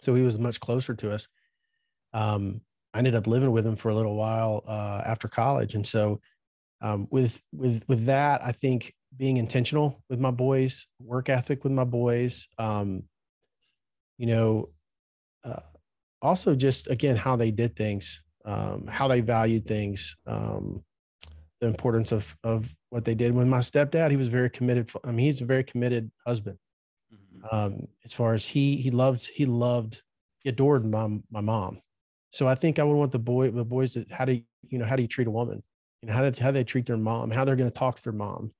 so 0.00 0.14
he 0.14 0.22
was 0.22 0.38
much 0.38 0.58
closer 0.60 0.94
to 0.94 1.12
us 1.12 1.28
um 2.14 2.62
I 2.92 2.98
ended 2.98 3.14
up 3.14 3.26
living 3.26 3.52
with 3.52 3.66
him 3.66 3.76
for 3.76 3.88
a 3.90 3.94
little 3.94 4.16
while 4.16 4.64
uh, 4.66 5.02
after 5.06 5.28
college, 5.28 5.74
and 5.74 5.86
so 5.86 6.20
um, 6.80 7.06
with 7.10 7.40
with 7.52 7.82
with 7.88 8.06
that, 8.06 8.42
I 8.44 8.52
think 8.52 8.94
being 9.16 9.36
intentional 9.36 10.02
with 10.08 10.18
my 10.18 10.30
boys, 10.30 10.86
work 11.00 11.28
ethic 11.28 11.62
with 11.62 11.72
my 11.72 11.84
boys, 11.84 12.48
um, 12.58 13.04
you 14.18 14.26
know, 14.26 14.70
uh, 15.44 15.60
also 16.22 16.54
just 16.54 16.90
again 16.90 17.16
how 17.16 17.36
they 17.36 17.50
did 17.50 17.76
things, 17.76 18.22
um, 18.44 18.86
how 18.88 19.08
they 19.08 19.20
valued 19.20 19.66
things, 19.66 20.16
um, 20.26 20.82
the 21.60 21.66
importance 21.66 22.12
of 22.12 22.36
of 22.42 22.74
what 22.90 23.04
they 23.04 23.14
did. 23.14 23.32
With 23.32 23.48
my 23.48 23.58
stepdad, 23.58 24.10
he 24.10 24.16
was 24.16 24.28
very 24.28 24.50
committed. 24.50 24.90
I 25.04 25.12
mean, 25.12 25.26
he's 25.26 25.40
a 25.40 25.46
very 25.46 25.64
committed 25.64 26.10
husband. 26.26 26.58
Mm-hmm. 27.12 27.54
Um, 27.54 27.88
as 28.04 28.12
far 28.12 28.34
as 28.34 28.46
he 28.46 28.76
he 28.76 28.90
loved 28.90 29.28
he 29.34 29.46
loved 29.46 30.02
he 30.40 30.48
adored 30.48 30.84
my 30.84 31.20
my 31.30 31.40
mom 31.40 31.82
so 32.30 32.46
I 32.46 32.54
think 32.54 32.78
I 32.78 32.84
would 32.84 32.96
want 32.96 33.12
the 33.12 33.18
boy, 33.18 33.50
the 33.50 33.64
boys 33.64 33.94
that 33.94 34.10
how 34.10 34.24
do 34.24 34.40
you 34.68 34.78
know 34.78 34.84
how 34.84 34.96
do 34.96 35.02
you 35.02 35.08
treat 35.08 35.26
a 35.26 35.32
woman? 35.32 35.62
You 36.00 36.08
know 36.08 36.14
how 36.14 36.28
do 36.28 36.42
how 36.42 36.52
they 36.52 36.64
treat 36.64 36.86
their 36.86 36.96
mom, 36.96 37.30
how 37.30 37.44
they're 37.44 37.56
going 37.56 37.70
to 37.70 37.78
talk 37.78 37.96
to 37.96 38.02
their 38.02 38.12
mom, 38.12 38.52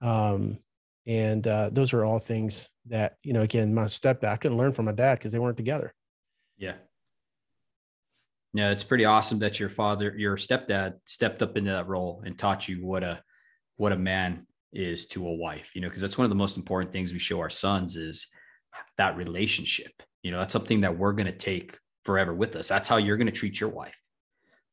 um, 0.00 0.58
and 1.06 1.46
uh, 1.46 1.70
those 1.72 1.92
are 1.94 2.04
all 2.04 2.18
things 2.18 2.68
that 2.86 3.16
you 3.24 3.32
know. 3.32 3.42
Again, 3.42 3.74
my 3.74 3.84
stepdad 3.84 4.32
I 4.32 4.36
couldn't 4.36 4.58
learn 4.58 4.72
from 4.72 4.84
my 4.84 4.92
dad 4.92 5.18
because 5.18 5.32
they 5.32 5.38
weren't 5.38 5.56
together. 5.56 5.94
Yeah. 6.58 6.74
Yeah, 8.54 8.70
it's 8.70 8.84
pretty 8.84 9.04
awesome 9.04 9.40
that 9.40 9.60
your 9.60 9.68
father, 9.68 10.14
your 10.16 10.36
stepdad, 10.36 10.94
stepped 11.04 11.42
up 11.42 11.56
into 11.56 11.70
that 11.70 11.88
role 11.88 12.22
and 12.24 12.38
taught 12.38 12.68
you 12.68 12.84
what 12.84 13.02
a 13.02 13.22
what 13.76 13.92
a 13.92 13.96
man 13.96 14.46
is 14.72 15.06
to 15.06 15.26
a 15.26 15.34
wife. 15.34 15.70
You 15.74 15.82
know, 15.82 15.88
because 15.88 16.00
that's 16.00 16.18
one 16.18 16.24
of 16.24 16.30
the 16.30 16.34
most 16.34 16.56
important 16.56 16.92
things 16.92 17.12
we 17.12 17.18
show 17.18 17.40
our 17.40 17.50
sons 17.50 17.96
is 17.96 18.28
that 18.96 19.16
relationship. 19.16 20.02
You 20.22 20.30
know, 20.30 20.38
that's 20.38 20.52
something 20.52 20.80
that 20.80 20.96
we're 20.96 21.12
going 21.12 21.26
to 21.26 21.32
take 21.32 21.78
forever 22.04 22.34
with 22.34 22.56
us. 22.56 22.68
That's 22.68 22.88
how 22.88 22.96
you're 22.96 23.16
going 23.16 23.26
to 23.26 23.32
treat 23.32 23.60
your 23.60 23.70
wife. 23.70 24.00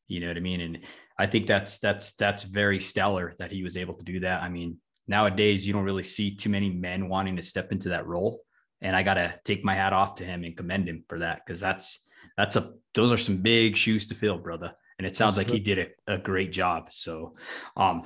You 0.08 0.22
know 0.22 0.28
what 0.28 0.38
I 0.38 0.42
mean? 0.42 0.62
And 0.62 0.80
I 1.18 1.26
think 1.26 1.48
that's 1.48 1.80
that's 1.80 2.16
that's 2.16 2.44
very 2.44 2.80
stellar 2.80 3.36
that 3.40 3.52
he 3.52 3.64
was 3.64 3.78
able 3.78 3.96
to 3.96 4.06
do 4.06 4.22
that. 4.22 4.42
I 4.42 4.50
mean, 4.50 4.78
nowadays 5.08 5.66
you 5.66 5.74
don't 5.74 5.84
really 5.84 6.04
see 6.04 6.36
too 6.36 6.50
many 6.50 6.70
men 6.70 7.10
wanting 7.10 7.36
to 7.38 7.44
step 7.44 7.72
into 7.72 7.90
that 7.90 8.08
role. 8.08 8.42
And 8.82 8.96
I 8.96 9.04
gotta 9.04 9.40
take 9.46 9.64
my 9.64 9.74
hat 9.74 9.94
off 9.94 10.16
to 10.16 10.26
him 10.26 10.44
and 10.44 10.56
commend 10.56 10.88
him 10.88 11.04
for 11.08 11.20
that 11.20 11.42
because 11.46 11.60
that's 11.60 12.00
that's 12.38 12.56
a 12.56 12.74
those 12.96 13.12
are 13.12 13.18
some 13.18 13.38
big 13.38 13.78
shoes 13.78 14.08
to 14.08 14.16
fill, 14.16 14.38
brother. 14.38 14.74
And 14.98 15.06
it 15.06 15.16
sounds 15.16 15.36
that's 15.36 15.48
like 15.50 15.64
good. 15.64 15.68
he 15.68 15.76
did 15.76 15.92
a, 16.08 16.16
a 16.16 16.18
great 16.18 16.52
job. 16.52 16.88
So 16.92 17.36
um 17.78 18.04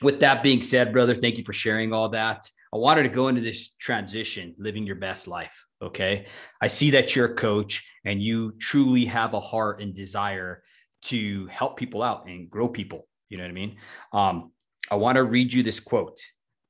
with 0.00 0.20
that 0.20 0.42
being 0.42 0.62
said, 0.62 0.92
brother, 0.92 1.14
thank 1.14 1.38
you 1.38 1.44
for 1.44 1.52
sharing 1.52 1.92
all 1.92 2.10
that. 2.10 2.48
I 2.72 2.76
wanted 2.76 3.04
to 3.04 3.08
go 3.08 3.28
into 3.28 3.40
this 3.40 3.74
transition, 3.74 4.54
living 4.58 4.86
your 4.86 4.96
best 4.96 5.26
life. 5.26 5.66
Okay. 5.82 6.26
I 6.60 6.66
see 6.66 6.90
that 6.92 7.16
you're 7.16 7.32
a 7.32 7.34
coach 7.34 7.84
and 8.04 8.22
you 8.22 8.52
truly 8.58 9.06
have 9.06 9.34
a 9.34 9.40
heart 9.40 9.80
and 9.80 9.94
desire 9.94 10.62
to 11.02 11.46
help 11.46 11.76
people 11.76 12.02
out 12.02 12.28
and 12.28 12.50
grow 12.50 12.68
people. 12.68 13.08
You 13.28 13.38
know 13.38 13.44
what 13.44 13.50
I 13.50 13.54
mean? 13.54 13.76
Um, 14.12 14.52
I 14.90 14.96
want 14.96 15.16
to 15.16 15.24
read 15.24 15.52
you 15.52 15.62
this 15.62 15.80
quote. 15.80 16.20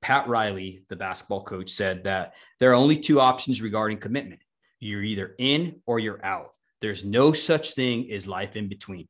Pat 0.00 0.28
Riley, 0.28 0.84
the 0.88 0.96
basketball 0.96 1.42
coach, 1.42 1.70
said 1.70 2.04
that 2.04 2.34
there 2.60 2.70
are 2.70 2.74
only 2.74 2.96
two 2.96 3.20
options 3.20 3.60
regarding 3.60 3.98
commitment 3.98 4.40
you're 4.80 5.02
either 5.02 5.34
in 5.38 5.80
or 5.86 5.98
you're 5.98 6.24
out. 6.24 6.50
There's 6.80 7.04
no 7.04 7.32
such 7.32 7.74
thing 7.74 8.10
as 8.12 8.26
life 8.26 8.56
in 8.56 8.68
between. 8.68 9.08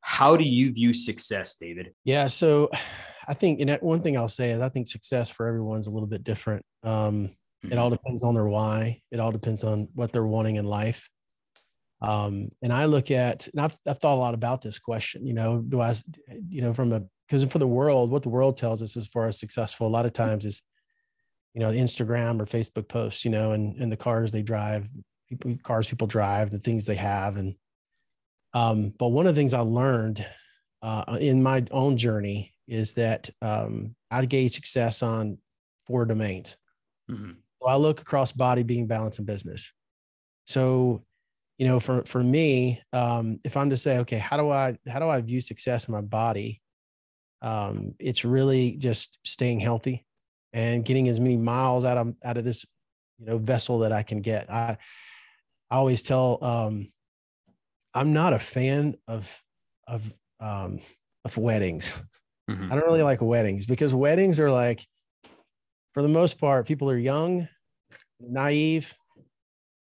How 0.00 0.36
do 0.36 0.44
you 0.44 0.72
view 0.72 0.92
success, 0.92 1.56
David? 1.56 1.92
Yeah. 2.04 2.28
So 2.28 2.70
I 3.28 3.34
think, 3.34 3.60
and 3.60 3.76
one 3.82 4.00
thing 4.00 4.16
I'll 4.16 4.26
say 4.28 4.52
is 4.52 4.62
I 4.62 4.70
think 4.70 4.88
success 4.88 5.30
for 5.30 5.46
everyone's 5.46 5.86
a 5.86 5.90
little 5.90 6.08
bit 6.08 6.24
different. 6.24 6.64
Um, 6.82 7.28
mm-hmm. 7.62 7.72
It 7.72 7.78
all 7.78 7.90
depends 7.90 8.22
on 8.22 8.34
their 8.34 8.46
why. 8.46 9.02
It 9.10 9.20
all 9.20 9.32
depends 9.32 9.64
on 9.64 9.88
what 9.94 10.12
they're 10.12 10.26
wanting 10.26 10.56
in 10.56 10.64
life. 10.64 11.08
Um, 12.00 12.48
and 12.62 12.72
I 12.72 12.86
look 12.86 13.10
at, 13.10 13.48
and 13.48 13.60
I've, 13.60 13.76
I've 13.86 13.98
thought 13.98 14.14
a 14.14 14.16
lot 14.16 14.34
about 14.34 14.62
this 14.62 14.78
question, 14.78 15.26
you 15.26 15.34
know, 15.34 15.58
do 15.58 15.80
I, 15.80 15.94
you 16.48 16.62
know, 16.62 16.72
from 16.72 16.92
a, 16.92 17.02
because 17.26 17.44
for 17.44 17.58
the 17.58 17.66
world, 17.66 18.10
what 18.10 18.22
the 18.22 18.28
world 18.28 18.56
tells 18.56 18.80
us 18.82 18.96
as 18.96 19.06
far 19.06 19.26
as 19.26 19.38
successful, 19.38 19.86
a 19.86 19.88
lot 19.88 20.06
of 20.06 20.12
times 20.12 20.44
is, 20.44 20.62
you 21.54 21.60
know, 21.60 21.70
Instagram 21.70 22.40
or 22.40 22.46
Facebook 22.46 22.88
posts, 22.88 23.24
you 23.24 23.30
know, 23.30 23.52
and, 23.52 23.76
and 23.76 23.90
the 23.92 23.96
cars 23.96 24.32
they 24.32 24.42
drive, 24.42 24.88
people, 25.28 25.56
cars 25.62 25.88
people 25.88 26.06
drive, 26.06 26.50
the 26.50 26.58
things 26.58 26.86
they 26.86 26.94
have. 26.96 27.36
And, 27.36 27.54
um, 28.54 28.92
but 28.98 29.08
one 29.08 29.26
of 29.26 29.34
the 29.34 29.40
things 29.40 29.54
I 29.54 29.60
learned 29.60 30.24
uh, 30.82 31.18
in 31.20 31.42
my 31.42 31.64
own 31.70 31.96
journey 31.96 32.52
is 32.66 32.94
that 32.94 33.30
um, 33.42 33.94
I 34.10 34.24
gauge 34.26 34.52
success 34.52 35.02
on 35.02 35.38
four 35.86 36.04
domains. 36.04 36.56
Mm-hmm. 37.10 37.32
So 37.60 37.68
I 37.68 37.76
look 37.76 38.00
across 38.00 38.30
body, 38.32 38.62
being, 38.62 38.86
balance, 38.86 39.18
and 39.18 39.26
business. 39.26 39.72
So, 40.46 41.04
you 41.58 41.66
know, 41.66 41.80
for 41.80 42.04
for 42.04 42.22
me, 42.22 42.80
um, 42.92 43.40
if 43.44 43.56
I'm 43.56 43.70
to 43.70 43.76
say, 43.76 43.98
okay, 43.98 44.18
how 44.18 44.36
do 44.36 44.50
I 44.50 44.78
how 44.86 45.00
do 45.00 45.08
I 45.08 45.20
view 45.20 45.40
success 45.40 45.88
in 45.88 45.92
my 45.92 46.00
body? 46.00 46.62
Um, 47.42 47.94
it's 47.98 48.24
really 48.24 48.72
just 48.72 49.18
staying 49.24 49.60
healthy 49.60 50.06
and 50.52 50.84
getting 50.84 51.08
as 51.08 51.20
many 51.20 51.36
miles 51.36 51.84
out 51.84 51.98
of 51.98 52.14
out 52.24 52.36
of 52.36 52.44
this, 52.44 52.64
you 53.18 53.26
know, 53.26 53.38
vessel 53.38 53.80
that 53.80 53.92
I 53.92 54.02
can 54.02 54.20
get. 54.20 54.50
I 54.50 54.76
I 55.70 55.76
always 55.76 56.02
tell 56.02 56.42
um, 56.42 56.90
I'm 57.94 58.12
not 58.12 58.32
a 58.32 58.38
fan 58.38 58.96
of 59.06 59.42
of 59.86 60.14
um, 60.40 60.80
of 61.24 61.36
weddings. 61.36 61.94
Mm-hmm. 62.50 62.72
I 62.72 62.76
don't 62.76 62.84
really 62.84 63.02
like 63.02 63.20
weddings 63.20 63.66
because 63.66 63.92
weddings 63.92 64.40
are 64.40 64.50
like, 64.50 64.86
for 65.92 66.02
the 66.02 66.08
most 66.08 66.38
part, 66.38 66.66
people 66.66 66.90
are 66.90 66.96
young, 66.96 67.46
naive, 68.20 68.96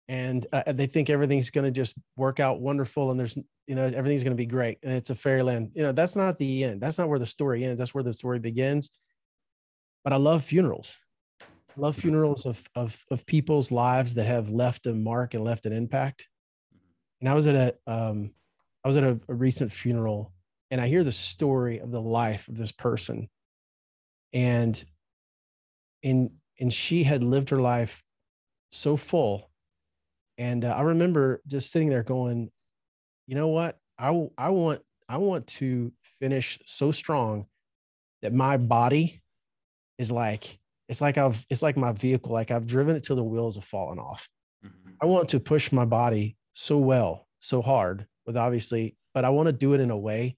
and 0.08 0.46
uh, 0.52 0.72
they 0.72 0.86
think 0.86 1.08
everything's 1.08 1.50
going 1.50 1.64
to 1.64 1.70
just 1.70 1.94
work 2.16 2.40
out 2.40 2.60
wonderful 2.60 3.10
and 3.10 3.18
there's, 3.18 3.38
you 3.66 3.74
know, 3.74 3.84
everything's 3.84 4.24
going 4.24 4.36
to 4.36 4.40
be 4.40 4.46
great 4.46 4.78
and 4.82 4.92
it's 4.92 5.10
a 5.10 5.14
fairyland. 5.14 5.70
You 5.74 5.84
know, 5.84 5.92
that's 5.92 6.16
not 6.16 6.38
the 6.38 6.64
end. 6.64 6.80
That's 6.80 6.98
not 6.98 7.08
where 7.08 7.18
the 7.18 7.26
story 7.26 7.64
ends. 7.64 7.78
That's 7.78 7.94
where 7.94 8.04
the 8.04 8.12
story 8.12 8.40
begins. 8.40 8.90
But 10.02 10.12
I 10.12 10.16
love 10.16 10.44
funerals. 10.44 10.96
Love 11.76 11.96
funerals 11.96 12.46
of, 12.46 12.68
of, 12.74 13.04
of 13.10 13.26
people's 13.26 13.70
lives 13.70 14.14
that 14.14 14.26
have 14.26 14.48
left 14.48 14.86
a 14.86 14.94
mark 14.94 15.34
and 15.34 15.44
left 15.44 15.66
an 15.66 15.72
impact. 15.72 16.28
And 17.20 17.28
I 17.28 17.34
was 17.34 17.46
at 17.46 17.54
a, 17.54 17.92
um, 17.92 18.32
I 18.84 18.88
was 18.88 18.96
at 18.96 19.04
a, 19.04 19.20
a 19.28 19.34
recent 19.34 19.72
funeral 19.72 20.32
and 20.70 20.80
I 20.80 20.88
hear 20.88 21.04
the 21.04 21.12
story 21.12 21.78
of 21.78 21.90
the 21.90 22.00
life 22.00 22.48
of 22.48 22.56
this 22.56 22.72
person. 22.72 23.28
And 24.32 24.82
and 26.02 26.30
and 26.58 26.72
she 26.72 27.02
had 27.02 27.22
lived 27.22 27.50
her 27.50 27.60
life 27.60 28.02
so 28.70 28.96
full 28.96 29.50
and 30.38 30.64
uh, 30.64 30.74
i 30.76 30.82
remember 30.82 31.42
just 31.46 31.70
sitting 31.70 31.88
there 31.88 32.02
going 32.02 32.50
you 33.26 33.34
know 33.34 33.48
what 33.48 33.78
i 33.98 34.08
i 34.38 34.48
want 34.48 34.80
i 35.08 35.16
want 35.16 35.46
to 35.46 35.92
finish 36.20 36.58
so 36.66 36.90
strong 36.90 37.46
that 38.22 38.32
my 38.32 38.56
body 38.56 39.20
is 39.98 40.10
like 40.10 40.59
it's 40.90 41.00
like 41.00 41.16
i've 41.16 41.44
it's 41.48 41.62
like 41.62 41.76
my 41.76 41.92
vehicle 41.92 42.32
like 42.32 42.50
i've 42.50 42.66
driven 42.66 42.94
it 42.94 43.02
till 43.02 43.16
the 43.16 43.24
wheels 43.24 43.54
have 43.54 43.64
fallen 43.64 43.98
off 43.98 44.28
mm-hmm. 44.64 44.90
i 45.00 45.06
want 45.06 45.28
to 45.28 45.40
push 45.40 45.72
my 45.72 45.84
body 45.84 46.36
so 46.52 46.76
well 46.76 47.26
so 47.40 47.62
hard 47.62 48.06
with 48.26 48.36
obviously 48.36 48.94
but 49.14 49.24
i 49.24 49.30
want 49.30 49.46
to 49.46 49.52
do 49.52 49.72
it 49.72 49.80
in 49.80 49.90
a 49.90 49.98
way 49.98 50.36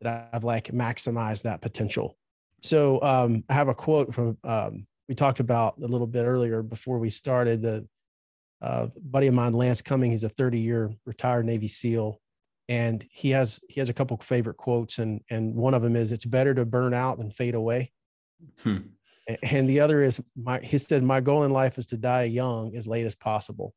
that 0.00 0.28
i've 0.32 0.44
like 0.44 0.66
maximized 0.68 1.42
that 1.42 1.60
potential 1.60 2.16
so 2.62 3.02
um, 3.02 3.42
i 3.48 3.54
have 3.54 3.68
a 3.68 3.74
quote 3.74 4.14
from 4.14 4.38
um, 4.44 4.86
we 5.08 5.14
talked 5.14 5.40
about 5.40 5.74
a 5.82 5.86
little 5.86 6.06
bit 6.06 6.24
earlier 6.24 6.62
before 6.62 6.98
we 6.98 7.10
started 7.10 7.62
the 7.62 7.86
uh, 8.62 8.88
buddy 8.96 9.26
of 9.26 9.34
mine, 9.34 9.52
Lance 9.52 9.82
Cumming, 9.82 10.10
he's 10.10 10.24
a 10.24 10.28
30 10.28 10.58
year 10.58 10.92
retired 11.04 11.46
Navy 11.46 11.68
SEAL. 11.68 12.20
And 12.68 13.06
he 13.10 13.30
has, 13.30 13.60
he 13.68 13.80
has 13.80 13.88
a 13.88 13.94
couple 13.94 14.16
favorite 14.16 14.56
quotes. 14.56 14.98
And, 14.98 15.20
and 15.30 15.54
one 15.54 15.74
of 15.74 15.82
them 15.82 15.94
is 15.94 16.10
it's 16.10 16.24
better 16.24 16.52
to 16.54 16.64
burn 16.64 16.94
out 16.94 17.18
than 17.18 17.30
fade 17.30 17.54
away. 17.54 17.92
Hmm. 18.62 18.78
And 19.42 19.68
the 19.68 19.80
other 19.80 20.02
is 20.02 20.20
my, 20.36 20.60
he 20.60 20.78
said, 20.78 21.02
my 21.02 21.20
goal 21.20 21.42
in 21.42 21.50
life 21.50 21.78
is 21.78 21.86
to 21.86 21.96
die 21.96 22.24
young 22.24 22.76
as 22.76 22.86
late 22.86 23.06
as 23.06 23.16
possible. 23.16 23.74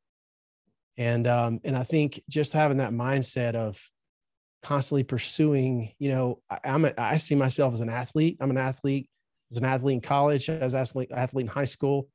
And, 0.97 1.25
um, 1.25 1.59
and 1.63 1.75
I 1.75 1.83
think 1.83 2.21
just 2.29 2.53
having 2.53 2.77
that 2.77 2.91
mindset 2.91 3.55
of 3.55 3.81
constantly 4.61 5.03
pursuing, 5.03 5.93
you 5.97 6.11
know, 6.11 6.41
I, 6.51 6.59
I'm, 6.65 6.85
a, 6.85 6.93
I 6.97 7.17
see 7.17 7.35
myself 7.35 7.73
as 7.73 7.79
an 7.79 7.89
athlete. 7.89 8.37
I'm 8.39 8.51
an 8.51 8.57
athlete 8.57 9.09
was 9.49 9.57
an 9.57 9.65
athlete 9.65 9.95
in 9.95 10.01
college, 10.01 10.49
as 10.49 10.75
athlete, 10.75 11.11
athlete 11.11 11.45
in 11.45 11.51
high 11.51 11.65
school, 11.65 12.07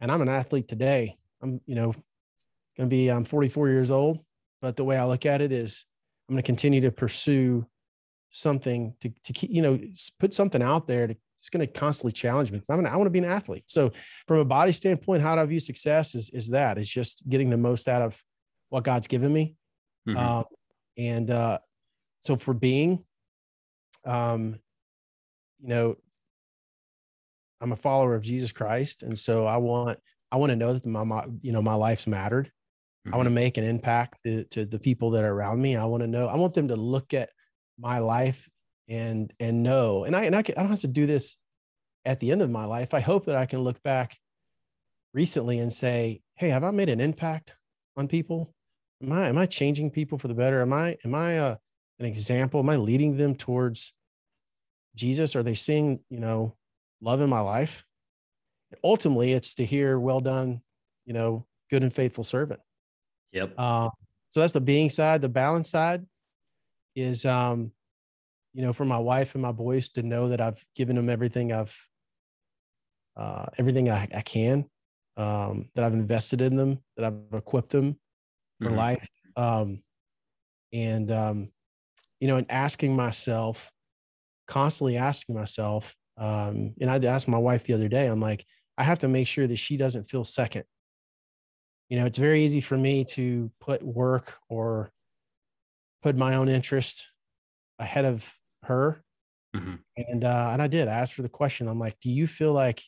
and 0.00 0.12
I'm 0.12 0.22
an 0.22 0.28
athlete 0.28 0.68
today. 0.68 1.18
I'm, 1.42 1.60
you 1.66 1.74
know, 1.74 1.92
going 2.76 2.88
to 2.88 2.94
be, 2.94 3.08
I'm 3.08 3.24
44 3.24 3.68
years 3.68 3.90
old, 3.90 4.20
but 4.60 4.76
the 4.76 4.84
way 4.84 4.96
I 4.96 5.04
look 5.04 5.26
at 5.26 5.40
it 5.40 5.50
is 5.50 5.86
I'm 6.28 6.34
going 6.34 6.42
to 6.42 6.46
continue 6.46 6.82
to 6.82 6.92
pursue 6.92 7.66
something 8.30 8.94
to, 9.00 9.12
to 9.24 9.32
keep, 9.32 9.50
you 9.50 9.62
know, 9.62 9.78
put 10.18 10.34
something 10.34 10.62
out 10.62 10.86
there 10.86 11.06
to, 11.08 11.16
it's 11.42 11.50
going 11.50 11.66
to 11.66 11.66
constantly 11.66 12.12
challenge 12.12 12.52
me 12.52 12.58
because 12.58 12.70
I'm 12.70 12.86
I 12.86 12.96
want 12.96 13.06
to 13.06 13.10
be 13.10 13.18
an 13.18 13.24
athlete. 13.24 13.64
So 13.66 13.90
from 14.28 14.38
a 14.38 14.44
body 14.44 14.70
standpoint, 14.70 15.22
how 15.22 15.34
do 15.34 15.40
I 15.40 15.46
view 15.46 15.58
success 15.58 16.14
is, 16.14 16.30
is 16.30 16.50
that 16.50 16.78
it's 16.78 16.88
just 16.88 17.28
getting 17.28 17.50
the 17.50 17.56
most 17.56 17.88
out 17.88 18.00
of 18.00 18.22
what 18.68 18.84
God's 18.84 19.08
given 19.08 19.32
me. 19.32 19.56
Mm-hmm. 20.08 20.16
Um, 20.16 20.44
and, 20.96 21.30
uh, 21.30 21.58
so 22.20 22.36
for 22.36 22.54
being, 22.54 23.04
um, 24.06 24.60
you 25.60 25.68
know, 25.68 25.96
I'm 27.60 27.72
a 27.72 27.76
follower 27.76 28.14
of 28.14 28.22
Jesus 28.22 28.52
Christ, 28.52 29.02
and 29.02 29.18
so 29.18 29.44
I 29.46 29.56
want 29.56 29.98
I 30.30 30.36
want 30.36 30.50
to 30.50 30.56
know 30.56 30.72
that 30.72 30.86
my, 30.86 31.02
my 31.02 31.26
you 31.40 31.52
know 31.52 31.62
my 31.62 31.74
life's 31.74 32.06
mattered. 32.06 32.46
Mm-hmm. 32.46 33.14
I 33.14 33.16
want 33.16 33.26
to 33.26 33.34
make 33.34 33.58
an 33.58 33.64
impact 33.64 34.22
to, 34.24 34.44
to 34.44 34.64
the 34.64 34.78
people 34.78 35.10
that 35.10 35.24
are 35.24 35.32
around 35.32 35.60
me. 35.60 35.76
I 35.76 35.84
want 35.84 36.02
to 36.02 36.06
know. 36.06 36.28
I 36.28 36.36
want 36.36 36.54
them 36.54 36.68
to 36.68 36.76
look 36.76 37.12
at 37.14 37.30
my 37.78 37.98
life 37.98 38.48
and 38.88 39.32
and 39.40 39.62
know. 39.62 40.04
And 40.04 40.14
I 40.14 40.24
and 40.24 40.34
I, 40.34 40.42
can, 40.42 40.56
I 40.56 40.62
don't 40.62 40.70
have 40.70 40.80
to 40.80 40.88
do 40.88 41.06
this 41.06 41.36
at 42.04 42.20
the 42.20 42.32
end 42.32 42.42
of 42.42 42.50
my 42.50 42.64
life. 42.64 42.94
I 42.94 43.00
hope 43.00 43.26
that 43.26 43.36
I 43.36 43.46
can 43.46 43.60
look 43.60 43.82
back 43.82 44.16
recently 45.14 45.58
and 45.58 45.72
say, 45.72 46.22
"Hey, 46.36 46.48
have 46.48 46.64
I 46.64 46.70
made 46.70 46.88
an 46.88 47.00
impact 47.00 47.56
on 47.96 48.08
people? 48.08 48.54
Am 49.02 49.12
I 49.12 49.28
am 49.28 49.38
I 49.38 49.46
changing 49.46 49.90
people 49.90 50.18
for 50.18 50.28
the 50.28 50.34
better? 50.34 50.62
Am 50.62 50.72
I 50.72 50.96
am 51.04 51.14
I 51.14 51.32
a, 51.32 51.44
uh, 51.44 51.56
an 51.98 52.06
example? 52.06 52.60
Am 52.60 52.70
I 52.70 52.76
leading 52.76 53.16
them 53.16 53.34
towards 53.34 53.94
Jesus? 54.94 55.36
Are 55.36 55.42
they 55.42 55.54
seeing 55.54 56.00
you 56.10 56.20
know 56.20 56.56
love 57.02 57.20
in 57.20 57.28
my 57.28 57.40
life. 57.40 57.84
Ultimately, 58.82 59.32
it's 59.32 59.56
to 59.56 59.66
hear, 59.66 59.98
well 59.98 60.20
done, 60.20 60.62
you 61.04 61.12
know, 61.12 61.44
good 61.68 61.82
and 61.82 61.92
faithful 61.92 62.24
servant. 62.24 62.60
Yep. 63.32 63.54
Uh, 63.58 63.90
so 64.28 64.40
that's 64.40 64.54
the 64.54 64.60
being 64.60 64.88
side. 64.88 65.20
The 65.20 65.28
balance 65.28 65.68
side 65.68 66.06
is, 66.94 67.26
um, 67.26 67.72
you 68.54 68.62
know, 68.62 68.72
for 68.72 68.84
my 68.84 68.98
wife 68.98 69.34
and 69.34 69.42
my 69.42 69.52
boys 69.52 69.88
to 69.90 70.02
know 70.02 70.28
that 70.28 70.40
I've 70.40 70.62
given 70.76 70.96
them 70.96 71.08
everything 71.08 71.52
I've, 71.52 71.74
uh, 73.16 73.46
everything 73.58 73.90
I, 73.90 74.08
I 74.14 74.20
can, 74.22 74.66
um, 75.16 75.68
that 75.74 75.84
I've 75.84 75.92
invested 75.92 76.40
in 76.40 76.56
them, 76.56 76.80
that 76.96 77.04
I've 77.06 77.38
equipped 77.38 77.70
them 77.70 77.98
for 78.60 78.68
mm-hmm. 78.68 78.76
life. 78.76 79.08
Um, 79.36 79.82
and, 80.72 81.10
um, 81.10 81.48
you 82.20 82.28
know, 82.28 82.36
and 82.36 82.50
asking 82.50 82.94
myself, 82.94 83.72
constantly 84.48 84.96
asking 84.96 85.34
myself, 85.34 85.94
um, 86.18 86.74
and 86.80 86.90
I 86.90 86.98
asked 86.98 87.28
my 87.28 87.38
wife 87.38 87.64
the 87.64 87.74
other 87.74 87.88
day, 87.88 88.06
I'm 88.06 88.20
like, 88.20 88.44
I 88.76 88.84
have 88.84 88.98
to 89.00 89.08
make 89.08 89.28
sure 89.28 89.46
that 89.46 89.58
she 89.58 89.76
doesn't 89.76 90.04
feel 90.04 90.24
second. 90.24 90.64
You 91.88 91.98
know, 91.98 92.06
it's 92.06 92.18
very 92.18 92.42
easy 92.42 92.60
for 92.60 92.76
me 92.76 93.04
to 93.06 93.50
put 93.60 93.82
work 93.82 94.38
or 94.48 94.92
put 96.02 96.16
my 96.16 96.34
own 96.34 96.48
interest 96.48 97.06
ahead 97.78 98.04
of 98.04 98.30
her. 98.64 99.02
Mm-hmm. 99.54 99.74
And 99.96 100.24
uh, 100.24 100.50
and 100.52 100.62
I 100.62 100.66
did. 100.66 100.88
I 100.88 100.92
asked 100.92 101.16
her 101.16 101.22
the 101.22 101.28
question. 101.28 101.68
I'm 101.68 101.78
like, 101.78 101.98
do 102.00 102.10
you 102.10 102.26
feel 102.26 102.52
like 102.52 102.82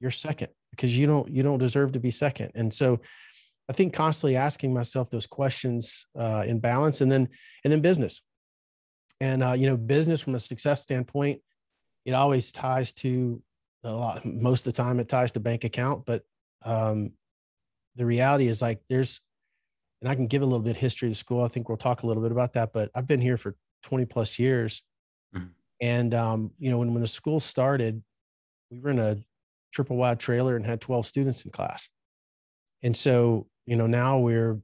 you're 0.00 0.10
second? 0.10 0.48
Because 0.70 0.96
you 0.96 1.06
don't 1.06 1.30
you 1.30 1.42
don't 1.42 1.58
deserve 1.58 1.92
to 1.92 2.00
be 2.00 2.10
second. 2.10 2.52
And 2.54 2.72
so 2.72 3.00
I 3.68 3.72
think 3.72 3.94
constantly 3.94 4.36
asking 4.36 4.74
myself 4.74 5.10
those 5.10 5.26
questions 5.26 6.06
uh, 6.18 6.44
in 6.46 6.58
balance, 6.58 7.00
and 7.00 7.10
then 7.10 7.28
and 7.64 7.72
then 7.72 7.80
business, 7.80 8.22
and 9.20 9.42
uh, 9.42 9.52
you 9.52 9.66
know, 9.66 9.76
business 9.76 10.20
from 10.20 10.34
a 10.34 10.40
success 10.40 10.82
standpoint 10.82 11.40
it 12.04 12.14
always 12.14 12.50
ties 12.50 12.92
to 12.92 13.40
a 13.84 13.92
lot 13.92 14.24
most 14.24 14.66
of 14.66 14.72
the 14.72 14.76
time 14.82 14.98
it 14.98 15.08
ties 15.08 15.30
to 15.30 15.38
bank 15.38 15.62
account 15.62 16.04
but 16.04 16.22
um, 16.64 17.12
the 17.94 18.04
reality 18.04 18.48
is 18.48 18.60
like 18.60 18.80
there's 18.88 19.20
and 20.00 20.10
i 20.10 20.14
can 20.16 20.26
give 20.26 20.42
a 20.42 20.44
little 20.44 20.58
bit 20.58 20.76
history 20.76 21.06
of 21.06 21.12
the 21.12 21.16
school 21.16 21.44
i 21.44 21.48
think 21.48 21.68
we'll 21.68 21.78
talk 21.78 22.02
a 22.02 22.06
little 22.06 22.22
bit 22.22 22.32
about 22.32 22.52
that 22.54 22.72
but 22.72 22.90
i've 22.96 23.06
been 23.06 23.20
here 23.20 23.36
for 23.36 23.54
20 23.82 24.04
plus 24.06 24.38
years. 24.38 24.82
And 25.82 26.14
um, 26.14 26.50
you 26.58 26.70
know 26.70 26.78
when, 26.78 26.94
when 26.94 27.02
the 27.02 27.06
school 27.08 27.40
started 27.40 28.02
we 28.70 28.80
were 28.80 28.88
in 28.88 28.98
a 28.98 29.18
triple 29.72 29.96
wide 29.96 30.18
trailer 30.18 30.56
and 30.56 30.64
had 30.64 30.80
12 30.80 31.06
students 31.06 31.42
in 31.42 31.50
class 31.50 31.90
and 32.82 32.96
so 32.96 33.46
you 33.66 33.76
know 33.76 33.86
now 33.86 34.18
we're 34.18 34.58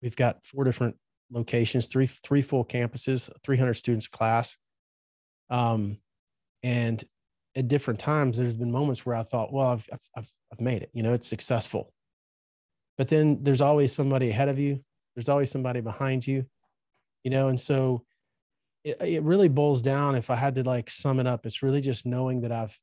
we've 0.00 0.16
got 0.16 0.42
four 0.42 0.64
different 0.64 0.96
locations 1.30 1.86
three 1.86 2.06
three 2.06 2.40
full 2.40 2.64
campuses 2.64 3.28
300 3.44 3.74
students 3.74 4.06
class 4.06 4.56
um, 5.50 5.98
and 6.62 7.04
at 7.56 7.68
different 7.68 7.98
times, 7.98 8.36
there's 8.36 8.54
been 8.54 8.70
moments 8.70 9.06
where 9.06 9.16
I 9.16 9.22
thought, 9.22 9.52
well, 9.52 9.68
I've, 9.68 9.88
I've, 10.16 10.32
I've 10.52 10.60
made 10.60 10.82
it, 10.82 10.90
you 10.92 11.02
know, 11.02 11.14
it's 11.14 11.26
successful. 11.26 11.92
But 12.98 13.08
then 13.08 13.42
there's 13.42 13.60
always 13.62 13.94
somebody 13.94 14.30
ahead 14.30 14.48
of 14.48 14.58
you. 14.58 14.84
There's 15.14 15.28
always 15.28 15.50
somebody 15.50 15.80
behind 15.80 16.26
you, 16.26 16.44
you 17.24 17.30
know? 17.30 17.48
And 17.48 17.60
so 17.60 18.04
it, 18.86 19.02
it 19.02 19.22
really 19.24 19.48
boils 19.48 19.82
down. 19.82 20.14
If 20.14 20.30
I 20.30 20.36
had 20.36 20.54
to 20.54 20.62
like 20.62 20.88
sum 20.88 21.18
it 21.18 21.26
up, 21.26 21.44
it's 21.44 21.62
really 21.62 21.80
just 21.80 22.06
knowing 22.06 22.42
that 22.42 22.52
I've, 22.52 22.78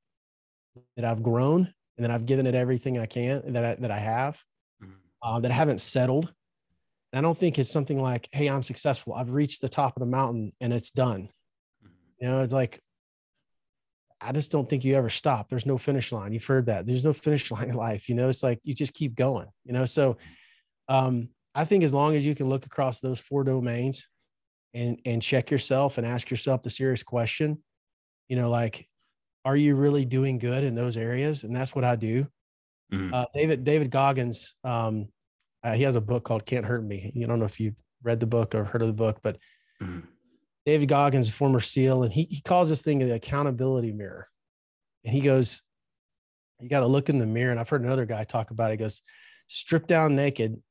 that 0.97 1.05
I've 1.05 1.23
grown 1.23 1.73
and 1.97 2.03
that 2.03 2.11
I've 2.11 2.25
given 2.25 2.45
it 2.45 2.55
everything 2.55 2.97
I 2.97 3.05
can 3.05 3.53
that 3.53 3.63
I, 3.63 3.75
that 3.75 3.91
I 3.91 3.99
have, 3.99 4.43
mm-hmm. 4.83 4.91
uh, 5.21 5.39
that 5.39 5.51
I 5.51 5.53
haven't 5.53 5.79
settled. 5.79 6.31
And 7.11 7.19
I 7.19 7.21
don't 7.21 7.37
think 7.37 7.57
it's 7.57 7.71
something 7.71 8.01
like, 8.01 8.27
Hey, 8.33 8.49
I'm 8.49 8.63
successful. 8.63 9.13
I've 9.13 9.29
reached 9.29 9.61
the 9.61 9.69
top 9.69 9.95
of 9.95 10.01
the 10.01 10.07
mountain 10.07 10.51
and 10.59 10.73
it's 10.73 10.91
done. 10.91 11.29
Mm-hmm. 11.81 11.89
You 12.19 12.27
know, 12.27 12.41
it's 12.41 12.53
like 12.53 12.81
I 14.19 14.33
just 14.33 14.51
don't 14.51 14.69
think 14.69 14.83
you 14.83 14.95
ever 14.95 15.09
stop. 15.09 15.49
There's 15.49 15.65
no 15.65 15.77
finish 15.77 16.11
line. 16.11 16.33
You've 16.33 16.45
heard 16.45 16.65
that. 16.65 16.85
There's 16.85 17.05
no 17.05 17.13
finish 17.13 17.49
line 17.49 17.69
in 17.69 17.75
life. 17.75 18.09
You 18.09 18.15
know, 18.15 18.27
it's 18.27 18.43
like 18.43 18.59
you 18.63 18.73
just 18.73 18.93
keep 18.93 19.15
going, 19.15 19.47
you 19.63 19.71
know. 19.71 19.85
So 19.85 20.17
um, 20.89 21.29
I 21.55 21.63
think 21.63 21.85
as 21.85 21.93
long 21.93 22.15
as 22.15 22.25
you 22.25 22.35
can 22.35 22.49
look 22.49 22.65
across 22.65 22.99
those 22.99 23.21
four 23.21 23.45
domains 23.45 24.07
and 24.73 24.99
and 25.05 25.21
check 25.21 25.51
yourself 25.51 25.97
and 25.97 26.07
ask 26.07 26.29
yourself 26.31 26.63
the 26.63 26.69
serious 26.69 27.03
question, 27.03 27.61
you 28.27 28.35
know, 28.35 28.49
like, 28.49 28.87
are 29.45 29.55
you 29.55 29.75
really 29.75 30.05
doing 30.05 30.37
good 30.37 30.63
in 30.63 30.75
those 30.75 30.97
areas? 30.97 31.43
And 31.43 31.55
that's 31.55 31.75
what 31.75 31.83
I 31.83 31.95
do. 31.95 32.27
Mm-hmm. 32.91 33.13
Uh, 33.13 33.25
David 33.33 33.63
David 33.63 33.91
Goggins, 33.91 34.55
um, 34.63 35.07
uh, 35.63 35.73
he 35.73 35.83
has 35.83 35.95
a 35.95 36.01
book 36.01 36.23
called 36.23 36.45
"Can't 36.45 36.65
Hurt 36.65 36.83
Me." 36.83 37.11
You 37.13 37.27
don't 37.27 37.39
know 37.39 37.45
if 37.45 37.59
you've 37.59 37.75
read 38.03 38.19
the 38.19 38.27
book 38.27 38.53
or 38.55 38.63
heard 38.63 38.81
of 38.81 38.87
the 38.87 38.93
book, 38.93 39.19
but 39.23 39.37
mm-hmm. 39.81 39.99
David 40.65 40.87
Goggins, 40.87 41.29
a 41.29 41.31
former 41.31 41.59
SEAL, 41.59 42.03
and 42.03 42.13
he, 42.13 42.27
he 42.29 42.41
calls 42.41 42.69
this 42.69 42.81
thing 42.81 42.99
the 42.99 43.13
accountability 43.13 43.91
mirror. 43.91 44.29
And 45.03 45.13
he 45.13 45.21
goes, 45.21 45.61
You 46.59 46.69
got 46.69 46.81
to 46.81 46.87
look 46.87 47.09
in 47.09 47.19
the 47.19 47.27
mirror. 47.27 47.51
And 47.51 47.59
I've 47.59 47.69
heard 47.69 47.83
another 47.83 48.05
guy 48.05 48.23
talk 48.23 48.51
about 48.51 48.71
it. 48.71 48.75
He 48.75 48.77
goes, 48.77 49.01
Strip 49.47 49.87
down 49.87 50.15
naked. 50.15 50.61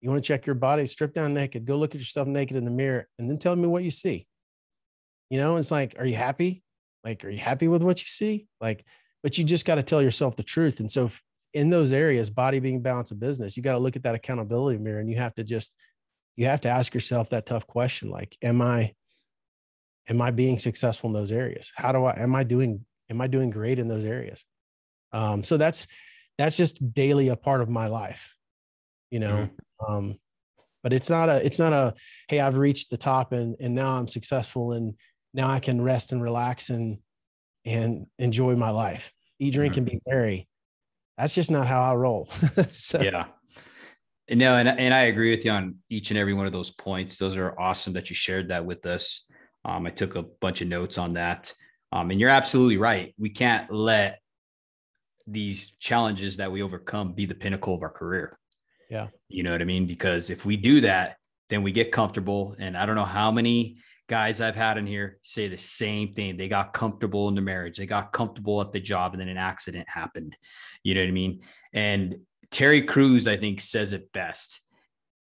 You 0.00 0.10
want 0.10 0.22
to 0.22 0.26
check 0.26 0.46
your 0.46 0.54
body? 0.54 0.86
Strip 0.86 1.14
down 1.14 1.34
naked. 1.34 1.64
Go 1.64 1.76
look 1.76 1.94
at 1.94 2.00
yourself 2.00 2.28
naked 2.28 2.56
in 2.56 2.64
the 2.64 2.70
mirror 2.70 3.08
and 3.18 3.28
then 3.28 3.38
tell 3.38 3.56
me 3.56 3.66
what 3.66 3.82
you 3.82 3.90
see. 3.90 4.26
You 5.30 5.38
know, 5.38 5.56
it's 5.56 5.70
like, 5.70 5.96
Are 5.98 6.06
you 6.06 6.14
happy? 6.14 6.62
Like, 7.04 7.24
are 7.24 7.30
you 7.30 7.38
happy 7.38 7.68
with 7.68 7.82
what 7.82 8.00
you 8.00 8.06
see? 8.06 8.48
Like, 8.60 8.84
but 9.22 9.38
you 9.38 9.44
just 9.44 9.64
got 9.64 9.76
to 9.76 9.82
tell 9.82 10.02
yourself 10.02 10.36
the 10.36 10.42
truth. 10.42 10.80
And 10.80 10.90
so, 10.90 11.10
in 11.54 11.70
those 11.70 11.92
areas, 11.92 12.30
body 12.30 12.58
being 12.58 12.82
balance 12.82 13.10
of 13.10 13.20
business, 13.20 13.56
you 13.56 13.62
got 13.62 13.72
to 13.72 13.78
look 13.78 13.96
at 13.96 14.02
that 14.02 14.14
accountability 14.14 14.78
mirror 14.78 15.00
and 15.00 15.08
you 15.08 15.16
have 15.16 15.34
to 15.36 15.44
just, 15.44 15.74
you 16.36 16.46
have 16.46 16.60
to 16.62 16.68
ask 16.68 16.92
yourself 16.92 17.30
that 17.30 17.46
tough 17.46 17.66
question 17.66 18.10
like, 18.10 18.36
Am 18.42 18.60
I, 18.60 18.92
am 20.08 20.20
I 20.20 20.30
being 20.30 20.58
successful 20.58 21.08
in 21.08 21.14
those 21.14 21.32
areas? 21.32 21.72
How 21.74 21.92
do 21.92 22.04
I 22.04 22.20
am 22.20 22.34
I 22.34 22.44
doing 22.44 22.84
am 23.10 23.20
I 23.20 23.26
doing 23.26 23.50
great 23.50 23.78
in 23.78 23.88
those 23.88 24.04
areas? 24.04 24.44
Um, 25.12 25.44
so 25.44 25.56
that's 25.56 25.86
that's 26.38 26.56
just 26.56 26.92
daily 26.92 27.28
a 27.28 27.36
part 27.36 27.60
of 27.60 27.68
my 27.68 27.86
life, 27.86 28.35
you 29.10 29.18
know. 29.18 29.48
Mm-hmm. 29.80 29.92
Um, 29.92 30.18
but 30.82 30.92
it's 30.92 31.10
not 31.10 31.28
a 31.28 31.44
it's 31.44 31.58
not 31.58 31.72
a 31.72 31.94
hey 32.28 32.38
I've 32.38 32.56
reached 32.56 32.90
the 32.90 32.96
top 32.96 33.32
and 33.32 33.56
and 33.58 33.74
now 33.74 33.96
I'm 33.96 34.06
successful 34.06 34.72
and 34.72 34.94
now 35.34 35.48
I 35.48 35.58
can 35.58 35.82
rest 35.82 36.12
and 36.12 36.22
relax 36.22 36.70
and 36.70 36.98
and 37.64 38.06
enjoy 38.18 38.54
my 38.54 38.70
life, 38.70 39.12
eat, 39.40 39.54
drink, 39.54 39.72
mm-hmm. 39.72 39.80
and 39.80 39.90
be 39.90 40.00
merry. 40.06 40.48
That's 41.18 41.34
just 41.34 41.50
not 41.50 41.66
how 41.66 41.82
I 41.82 41.94
roll. 41.94 42.28
so, 42.70 43.00
yeah. 43.00 43.26
No, 44.30 44.56
and, 44.56 44.68
and 44.68 44.92
I 44.92 45.02
agree 45.02 45.30
with 45.30 45.44
you 45.44 45.50
on 45.50 45.76
each 45.88 46.10
and 46.10 46.18
every 46.18 46.34
one 46.34 46.46
of 46.46 46.52
those 46.52 46.70
points. 46.70 47.16
Those 47.16 47.36
are 47.36 47.58
awesome 47.58 47.92
that 47.94 48.10
you 48.10 48.16
shared 48.16 48.48
that 48.48 48.64
with 48.64 48.84
us. 48.86 49.26
Um, 49.64 49.86
I 49.86 49.90
took 49.90 50.14
a 50.14 50.22
bunch 50.22 50.62
of 50.62 50.68
notes 50.68 50.98
on 50.98 51.14
that. 51.14 51.52
Um, 51.92 52.10
and 52.10 52.20
you're 52.20 52.30
absolutely 52.30 52.76
right. 52.76 53.14
We 53.18 53.30
can't 53.30 53.72
let 53.72 54.20
these 55.26 55.76
challenges 55.76 56.36
that 56.36 56.50
we 56.50 56.62
overcome 56.62 57.12
be 57.12 57.26
the 57.26 57.34
pinnacle 57.34 57.74
of 57.74 57.82
our 57.82 57.90
career. 57.90 58.38
Yeah. 58.90 59.08
You 59.28 59.42
know 59.42 59.52
what 59.52 59.62
I 59.62 59.64
mean? 59.64 59.86
Because 59.86 60.30
if 60.30 60.44
we 60.44 60.56
do 60.56 60.80
that, 60.82 61.16
then 61.48 61.62
we 61.62 61.72
get 61.72 61.92
comfortable. 61.92 62.56
And 62.58 62.76
I 62.76 62.86
don't 62.86 62.96
know 62.96 63.04
how 63.04 63.30
many 63.30 63.78
guys 64.08 64.40
I've 64.40 64.56
had 64.56 64.78
in 64.78 64.86
here 64.86 65.18
say 65.22 65.48
the 65.48 65.58
same 65.58 66.14
thing. 66.14 66.36
They 66.36 66.48
got 66.48 66.72
comfortable 66.72 67.28
in 67.28 67.34
the 67.34 67.40
marriage, 67.40 67.76
they 67.76 67.86
got 67.86 68.12
comfortable 68.12 68.60
at 68.60 68.72
the 68.72 68.80
job, 68.80 69.12
and 69.12 69.20
then 69.20 69.28
an 69.28 69.36
accident 69.36 69.88
happened. 69.88 70.36
You 70.82 70.94
know 70.94 71.00
what 71.00 71.08
I 71.08 71.12
mean? 71.12 71.40
And 71.72 72.18
Terry 72.50 72.82
Crews, 72.82 73.26
I 73.26 73.36
think, 73.36 73.60
says 73.60 73.92
it 73.92 74.12
best. 74.12 74.60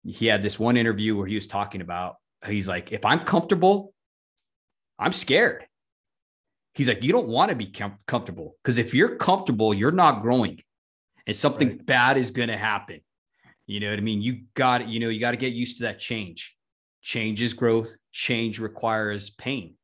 He 0.05 0.27
had 0.27 0.43
this 0.43 0.59
one 0.59 0.77
interview 0.77 1.17
where 1.17 1.27
he 1.27 1.37
was 1.37 1.47
talking 1.47 1.81
about, 1.81 2.17
he's 2.47 2.69
like, 2.69 2.93
if 2.93 3.05
I'm 3.05 3.21
comfortable, 3.21 3.95
I'm 4.99 5.13
scared. 5.13 5.67
He's 6.75 6.89
like, 6.89 7.05
you 7.05 7.13
don't 7.13 7.29
want 7.29 7.51
to 7.51 7.57
be 7.57 7.67
com- 7.67 7.99
comfortable 8.07 8.57
because 8.63 8.79
if 8.79 8.95
you're 8.95 9.17
comfortable, 9.17 9.73
you're 9.73 9.93
not 9.93 10.23
growing 10.23 10.61
and 11.27 11.37
something 11.37 11.69
right. 11.69 11.87
bad 11.87 12.19
is 12.19 12.33
going 12.33 12.49
to 12.49 12.59
happen. 12.59 13.01
You 13.67 13.81
know 13.81 13.91
what 13.91 13.99
I 13.99 14.03
mean? 14.03 14.23
You 14.23 14.43
got 14.55 14.83
it. 14.83 14.89
You 14.89 15.01
know, 15.01 15.09
you 15.09 15.21
got 15.21 15.33
to 15.33 15.37
get 15.37 15.53
used 15.53 15.79
to 15.79 15.85
that 15.85 15.99
change. 15.99 16.57
Change 17.03 17.41
is 17.41 17.55
growth. 17.55 17.91
Change 18.13 18.59
requires 18.59 19.31
pain. 19.31 19.75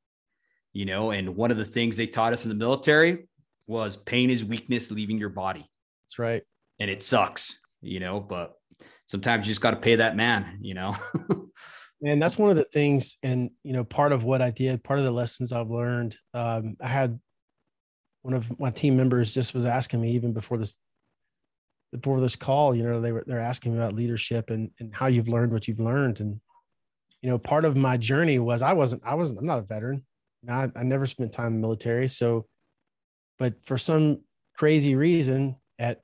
You 0.72 0.84
know, 0.84 1.10
and 1.10 1.34
one 1.36 1.50
of 1.50 1.56
the 1.56 1.64
things 1.64 1.96
they 1.96 2.06
taught 2.06 2.32
us 2.32 2.44
in 2.44 2.48
the 2.48 2.54
military 2.54 3.26
was 3.66 3.96
pain 3.96 4.30
is 4.30 4.44
weakness 4.44 4.90
leaving 4.90 5.18
your 5.18 5.28
body. 5.28 5.68
That's 6.04 6.18
right. 6.18 6.42
And 6.78 6.90
it 6.90 7.02
sucks, 7.02 7.58
you 7.82 8.00
know, 8.00 8.20
but 8.20 8.54
sometimes 9.06 9.46
you 9.46 9.50
just 9.50 9.60
got 9.60 9.72
to 9.72 9.76
pay 9.76 9.96
that 9.96 10.16
man, 10.16 10.58
you 10.60 10.74
know. 10.74 10.96
and 12.02 12.22
that's 12.22 12.38
one 12.38 12.50
of 12.50 12.56
the 12.56 12.64
things 12.64 13.16
and 13.22 13.50
you 13.62 13.72
know 13.72 13.84
part 13.84 14.12
of 14.12 14.24
what 14.24 14.40
i 14.40 14.50
did 14.50 14.82
part 14.82 14.98
of 14.98 15.04
the 15.04 15.10
lessons 15.10 15.52
i've 15.52 15.70
learned 15.70 16.16
um, 16.34 16.76
i 16.80 16.88
had 16.88 17.18
one 18.22 18.34
of 18.34 18.58
my 18.58 18.70
team 18.70 18.96
members 18.96 19.34
just 19.34 19.54
was 19.54 19.64
asking 19.64 20.00
me 20.00 20.12
even 20.12 20.32
before 20.32 20.58
this 20.58 20.74
before 21.92 22.20
this 22.20 22.36
call 22.36 22.74
you 22.74 22.82
know 22.82 23.00
they 23.00 23.12
were 23.12 23.24
they're 23.26 23.38
asking 23.38 23.76
about 23.76 23.94
leadership 23.94 24.50
and 24.50 24.70
and 24.78 24.94
how 24.94 25.06
you've 25.06 25.28
learned 25.28 25.52
what 25.52 25.66
you've 25.68 25.80
learned. 25.80 26.20
And 26.20 26.40
you 27.22 27.30
know 27.30 27.38
part 27.38 27.64
of 27.64 27.76
my 27.76 27.96
journey 27.96 28.38
was 28.38 28.62
i 28.62 28.72
wasn't 28.72 29.02
i 29.04 29.14
wasn't 29.14 29.38
i'm 29.40 29.46
not 29.46 29.58
a 29.58 29.62
veteran. 29.62 30.04
I, 30.48 30.70
I 30.74 30.82
never 30.84 31.06
spent 31.06 31.32
time 31.32 31.48
in 31.48 31.52
the 31.54 31.60
military. 31.60 32.08
So 32.08 32.46
but 33.38 33.54
for 33.64 33.78
some 33.78 34.20
crazy 34.56 34.94
reason 34.94 35.56
at 35.78 36.02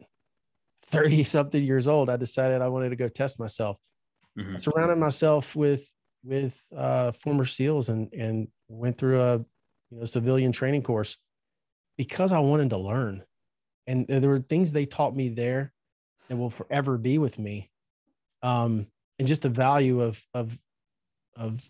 30 0.86 1.24
something 1.24 1.62
years 1.62 1.88
old 1.88 2.08
i 2.08 2.16
decided 2.16 2.62
i 2.62 2.68
wanted 2.68 2.90
to 2.90 2.96
go 2.96 3.08
test 3.08 3.38
myself. 3.38 3.76
Mm-hmm. 4.38 4.54
I 4.54 4.56
surrounded 4.56 4.98
myself 4.98 5.56
with 5.56 5.90
with 6.24 6.60
uh, 6.76 7.12
former 7.12 7.46
SEALs 7.46 7.88
and 7.88 8.12
and 8.12 8.48
went 8.68 8.98
through 8.98 9.20
a 9.20 9.38
you 9.90 9.98
know 9.98 10.04
civilian 10.04 10.52
training 10.52 10.82
course 10.82 11.16
because 11.96 12.32
I 12.32 12.40
wanted 12.40 12.70
to 12.70 12.78
learn, 12.78 13.22
and 13.86 14.06
there 14.08 14.28
were 14.28 14.40
things 14.40 14.72
they 14.72 14.84
taught 14.84 15.16
me 15.16 15.30
there 15.30 15.72
that 16.28 16.36
will 16.36 16.50
forever 16.50 16.98
be 16.98 17.18
with 17.18 17.38
me, 17.38 17.70
um, 18.42 18.86
and 19.18 19.28
just 19.28 19.42
the 19.42 19.48
value 19.48 20.00
of 20.00 20.22
of 20.34 20.58
of 21.36 21.68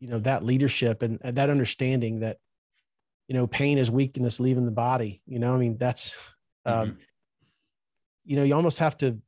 you 0.00 0.08
know 0.08 0.18
that 0.20 0.44
leadership 0.44 1.02
and, 1.02 1.18
and 1.22 1.36
that 1.36 1.50
understanding 1.50 2.20
that 2.20 2.38
you 3.28 3.34
know 3.34 3.46
pain 3.46 3.78
is 3.78 3.90
weakness 3.90 4.40
leaving 4.40 4.64
the 4.64 4.70
body. 4.70 5.22
You 5.26 5.38
know, 5.38 5.54
I 5.54 5.58
mean 5.58 5.76
that's 5.76 6.16
um, 6.64 6.74
mm-hmm. 6.74 7.00
you 8.24 8.36
know 8.36 8.42
you 8.42 8.54
almost 8.54 8.78
have 8.78 8.96
to 8.98 9.18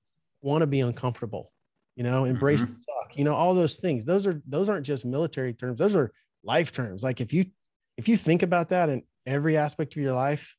want 0.40 0.62
to 0.62 0.66
be 0.66 0.80
uncomfortable 0.80 1.50
you 1.96 2.02
know 2.02 2.24
embrace 2.24 2.62
mm-hmm. 2.62 2.72
the 2.72 2.78
suck 2.78 3.16
you 3.16 3.24
know 3.24 3.34
all 3.34 3.54
those 3.54 3.76
things 3.76 4.04
those 4.04 4.26
are 4.26 4.40
those 4.46 4.68
aren't 4.68 4.86
just 4.86 5.04
military 5.04 5.52
terms 5.52 5.78
those 5.78 5.96
are 5.96 6.12
life 6.42 6.72
terms 6.72 7.02
like 7.02 7.20
if 7.20 7.32
you 7.32 7.46
if 7.96 8.08
you 8.08 8.16
think 8.16 8.42
about 8.42 8.68
that 8.70 8.88
in 8.88 9.02
every 9.26 9.56
aspect 9.56 9.96
of 9.96 10.02
your 10.02 10.12
life 10.12 10.56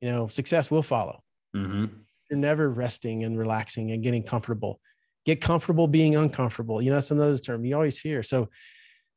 you 0.00 0.10
know 0.10 0.28
success 0.28 0.70
will 0.70 0.82
follow 0.82 1.22
mm-hmm. 1.54 1.86
You're 2.32 2.40
never 2.40 2.70
resting 2.70 3.22
and 3.22 3.38
relaxing 3.38 3.92
and 3.92 4.02
getting 4.02 4.22
comfortable 4.22 4.80
get 5.24 5.40
comfortable 5.40 5.86
being 5.86 6.16
uncomfortable 6.16 6.82
you 6.82 6.90
know 6.90 6.96
that's 6.96 7.10
another 7.10 7.38
term 7.38 7.64
you 7.64 7.74
always 7.74 8.00
hear 8.00 8.22
so 8.22 8.48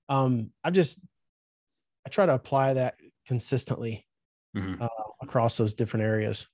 um 0.09 0.51
i 0.63 0.69
just 0.69 0.99
i 2.05 2.09
try 2.09 2.25
to 2.25 2.33
apply 2.33 2.73
that 2.73 2.95
consistently 3.25 4.05
mm-hmm. 4.55 4.81
uh, 4.81 4.87
across 5.21 5.57
those 5.57 5.73
different 5.73 6.05
areas 6.05 6.47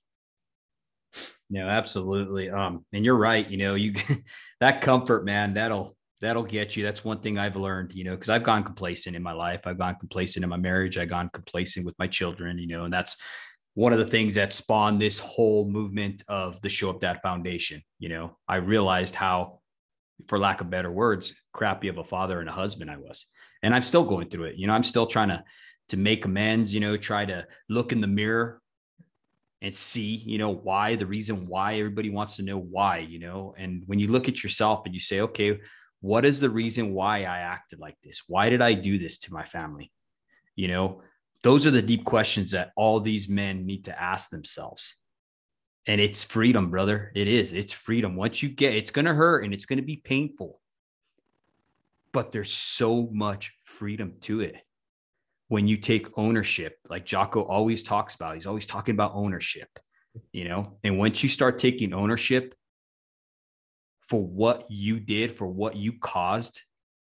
no, 1.51 1.67
absolutely. 1.67 2.49
Um, 2.49 2.85
and 2.93 3.03
you're 3.03 3.17
right. 3.17 3.47
You 3.47 3.57
know, 3.57 3.75
you 3.75 3.93
that 4.61 4.81
comfort, 4.81 5.25
man, 5.25 5.53
that'll 5.53 5.97
that'll 6.21 6.43
get 6.43 6.77
you. 6.77 6.83
That's 6.83 7.03
one 7.03 7.19
thing 7.19 7.37
I've 7.37 7.57
learned, 7.57 7.91
you 7.93 8.05
know, 8.05 8.11
because 8.11 8.29
I've 8.29 8.43
gone 8.43 8.63
complacent 8.63 9.15
in 9.15 9.23
my 9.23 9.33
life. 9.33 9.61
I've 9.65 9.77
gone 9.77 9.95
complacent 9.95 10.43
in 10.43 10.49
my 10.49 10.57
marriage. 10.57 10.97
I've 10.97 11.09
gone 11.09 11.29
complacent 11.33 11.85
with 11.85 11.95
my 11.99 12.07
children, 12.07 12.57
you 12.57 12.67
know, 12.67 12.85
and 12.85 12.93
that's 12.93 13.17
one 13.73 13.93
of 13.93 13.99
the 13.99 14.05
things 14.05 14.35
that 14.35 14.53
spawned 14.53 15.01
this 15.01 15.19
whole 15.19 15.69
movement 15.69 16.23
of 16.27 16.61
the 16.61 16.69
Show 16.69 16.89
Up 16.89 16.99
Dad 16.99 17.21
Foundation. 17.21 17.81
You 17.99 18.09
know, 18.09 18.37
I 18.47 18.57
realized 18.57 19.15
how, 19.15 19.59
for 20.27 20.37
lack 20.37 20.61
of 20.61 20.69
better 20.69 20.91
words, 20.91 21.33
crappy 21.53 21.87
of 21.87 21.97
a 21.97 22.03
father 22.03 22.39
and 22.39 22.49
a 22.49 22.53
husband 22.53 22.91
I 22.91 22.97
was. 22.97 23.25
And 23.63 23.73
I'm 23.73 23.83
still 23.83 24.03
going 24.03 24.29
through 24.29 24.45
it. 24.45 24.55
You 24.57 24.67
know, 24.67 24.73
I'm 24.73 24.83
still 24.83 25.07
trying 25.07 25.29
to 25.29 25.43
to 25.89 25.97
make 25.97 26.23
amends, 26.23 26.73
you 26.73 26.79
know, 26.79 26.95
try 26.95 27.25
to 27.25 27.45
look 27.67 27.91
in 27.91 27.99
the 27.99 28.07
mirror 28.07 28.61
and 29.61 29.75
see, 29.75 30.15
you 30.15 30.37
know, 30.37 30.49
why 30.49 30.95
the 30.95 31.05
reason 31.05 31.47
why 31.47 31.73
everybody 31.75 32.09
wants 32.09 32.37
to 32.37 32.43
know 32.43 32.57
why, 32.57 32.99
you 32.99 33.19
know. 33.19 33.53
And 33.57 33.83
when 33.87 33.99
you 33.99 34.07
look 34.07 34.29
at 34.29 34.41
yourself 34.41 34.83
and 34.85 34.93
you 34.93 35.01
say, 35.01 35.19
okay, 35.19 35.59
what 35.99 36.25
is 36.25 36.39
the 36.39 36.49
reason 36.49 36.93
why 36.93 37.23
I 37.23 37.39
acted 37.39 37.79
like 37.79 37.97
this? 38.03 38.23
Why 38.27 38.49
did 38.49 38.61
I 38.61 38.73
do 38.73 38.97
this 38.97 39.17
to 39.19 39.33
my 39.33 39.43
family? 39.43 39.91
You 40.55 40.69
know, 40.69 41.01
those 41.43 41.65
are 41.65 41.71
the 41.71 41.81
deep 41.81 42.05
questions 42.05 42.51
that 42.51 42.71
all 42.75 42.99
these 42.99 43.27
men 43.27 43.65
need 43.65 43.85
to 43.85 44.01
ask 44.01 44.29
themselves. 44.29 44.95
And 45.87 45.99
it's 45.99 46.23
freedom, 46.23 46.69
brother. 46.69 47.11
It 47.15 47.27
is. 47.27 47.53
It's 47.53 47.73
freedom. 47.73 48.15
Once 48.15 48.43
you 48.43 48.49
get, 48.49 48.75
it's 48.75 48.91
going 48.91 49.05
to 49.05 49.13
hurt 49.13 49.43
and 49.43 49.53
it's 49.53 49.65
going 49.65 49.79
to 49.79 49.85
be 49.85 49.97
painful. 49.97 50.59
But 52.13 52.31
there's 52.31 52.53
so 52.53 53.09
much 53.11 53.53
freedom 53.63 54.15
to 54.21 54.41
it 54.41 54.55
when 55.51 55.67
you 55.67 55.75
take 55.75 56.17
ownership, 56.17 56.77
like 56.89 57.05
Jocko 57.05 57.41
always 57.41 57.83
talks 57.83 58.15
about, 58.15 58.35
he's 58.35 58.47
always 58.47 58.65
talking 58.65 58.95
about 58.95 59.11
ownership, 59.13 59.67
you 60.31 60.47
know, 60.47 60.77
and 60.81 60.97
once 60.97 61.23
you 61.23 61.27
start 61.27 61.59
taking 61.59 61.93
ownership 61.93 62.55
for 64.07 64.25
what 64.25 64.65
you 64.69 64.97
did, 65.01 65.33
for 65.33 65.45
what 65.45 65.75
you 65.75 65.91
caused, 65.99 66.61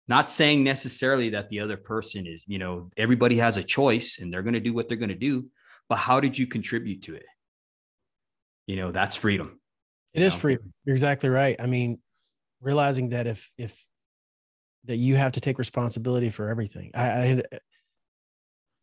not 0.09 0.31
saying 0.31 0.65
necessarily 0.65 1.31
that 1.31 1.49
the 1.49 1.61
other 1.61 1.77
person 1.77 2.27
is, 2.27 2.45
you 2.47 2.59
know, 2.59 2.91
everybody 2.97 3.39
has 3.39 3.57
a 3.57 3.63
choice 3.63 4.19
and 4.21 4.33
they're 4.33 4.43
going 4.43 4.55
to 4.55 4.61
do 4.61 4.73
what 4.73 4.89
they're 4.89 4.99
going 4.99 5.09
to 5.09 5.15
do, 5.15 5.47
but 5.89 5.97
how 5.97 6.21
did 6.21 6.39
you 6.39 6.47
contribute 6.47 7.03
to 7.03 7.15
it? 7.15 7.27
You 8.67 8.77
know, 8.77 8.93
that's 8.93 9.17
freedom. 9.17 9.61
It 10.13 10.23
is 10.23 10.35
know? 10.35 10.39
freedom. 10.39 10.73
You're 10.85 10.95
exactly 10.95 11.29
right. 11.29 11.57
I 11.59 11.67
mean, 11.67 11.99
realizing 12.61 13.11
that 13.11 13.27
if, 13.27 13.51
if, 13.59 13.87
that 14.85 14.97
you 14.97 15.17
have 15.17 15.33
to 15.33 15.41
take 15.41 15.59
responsibility 15.59 16.29
for 16.29 16.49
everything. 16.49 16.91
I, 16.95 17.03
I 17.05 17.25
had 17.27 17.47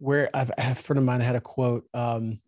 where 0.02 0.30
I've, 0.34 0.52
a 0.58 0.76
friend 0.76 0.98
of 0.98 1.06
mine 1.06 1.22
had 1.22 1.36
a 1.36 1.42
quote 1.42 1.86
um, 1.94 2.40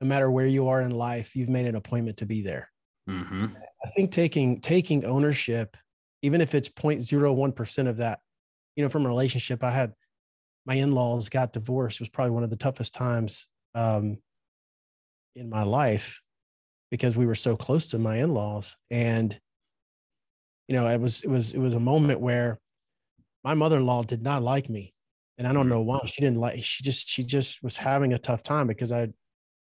no 0.00 0.06
matter 0.08 0.30
where 0.30 0.46
you 0.46 0.68
are 0.68 0.80
in 0.80 0.90
life 0.90 1.36
you've 1.36 1.50
made 1.50 1.66
an 1.66 1.76
appointment 1.76 2.16
to 2.18 2.26
be 2.26 2.42
there 2.42 2.70
mm-hmm. 3.08 3.46
i 3.84 3.88
think 3.90 4.10
taking 4.10 4.60
taking 4.60 5.04
ownership 5.04 5.76
even 6.24 6.40
if 6.40 6.54
it's 6.54 6.68
0.01% 6.68 7.88
of 7.88 7.98
that 7.98 8.20
you 8.76 8.82
know 8.82 8.88
from 8.88 9.04
a 9.06 9.08
relationship 9.08 9.62
i 9.62 9.70
had 9.70 9.92
my 10.66 10.74
in-laws 10.74 11.28
got 11.28 11.52
divorced 11.52 12.00
it 12.00 12.02
was 12.02 12.08
probably 12.08 12.32
one 12.32 12.44
of 12.44 12.50
the 12.50 12.56
toughest 12.56 12.94
times 12.94 13.46
um, 13.74 14.18
in 15.36 15.50
my 15.50 15.62
life 15.62 16.22
because 16.90 17.16
we 17.16 17.26
were 17.26 17.34
so 17.34 17.56
close 17.56 17.88
to 17.88 17.98
my 17.98 18.16
in-laws 18.16 18.76
and 18.90 19.38
you 20.68 20.74
know 20.74 20.86
it 20.88 21.00
was 21.00 21.22
it 21.22 21.28
was 21.28 21.52
it 21.52 21.58
was 21.58 21.74
a 21.74 21.80
moment 21.80 22.20
where 22.20 22.58
my 23.42 23.52
mother-in-law 23.52 24.02
did 24.04 24.22
not 24.22 24.42
like 24.42 24.70
me 24.70 24.94
and 25.38 25.46
I 25.46 25.52
don't 25.52 25.62
mm-hmm. 25.62 25.70
know 25.70 25.80
why 25.80 26.00
she 26.06 26.20
didn't 26.20 26.38
like. 26.38 26.62
She 26.62 26.82
just 26.82 27.08
she 27.08 27.22
just 27.22 27.62
was 27.62 27.76
having 27.76 28.12
a 28.12 28.18
tough 28.18 28.42
time 28.42 28.66
because 28.66 28.92
I 28.92 29.08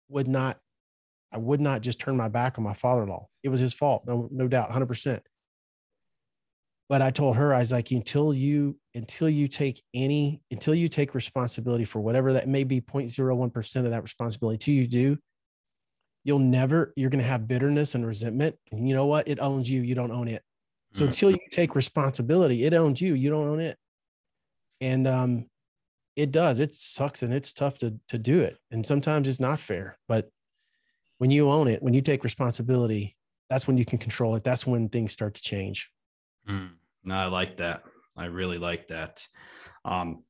would 0.08 0.28
not, 0.28 0.58
I 1.32 1.38
would 1.38 1.60
not 1.60 1.80
just 1.80 1.98
turn 1.98 2.16
my 2.16 2.28
back 2.28 2.58
on 2.58 2.64
my 2.64 2.74
father-in-law. 2.74 3.26
It 3.42 3.48
was 3.48 3.60
his 3.60 3.72
fault, 3.72 4.04
no 4.06 4.28
no 4.30 4.48
doubt, 4.48 4.70
hundred 4.70 4.86
percent. 4.86 5.22
But 6.88 7.00
I 7.00 7.10
told 7.10 7.36
her 7.36 7.54
I 7.54 7.60
was 7.60 7.72
like, 7.72 7.90
until 7.90 8.34
you 8.34 8.76
until 8.94 9.28
you 9.28 9.48
take 9.48 9.82
any 9.94 10.42
until 10.50 10.74
you 10.74 10.88
take 10.88 11.14
responsibility 11.14 11.84
for 11.84 12.00
whatever 12.00 12.34
that 12.34 12.48
may 12.48 12.64
be 12.64 12.80
0.01 12.80 13.52
percent 13.52 13.86
of 13.86 13.92
that 13.92 14.02
responsibility, 14.02 14.58
to 14.58 14.72
you 14.72 14.86
do, 14.86 15.18
you'll 16.24 16.38
never, 16.38 16.92
you're 16.96 17.10
going 17.10 17.22
to 17.22 17.28
have 17.28 17.48
bitterness 17.48 17.94
and 17.94 18.06
resentment. 18.06 18.56
And 18.70 18.88
you 18.88 18.94
know 18.94 19.06
what? 19.06 19.26
It 19.28 19.40
owns 19.40 19.70
you. 19.70 19.82
You 19.82 19.94
don't 19.94 20.12
own 20.12 20.28
it. 20.28 20.42
So 20.92 21.04
Mm. 21.04 21.08
until 21.08 21.30
you 21.30 21.38
take 21.50 21.74
responsibility, 21.74 22.64
it 22.64 22.74
owns 22.74 23.00
you. 23.00 23.14
You 23.14 23.30
don't 23.30 23.48
own 23.48 23.60
it. 23.60 23.78
And 24.80 25.06
um, 25.06 25.46
it 26.16 26.30
does. 26.30 26.58
It 26.58 26.74
sucks 26.74 27.22
and 27.22 27.32
it's 27.32 27.52
tough 27.52 27.78
to 27.78 27.98
to 28.08 28.18
do 28.18 28.40
it. 28.40 28.58
And 28.70 28.86
sometimes 28.86 29.28
it's 29.28 29.40
not 29.40 29.60
fair. 29.60 29.98
But 30.08 30.28
when 31.18 31.30
you 31.30 31.50
own 31.50 31.68
it, 31.68 31.82
when 31.82 31.94
you 31.94 32.02
take 32.02 32.24
responsibility, 32.24 33.16
that's 33.48 33.66
when 33.66 33.78
you 33.78 33.84
can 33.84 33.98
control 33.98 34.34
it. 34.36 34.44
That's 34.44 34.66
when 34.66 34.88
things 34.88 35.12
start 35.12 35.34
to 35.34 35.42
change. 35.42 35.90
Mm. 36.48 36.70
No, 37.04 37.14
I 37.14 37.26
like 37.26 37.58
that. 37.58 37.82
I 38.16 38.26
really 38.26 38.58
like 38.58 38.88
that. 38.88 39.26
Um, 39.84 40.22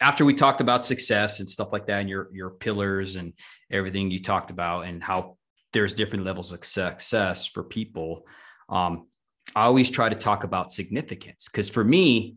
after 0.00 0.24
we 0.24 0.34
talked 0.34 0.60
about 0.60 0.86
success 0.86 1.40
and 1.40 1.50
stuff 1.50 1.68
like 1.72 1.86
that, 1.86 2.00
and 2.00 2.08
your 2.08 2.28
your 2.32 2.50
pillars 2.50 3.16
and 3.16 3.34
everything 3.70 4.10
you 4.10 4.22
talked 4.22 4.50
about, 4.50 4.86
and 4.86 5.02
how 5.02 5.36
there's 5.72 5.94
different 5.94 6.24
levels 6.24 6.52
of 6.52 6.64
success 6.64 7.46
for 7.46 7.62
people. 7.62 8.26
Um, 8.68 9.06
I 9.54 9.64
always 9.64 9.90
try 9.90 10.08
to 10.08 10.16
talk 10.16 10.44
about 10.44 10.72
significance 10.72 11.48
because 11.50 11.68
for 11.68 11.84
me, 11.84 12.36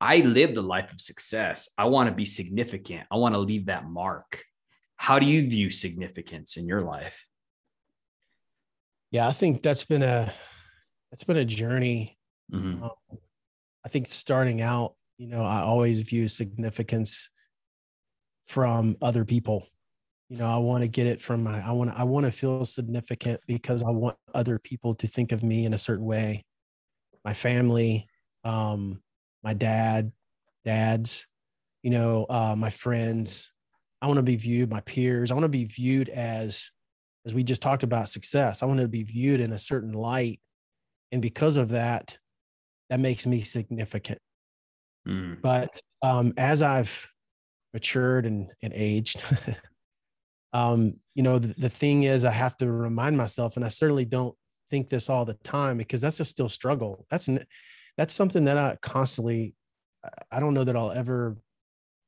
I 0.00 0.18
live 0.18 0.54
the 0.54 0.62
life 0.62 0.92
of 0.92 1.00
success. 1.00 1.70
I 1.78 1.86
want 1.86 2.08
to 2.08 2.14
be 2.14 2.24
significant. 2.24 3.06
I 3.10 3.16
want 3.16 3.34
to 3.34 3.40
leave 3.40 3.66
that 3.66 3.88
mark. 3.88 4.42
How 4.96 5.18
do 5.18 5.26
you 5.26 5.48
view 5.48 5.70
significance 5.70 6.56
in 6.56 6.66
your 6.66 6.82
life? 6.82 7.26
Yeah, 9.10 9.28
I 9.28 9.32
think 9.32 9.62
that's 9.62 9.84
been 9.84 10.02
a 10.02 10.32
that's 11.10 11.24
been 11.24 11.36
a 11.36 11.44
journey. 11.44 12.18
Mhm. 12.52 12.82
Um, 12.82 13.18
I 13.84 13.88
think 13.88 14.06
starting 14.06 14.60
out, 14.60 14.96
you 15.18 15.28
know, 15.28 15.44
I 15.44 15.60
always 15.60 16.00
view 16.02 16.28
significance 16.28 17.30
from 18.44 18.96
other 19.02 19.24
people. 19.24 19.68
You 20.28 20.38
know, 20.38 20.52
I 20.52 20.58
want 20.58 20.82
to 20.82 20.88
get 20.88 21.06
it 21.06 21.20
from 21.20 21.44
my 21.44 21.64
I 21.64 21.70
want 21.72 21.90
to 21.90 21.98
I 21.98 22.04
want 22.04 22.26
to 22.26 22.32
feel 22.32 22.64
significant 22.64 23.40
because 23.46 23.82
I 23.82 23.90
want 23.90 24.16
other 24.34 24.58
people 24.58 24.94
to 24.96 25.06
think 25.06 25.32
of 25.32 25.42
me 25.42 25.64
in 25.66 25.74
a 25.74 25.78
certain 25.78 26.04
way. 26.04 26.44
My 27.24 27.34
family, 27.34 28.08
um, 28.44 29.02
my 29.42 29.54
dad, 29.54 30.12
dads, 30.64 31.26
you 31.82 31.90
know, 31.90 32.26
uh, 32.28 32.54
my 32.56 32.70
friends. 32.70 33.52
I 34.02 34.08
want 34.08 34.18
to 34.18 34.22
be 34.22 34.36
viewed, 34.36 34.70
my 34.70 34.80
peers. 34.80 35.30
I 35.30 35.34
want 35.34 35.44
to 35.44 35.48
be 35.48 35.64
viewed 35.64 36.08
as, 36.10 36.70
as 37.24 37.32
we 37.32 37.42
just 37.42 37.62
talked 37.62 37.82
about 37.82 38.08
success. 38.08 38.62
I 38.62 38.66
want 38.66 38.80
to 38.80 38.88
be 38.88 39.04
viewed 39.04 39.40
in 39.40 39.52
a 39.52 39.58
certain 39.58 39.92
light, 39.92 40.40
and 41.16 41.22
because 41.22 41.56
of 41.56 41.70
that, 41.70 42.18
that 42.90 43.00
makes 43.00 43.26
me 43.26 43.40
significant. 43.40 44.18
Mm. 45.08 45.40
But 45.40 45.80
um, 46.02 46.34
as 46.36 46.60
I've 46.60 47.10
matured 47.72 48.26
and, 48.26 48.50
and 48.62 48.74
aged, 48.74 49.24
um, 50.52 50.96
you 51.14 51.22
know, 51.22 51.38
the, 51.38 51.54
the 51.56 51.70
thing 51.70 52.02
is, 52.02 52.26
I 52.26 52.32
have 52.32 52.54
to 52.58 52.70
remind 52.70 53.16
myself, 53.16 53.56
and 53.56 53.64
I 53.64 53.68
certainly 53.68 54.04
don't 54.04 54.34
think 54.68 54.90
this 54.90 55.08
all 55.08 55.24
the 55.24 55.38
time 55.42 55.78
because 55.78 56.02
that's 56.02 56.20
a 56.20 56.24
still 56.26 56.50
struggle. 56.50 57.06
That's 57.08 57.30
that's 57.96 58.12
something 58.12 58.44
that 58.44 58.58
I 58.58 58.76
constantly. 58.82 59.54
I- 60.30 60.38
don't 60.38 60.52
know 60.52 60.64
that 60.64 60.76
I'll 60.76 60.92
ever, 60.92 61.38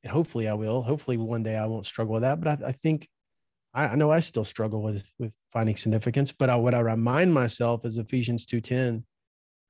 and 0.03 0.13
hopefully 0.13 0.47
I 0.47 0.53
will. 0.53 0.83
Hopefully 0.83 1.17
one 1.17 1.41
day 1.41 1.57
I 1.57 1.65
won't 1.65 1.87
struggle 1.87 2.13
with 2.13 2.21
that. 2.21 2.39
But 2.39 2.61
I, 2.61 2.67
I 2.67 2.71
think 2.73 3.09
I, 3.73 3.87
I 3.87 3.95
know 3.95 4.11
I 4.11 4.19
still 4.19 4.43
struggle 4.43 4.81
with 4.81 5.11
with 5.19 5.33
finding 5.53 5.75
significance. 5.75 6.31
But 6.31 6.49
I, 6.49 6.55
what 6.55 6.75
I 6.75 6.79
remind 6.79 7.33
myself 7.33 7.85
is 7.85 7.97
Ephesians 7.97 8.45
two 8.45 8.61
ten. 8.61 9.05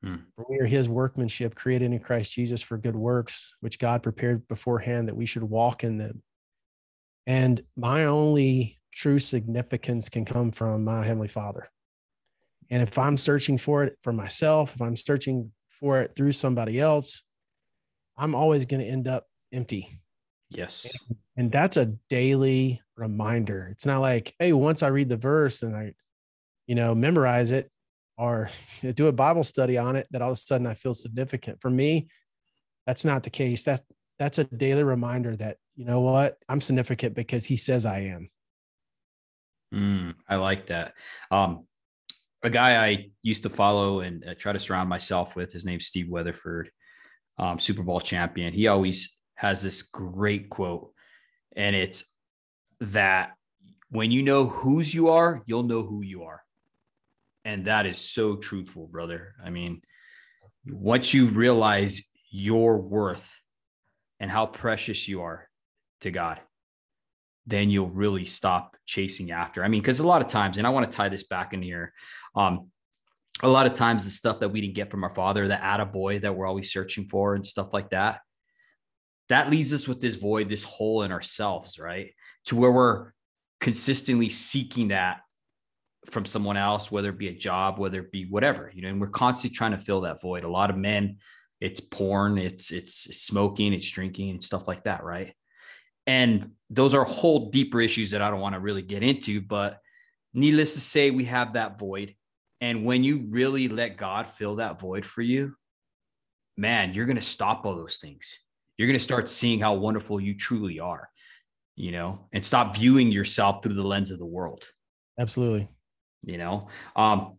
Hmm. 0.03 0.15
We 0.47 0.59
are 0.59 0.65
his 0.65 0.87
workmanship 0.87 1.55
created 1.55 1.91
in 1.91 1.99
Christ 1.99 2.33
Jesus 2.33 2.61
for 2.61 2.77
good 2.77 2.95
works, 2.95 3.55
which 3.59 3.79
God 3.79 4.01
prepared 4.01 4.47
beforehand 4.47 5.09
that 5.09 5.15
we 5.15 5.25
should 5.25 5.43
walk 5.43 5.83
in 5.83 5.97
them. 5.97 6.23
And 7.27 7.61
my 7.75 8.05
only 8.05 8.77
true 8.93 9.19
significance 9.19 10.09
can 10.09 10.25
come 10.25 10.51
from 10.51 10.85
my 10.85 11.03
Heavenly 11.03 11.27
Father. 11.27 11.69
And 12.69 12.81
if 12.81 12.97
I'm 12.97 13.17
searching 13.17 13.57
for 13.57 13.83
it 13.83 13.97
for 14.01 14.13
myself, 14.13 14.75
if 14.75 14.81
I'm 14.81 14.95
searching 14.95 15.51
for 15.69 15.99
it 15.99 16.15
through 16.15 16.31
somebody 16.31 16.79
else, 16.79 17.23
I'm 18.17 18.35
always 18.35 18.65
going 18.65 18.81
to 18.81 18.87
end 18.87 19.07
up 19.07 19.27
empty. 19.51 20.01
Yes. 20.49 20.91
And 21.35 21.51
that's 21.51 21.77
a 21.77 21.93
daily 22.09 22.81
reminder. 22.99 23.67
It's 23.71 23.85
not 23.85 23.99
like, 23.99 24.35
hey, 24.39 24.53
once 24.53 24.83
I 24.83 24.87
read 24.87 25.09
the 25.09 25.17
verse 25.17 25.63
and 25.63 25.75
I, 25.75 25.93
you 26.67 26.75
know, 26.75 26.93
memorize 26.93 27.51
it 27.51 27.71
or 28.17 28.49
do 28.93 29.07
a 29.07 29.13
Bible 29.13 29.43
study 29.43 29.77
on 29.77 29.95
it, 29.95 30.07
that 30.11 30.21
all 30.21 30.31
of 30.31 30.37
a 30.37 30.39
sudden 30.39 30.67
I 30.67 30.73
feel 30.73 30.93
significant. 30.93 31.61
For 31.61 31.69
me, 31.69 32.09
that's 32.85 33.05
not 33.05 33.23
the 33.23 33.29
case. 33.29 33.63
That's 33.63 33.81
that's 34.19 34.37
a 34.37 34.43
daily 34.43 34.83
reminder 34.83 35.35
that, 35.37 35.57
you 35.77 35.85
know 35.85 36.01
what, 36.01 36.37
I'm 36.49 36.59
significant 36.59 37.15
because 37.15 37.45
he 37.45 37.55
says 37.55 37.85
I 37.85 37.99
am. 38.01 38.29
Mm, 39.73 40.15
I 40.27 40.35
like 40.35 40.67
that. 40.67 40.93
Um, 41.31 41.65
a 42.43 42.49
guy 42.49 42.85
I 42.85 43.11
used 43.23 43.43
to 43.43 43.49
follow 43.49 44.01
and 44.01 44.27
uh, 44.27 44.33
try 44.35 44.51
to 44.51 44.59
surround 44.59 44.89
myself 44.89 45.35
with, 45.35 45.53
his 45.53 45.65
name's 45.65 45.85
Steve 45.85 46.09
Weatherford, 46.09 46.69
um, 47.37 47.59
Super 47.59 47.83
Bowl 47.83 48.01
champion. 48.01 48.53
He 48.53 48.67
always 48.67 49.17
has 49.35 49.61
this 49.61 49.81
great 49.81 50.49
quote, 50.49 50.91
and 51.55 51.75
it's 51.75 52.05
that 52.79 53.31
when 53.89 54.11
you 54.11 54.21
know 54.21 54.45
whose 54.45 54.93
you 54.93 55.09
are, 55.09 55.41
you'll 55.45 55.63
know 55.63 55.83
who 55.83 56.01
you 56.01 56.23
are. 56.23 56.43
And 57.45 57.65
that 57.65 57.85
is 57.85 57.97
so 57.97 58.35
truthful, 58.35 58.87
brother. 58.87 59.33
I 59.43 59.49
mean, 59.49 59.81
once 60.67 61.13
you 61.13 61.27
realize 61.27 62.03
your 62.29 62.77
worth 62.77 63.33
and 64.19 64.29
how 64.29 64.45
precious 64.45 65.07
you 65.07 65.21
are 65.21 65.47
to 66.01 66.11
God, 66.11 66.39
then 67.47 67.69
you'll 67.69 67.89
really 67.89 68.25
stop 68.25 68.77
chasing 68.85 69.31
after. 69.31 69.63
I 69.63 69.67
mean, 69.69 69.81
because 69.81 69.99
a 69.99 70.07
lot 70.07 70.21
of 70.21 70.27
times, 70.27 70.57
and 70.57 70.67
I 70.67 70.69
want 70.69 70.89
to 70.89 70.95
tie 70.95 71.09
this 71.09 71.23
back 71.23 71.53
in 71.53 71.63
here, 71.63 71.93
um, 72.35 72.69
a 73.41 73.49
lot 73.49 73.65
of 73.65 73.73
times 73.73 74.03
the 74.03 74.11
stuff 74.11 74.41
that 74.41 74.49
we 74.49 74.61
didn't 74.61 74.75
get 74.75 74.91
from 74.91 75.03
our 75.03 75.13
father, 75.13 75.47
the 75.47 75.55
attaboy 75.55 76.21
that 76.21 76.35
we're 76.35 76.45
always 76.45 76.71
searching 76.71 77.07
for 77.07 77.35
and 77.35 77.45
stuff 77.45 77.73
like 77.73 77.89
that, 77.91 78.19
that 79.29 79.49
leaves 79.49 79.73
us 79.73 79.87
with 79.87 80.01
this 80.01 80.15
void, 80.15 80.49
this 80.49 80.63
hole 80.63 81.03
in 81.03 81.11
ourselves, 81.11 81.79
right? 81.79 82.11
To 82.45 82.55
where 82.55 82.71
we're 82.71 83.11
consistently 83.59 84.29
seeking 84.29 84.87
that 84.89 85.21
from 86.05 86.25
someone 86.25 86.57
else, 86.57 86.91
whether 86.91 87.09
it 87.09 87.19
be 87.19 87.27
a 87.27 87.35
job, 87.35 87.77
whether 87.77 87.99
it 87.99 88.11
be 88.11 88.25
whatever, 88.25 88.71
you 88.73 88.81
know, 88.81 88.89
and 88.89 88.99
we're 88.99 89.07
constantly 89.07 89.55
trying 89.55 89.71
to 89.71 89.77
fill 89.77 90.01
that 90.01 90.21
void. 90.21 90.43
A 90.43 90.49
lot 90.49 90.69
of 90.69 90.77
men, 90.77 91.17
it's 91.59 91.79
porn, 91.79 92.37
it's 92.37 92.71
it's, 92.71 92.93
smoking, 93.21 93.73
it's 93.73 93.89
drinking, 93.89 94.29
and 94.31 94.43
stuff 94.43 94.67
like 94.67 94.83
that, 94.85 95.03
right? 95.03 95.33
And 96.07 96.51
those 96.69 96.95
are 96.95 97.03
whole 97.03 97.51
deeper 97.51 97.81
issues 97.81 98.11
that 98.11 98.21
I 98.21 98.31
don't 98.31 98.39
want 98.39 98.55
to 98.55 98.59
really 98.59 98.81
get 98.81 99.03
into, 99.03 99.41
but 99.41 99.79
needless 100.33 100.73
to 100.73 100.81
say, 100.81 101.11
we 101.11 101.25
have 101.25 101.53
that 101.53 101.77
void. 101.77 102.15
And 102.61 102.85
when 102.85 103.03
you 103.03 103.27
really 103.29 103.67
let 103.67 103.97
God 103.97 104.27
fill 104.27 104.55
that 104.55 104.79
void 104.79 105.05
for 105.05 105.21
you, 105.21 105.55
man, 106.57 106.93
you're 106.93 107.05
going 107.05 107.15
to 107.15 107.21
stop 107.21 107.65
all 107.65 107.75
those 107.75 107.97
things. 107.97 108.39
You're 108.77 108.87
going 108.87 108.97
to 108.97 109.03
start 109.03 109.29
seeing 109.29 109.59
how 109.59 109.75
wonderful 109.75 110.19
you 110.19 110.35
truly 110.35 110.79
are, 110.79 111.09
you 111.79 111.93
know, 111.93 112.27
and 112.33 112.43
stop 112.43 112.75
viewing 112.75 113.09
yourself 113.09 113.63
through 113.63 113.73
the 113.73 113.81
lens 113.81 114.11
of 114.11 114.19
the 114.19 114.25
world, 114.25 114.65
Absolutely. 115.17 115.69
you 116.23 116.37
know. 116.37 116.67
Um, 116.93 117.37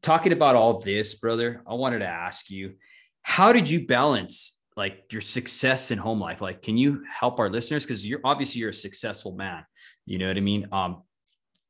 talking 0.00 0.32
about 0.32 0.56
all 0.56 0.80
this, 0.80 1.14
brother, 1.14 1.62
I 1.66 1.74
wanted 1.74 1.98
to 1.98 2.06
ask 2.06 2.48
you, 2.48 2.72
how 3.20 3.52
did 3.52 3.68
you 3.68 3.86
balance 3.86 4.58
like 4.78 5.04
your 5.12 5.20
success 5.20 5.90
in 5.90 5.98
home 5.98 6.18
life? 6.18 6.40
Like, 6.40 6.62
can 6.62 6.78
you 6.78 7.04
help 7.04 7.38
our 7.38 7.50
listeners? 7.50 7.84
Because 7.84 8.08
you're 8.08 8.22
obviously 8.24 8.62
you're 8.62 8.70
a 8.70 8.74
successful 8.74 9.32
man. 9.32 9.62
You 10.06 10.16
know 10.16 10.26
what 10.26 10.38
I 10.38 10.40
mean? 10.40 10.68
Um, 10.72 11.02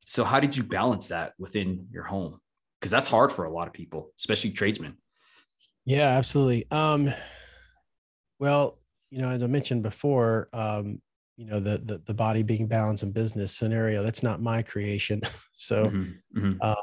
so 0.05 0.23
how 0.23 0.39
did 0.39 0.57
you 0.57 0.63
balance 0.63 1.09
that 1.09 1.33
within 1.41 1.89
your 1.91 2.05
home? 2.05 2.39
Because 2.81 2.93
that's 2.93 3.09
hard 3.09 3.33
for 3.33 3.47
a 3.47 3.51
lot 3.51 3.67
of 3.67 3.73
people, 3.73 4.13
especially 4.21 4.53
tradesmen. 4.53 4.97
Yeah, 5.85 6.17
absolutely. 6.17 6.67
Um, 6.71 7.13
well, 8.39 8.79
you 9.11 9.19
know, 9.19 9.31
as 9.31 9.43
I 9.43 9.49
mentioned 9.49 9.83
before, 9.83 10.49
um, 10.53 11.01
you 11.37 11.47
know, 11.47 11.61
the, 11.61 11.79
the 11.79 11.99
the 11.99 12.15
body 12.15 12.43
being 12.43 12.67
balanced 12.69 13.03
in 13.03 13.13
business 13.13 13.55
scenario, 13.57 14.03
that's 14.03 14.23
not 14.23 14.41
my 14.43 14.63
creation. 14.63 15.21
so 15.55 15.95
Mhm, 15.95 16.23
mhm, 16.35 16.63
um, 16.63 16.77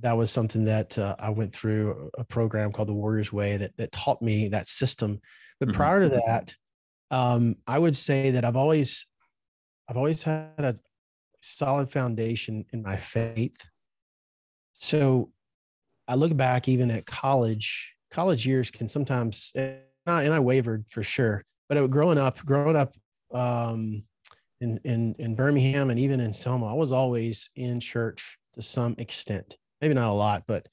that 0.00 0.14
was 0.16 0.30
something 0.30 0.64
that 0.66 0.98
uh, 0.98 1.16
I 1.18 1.30
went 1.30 1.54
through 1.54 2.10
a 2.18 2.24
program 2.24 2.72
called 2.72 2.88
the 2.88 2.94
Warriors 2.94 3.32
Way 3.32 3.56
that 3.58 3.76
that 3.78 3.92
taught 3.92 4.22
me 4.22 4.48
that 4.48 4.68
system. 4.68 5.20
But 5.60 5.72
Mhm. 5.72 5.72
prior 5.72 6.00
to 6.02 6.08
that, 6.10 6.56
um, 7.10 7.56
I 7.66 7.78
would 7.78 7.96
say 7.96 8.30
that 8.32 8.44
I've 8.44 8.56
always 8.56 9.06
I've 9.88 9.96
always 9.96 10.22
had 10.22 10.54
a 10.58 10.78
solid 11.42 11.90
foundation 11.92 12.66
in 12.72 12.82
my 12.82 12.96
faith. 12.96 13.56
So 14.74 15.32
I 16.08 16.14
look 16.16 16.36
back 16.36 16.68
even 16.68 16.90
at 16.92 17.06
college, 17.06 17.96
college 18.10 18.46
years 18.46 18.70
can 18.70 18.88
sometimes, 18.88 19.52
and 19.54 19.82
I, 20.06 20.24
and 20.24 20.34
I 20.34 20.40
wavered 20.40 20.86
for 20.90 21.04
sure, 21.04 21.44
but 21.68 21.78
it, 21.78 21.90
growing 21.90 22.18
up, 22.18 22.38
growing 22.44 22.76
up 22.76 22.96
um, 23.34 24.04
in, 24.60 24.78
in, 24.84 25.14
in 25.18 25.34
Birmingham 25.34 25.90
and 25.90 25.98
even 25.98 26.20
in 26.20 26.32
Selma, 26.32 26.66
I 26.66 26.74
was 26.74 26.92
always 26.92 27.50
in 27.56 27.80
church 27.80 28.38
to 28.54 28.62
some 28.62 28.94
extent, 28.98 29.56
maybe 29.80 29.94
not 29.94 30.08
a 30.08 30.12
lot, 30.12 30.44
but 30.46 30.68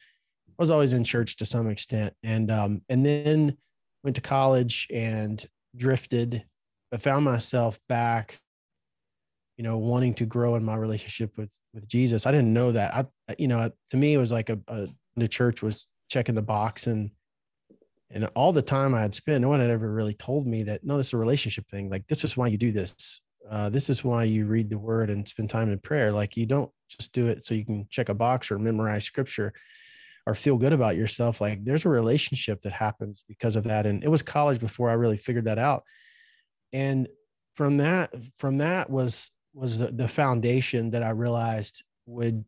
I 0.47 0.53
was 0.57 0.71
always 0.71 0.93
in 0.93 1.03
church 1.03 1.37
to 1.37 1.45
some 1.45 1.69
extent. 1.69 2.13
And, 2.23 2.51
um, 2.51 2.81
and 2.89 3.05
then 3.05 3.57
went 4.03 4.15
to 4.15 4.21
college 4.21 4.87
and 4.93 5.43
drifted, 5.75 6.45
but 6.91 7.01
found 7.01 7.25
myself 7.25 7.79
back 7.89 8.39
you 9.61 9.67
know, 9.67 9.77
wanting 9.77 10.15
to 10.15 10.25
grow 10.25 10.55
in 10.55 10.63
my 10.63 10.75
relationship 10.75 11.37
with 11.37 11.55
with 11.71 11.87
Jesus. 11.87 12.25
I 12.25 12.31
didn't 12.31 12.51
know 12.51 12.71
that. 12.71 12.95
I, 12.95 13.35
you 13.37 13.47
know, 13.47 13.69
to 13.91 13.97
me, 13.97 14.15
it 14.15 14.17
was 14.17 14.31
like 14.31 14.49
a, 14.49 14.59
a 14.67 14.87
the 15.15 15.27
church 15.27 15.61
was 15.61 15.87
checking 16.09 16.33
the 16.33 16.41
box 16.41 16.87
and 16.87 17.11
and 18.13 18.25
all 18.35 18.51
the 18.51 18.61
time 18.61 18.93
I 18.93 19.01
had 19.01 19.13
spent, 19.13 19.41
no 19.41 19.49
one 19.49 19.59
had 19.59 19.69
ever 19.69 19.91
really 19.91 20.13
told 20.13 20.45
me 20.45 20.63
that 20.63 20.83
no, 20.83 20.97
this 20.97 21.07
is 21.07 21.13
a 21.13 21.17
relationship 21.17 21.67
thing. 21.67 21.89
Like 21.89 22.07
this 22.07 22.23
is 22.23 22.35
why 22.35 22.47
you 22.47 22.57
do 22.57 22.71
this. 22.71 23.21
Uh, 23.49 23.69
this 23.69 23.89
is 23.89 24.03
why 24.03 24.23
you 24.23 24.45
read 24.45 24.69
the 24.69 24.77
word 24.77 25.09
and 25.09 25.27
spend 25.27 25.49
time 25.49 25.71
in 25.71 25.79
prayer. 25.79 26.11
Like 26.11 26.37
you 26.37 26.45
don't 26.45 26.71
just 26.89 27.13
do 27.13 27.27
it 27.27 27.45
so 27.45 27.53
you 27.53 27.65
can 27.65 27.87
check 27.89 28.09
a 28.09 28.13
box 28.13 28.51
or 28.51 28.59
memorize 28.59 29.05
scripture 29.05 29.53
or 30.27 30.35
feel 30.35 30.57
good 30.57 30.73
about 30.73 30.95
yourself. 30.95 31.41
Like 31.41 31.63
there's 31.63 31.85
a 31.85 31.89
relationship 31.89 32.61
that 32.61 32.73
happens 32.73 33.23
because 33.27 33.55
of 33.55 33.63
that. 33.63 33.85
And 33.85 34.03
it 34.03 34.09
was 34.09 34.21
college 34.21 34.59
before 34.59 34.89
I 34.89 34.93
really 34.93 35.17
figured 35.17 35.45
that 35.45 35.57
out. 35.57 35.83
And 36.73 37.07
from 37.55 37.77
that, 37.77 38.13
from 38.37 38.59
that 38.59 38.89
was 38.89 39.31
was 39.53 39.79
the, 39.79 39.87
the 39.87 40.07
foundation 40.07 40.91
that 40.91 41.03
I 41.03 41.09
realized 41.09 41.83
would 42.05 42.45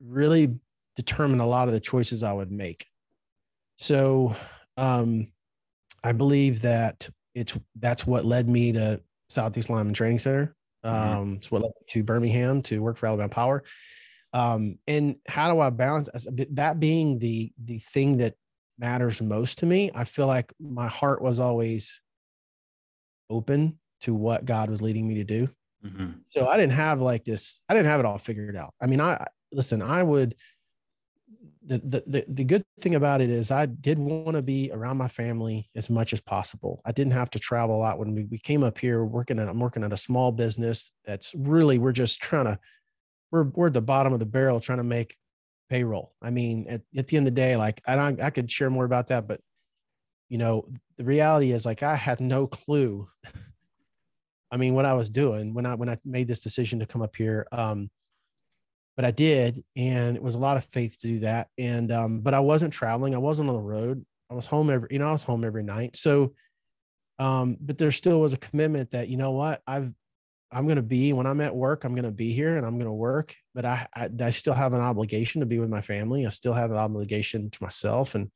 really 0.00 0.58
determine 0.96 1.40
a 1.40 1.46
lot 1.46 1.68
of 1.68 1.74
the 1.74 1.80
choices 1.80 2.22
I 2.22 2.32
would 2.32 2.50
make. 2.50 2.86
So 3.76 4.34
um, 4.76 5.28
I 6.02 6.12
believe 6.12 6.62
that 6.62 7.08
it's 7.34 7.56
that's 7.78 8.06
what 8.06 8.24
led 8.24 8.48
me 8.48 8.72
to 8.72 9.00
Southeast 9.28 9.70
Lineman 9.70 9.94
Training 9.94 10.18
Center. 10.18 10.54
Mm-hmm. 10.84 10.96
Um, 10.96 11.26
mm-hmm. 11.26 11.34
It's 11.36 11.50
what 11.50 11.62
led 11.62 11.72
me 11.80 11.86
to 11.88 12.02
Birmingham 12.02 12.62
to 12.62 12.80
work 12.80 12.96
for 12.96 13.06
Alabama 13.06 13.28
Power. 13.28 13.64
Um, 14.32 14.78
and 14.86 15.16
how 15.28 15.52
do 15.52 15.60
I 15.60 15.70
balance 15.70 16.08
that 16.52 16.80
being 16.80 17.18
the 17.18 17.52
the 17.62 17.78
thing 17.78 18.18
that 18.18 18.34
matters 18.78 19.22
most 19.22 19.58
to 19.58 19.66
me? 19.66 19.90
I 19.94 20.04
feel 20.04 20.26
like 20.26 20.52
my 20.60 20.88
heart 20.88 21.22
was 21.22 21.38
always 21.38 22.00
open 23.30 23.78
to 24.02 24.14
what 24.14 24.44
God 24.44 24.70
was 24.70 24.82
leading 24.82 25.08
me 25.08 25.14
to 25.14 25.24
do. 25.24 25.48
Mm-hmm. 25.84 26.10
So 26.30 26.48
I 26.48 26.56
didn't 26.56 26.72
have 26.72 27.00
like 27.00 27.24
this, 27.24 27.60
I 27.68 27.74
didn't 27.74 27.86
have 27.86 28.00
it 28.00 28.06
all 28.06 28.18
figured 28.18 28.56
out. 28.56 28.74
I 28.80 28.86
mean, 28.86 29.00
I 29.00 29.24
listen, 29.52 29.82
I 29.82 30.02
would 30.02 30.34
the, 31.66 32.02
the, 32.06 32.24
the, 32.28 32.44
good 32.44 32.62
thing 32.80 32.94
about 32.94 33.20
it 33.20 33.30
is 33.30 33.50
I 33.50 33.66
did 33.66 33.98
want 33.98 34.36
to 34.36 34.42
be 34.42 34.70
around 34.72 34.98
my 34.98 35.08
family 35.08 35.70
as 35.74 35.88
much 35.88 36.12
as 36.12 36.20
possible. 36.20 36.82
I 36.84 36.92
didn't 36.92 37.14
have 37.14 37.30
to 37.30 37.38
travel 37.38 37.76
a 37.76 37.78
lot 37.78 37.98
when 37.98 38.14
we, 38.14 38.24
we 38.24 38.38
came 38.38 38.62
up 38.62 38.78
here 38.78 39.04
working 39.04 39.38
at, 39.38 39.48
I'm 39.48 39.58
working 39.58 39.82
at 39.82 39.92
a 39.92 39.96
small 39.96 40.30
business. 40.30 40.92
That's 41.04 41.34
really, 41.34 41.78
we're 41.78 41.92
just 41.92 42.20
trying 42.20 42.44
to, 42.46 42.58
we're, 43.30 43.44
we're 43.44 43.68
at 43.68 43.72
the 43.72 43.80
bottom 43.80 44.12
of 44.12 44.18
the 44.18 44.26
barrel 44.26 44.60
trying 44.60 44.78
to 44.78 44.84
make 44.84 45.16
payroll. 45.70 46.12
I 46.20 46.30
mean, 46.30 46.66
at, 46.68 46.82
at 46.96 47.08
the 47.08 47.16
end 47.16 47.26
of 47.26 47.34
the 47.34 47.40
day, 47.40 47.56
like 47.56 47.80
I 47.86 47.96
don't, 47.96 48.20
I 48.20 48.30
could 48.30 48.50
share 48.50 48.70
more 48.70 48.84
about 48.84 49.08
that, 49.08 49.26
but 49.26 49.40
you 50.28 50.38
know, 50.38 50.68
the 50.98 51.04
reality 51.04 51.52
is 51.52 51.64
like, 51.64 51.82
I 51.82 51.94
had 51.94 52.20
no 52.20 52.46
clue. 52.46 53.08
I 54.50 54.56
mean, 54.56 54.74
what 54.74 54.84
I 54.84 54.92
was 54.92 55.10
doing 55.10 55.54
when 55.54 55.66
I, 55.66 55.74
when 55.74 55.88
I 55.88 55.98
made 56.04 56.28
this 56.28 56.40
decision 56.40 56.78
to 56.80 56.86
come 56.86 57.02
up 57.02 57.16
here, 57.16 57.46
um, 57.52 57.90
but 58.96 59.04
I 59.04 59.10
did, 59.10 59.64
and 59.76 60.16
it 60.16 60.22
was 60.22 60.34
a 60.34 60.38
lot 60.38 60.56
of 60.56 60.64
faith 60.66 60.98
to 61.00 61.08
do 61.08 61.18
that. 61.20 61.48
And 61.58 61.90
um, 61.92 62.20
but 62.20 62.34
I 62.34 62.40
wasn't 62.40 62.72
traveling, 62.72 63.14
I 63.14 63.18
wasn't 63.18 63.48
on 63.48 63.56
the 63.56 63.62
road. 63.62 64.04
I 64.30 64.34
was 64.34 64.46
home 64.46 64.70
every, 64.70 64.88
you 64.90 64.98
know, 64.98 65.08
I 65.08 65.12
was 65.12 65.22
home 65.22 65.44
every 65.44 65.62
night. 65.62 65.96
So, 65.96 66.32
um, 67.18 67.56
but 67.60 67.78
there 67.78 67.92
still 67.92 68.20
was 68.20 68.32
a 68.32 68.38
commitment 68.38 68.90
that 68.92 69.08
you 69.08 69.16
know 69.16 69.32
what 69.32 69.62
I've 69.66 69.92
I'm 70.54 70.66
going 70.66 70.76
to 70.76 70.82
be 70.82 71.12
when 71.12 71.26
I'm 71.26 71.40
at 71.40 71.54
work, 71.54 71.84
I'm 71.84 71.94
going 71.94 72.04
to 72.04 72.12
be 72.12 72.32
here 72.32 72.56
and 72.56 72.64
I'm 72.64 72.74
going 72.74 72.86
to 72.86 72.92
work, 72.92 73.34
but 73.54 73.64
I, 73.64 73.86
I, 73.94 74.08
I 74.20 74.30
still 74.30 74.54
have 74.54 74.72
an 74.72 74.80
obligation 74.80 75.40
to 75.40 75.46
be 75.46 75.58
with 75.58 75.68
my 75.68 75.80
family. 75.80 76.26
I 76.26 76.30
still 76.30 76.52
have 76.52 76.70
an 76.70 76.76
obligation 76.76 77.50
to 77.50 77.62
myself. 77.62 78.14
And 78.14 78.30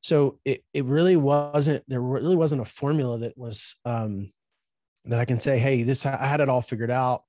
so 0.00 0.38
it, 0.46 0.64
it 0.72 0.86
really 0.86 1.16
wasn't, 1.16 1.84
there 1.88 2.00
really 2.00 2.36
wasn't 2.36 2.62
a 2.62 2.66
formula 2.66 3.18
that 3.18 3.36
was, 3.36 3.76
um, 3.84 4.32
that 5.04 5.20
I 5.20 5.26
can 5.26 5.40
say, 5.40 5.58
Hey, 5.58 5.82
this, 5.82 6.06
I 6.06 6.24
had 6.24 6.40
it 6.40 6.48
all 6.48 6.62
figured 6.62 6.90
out. 6.90 7.24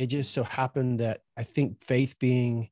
It 0.00 0.06
just 0.06 0.32
so 0.32 0.44
happened 0.44 1.00
that 1.00 1.20
I 1.36 1.42
think 1.42 1.84
faith 1.84 2.18
being 2.18 2.70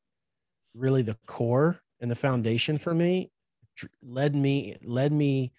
really 0.72 1.02
the 1.02 1.18
core 1.26 1.78
and 2.00 2.10
the 2.10 2.16
foundation 2.16 2.78
for 2.78 2.94
me 2.94 3.30
led 4.02 4.34
me 4.34 4.78
led 4.82 5.12
me 5.12 5.52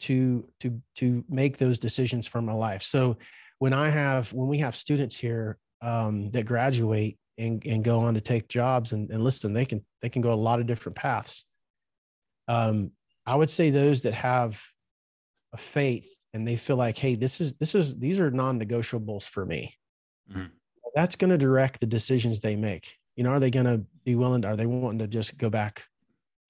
to 0.00 0.46
to 0.60 0.82
to 0.96 1.24
make 1.30 1.56
those 1.56 1.78
decisions 1.78 2.28
for 2.28 2.42
my 2.42 2.52
life. 2.52 2.82
So 2.82 3.16
when 3.58 3.72
I 3.72 3.88
have 3.88 4.34
when 4.34 4.48
we 4.48 4.58
have 4.58 4.76
students 4.76 5.16
here 5.16 5.56
um, 5.80 6.30
that 6.32 6.44
graduate 6.44 7.16
and, 7.38 7.64
and 7.64 7.82
go 7.82 8.00
on 8.00 8.12
to 8.12 8.20
take 8.20 8.46
jobs 8.48 8.92
and, 8.92 9.10
and 9.10 9.24
listen, 9.24 9.54
they 9.54 9.64
can 9.64 9.82
they 10.02 10.10
can 10.10 10.20
go 10.20 10.30
a 10.30 10.34
lot 10.34 10.60
of 10.60 10.66
different 10.66 10.96
paths. 10.96 11.46
Um, 12.48 12.90
I 13.24 13.34
would 13.34 13.48
say 13.48 13.70
those 13.70 14.02
that 14.02 14.12
have 14.12 14.62
a 15.54 15.56
faith 15.56 16.14
and 16.34 16.46
they 16.46 16.56
feel 16.56 16.76
like, 16.76 16.98
hey, 16.98 17.14
this 17.14 17.40
is 17.40 17.54
this 17.54 17.74
is 17.74 17.98
these 17.98 18.20
are 18.20 18.30
non-negotiables 18.30 19.26
for 19.26 19.46
me. 19.46 19.72
Mm-hmm 20.30 20.48
that's 20.94 21.16
going 21.16 21.30
to 21.30 21.38
direct 21.38 21.80
the 21.80 21.86
decisions 21.86 22.40
they 22.40 22.56
make. 22.56 22.98
You 23.16 23.24
know, 23.24 23.30
are 23.30 23.40
they 23.40 23.50
going 23.50 23.66
to 23.66 23.84
be 24.04 24.14
willing? 24.14 24.42
To, 24.42 24.48
are 24.48 24.56
they 24.56 24.66
wanting 24.66 25.00
to 25.00 25.08
just 25.08 25.36
go 25.38 25.50
back 25.50 25.86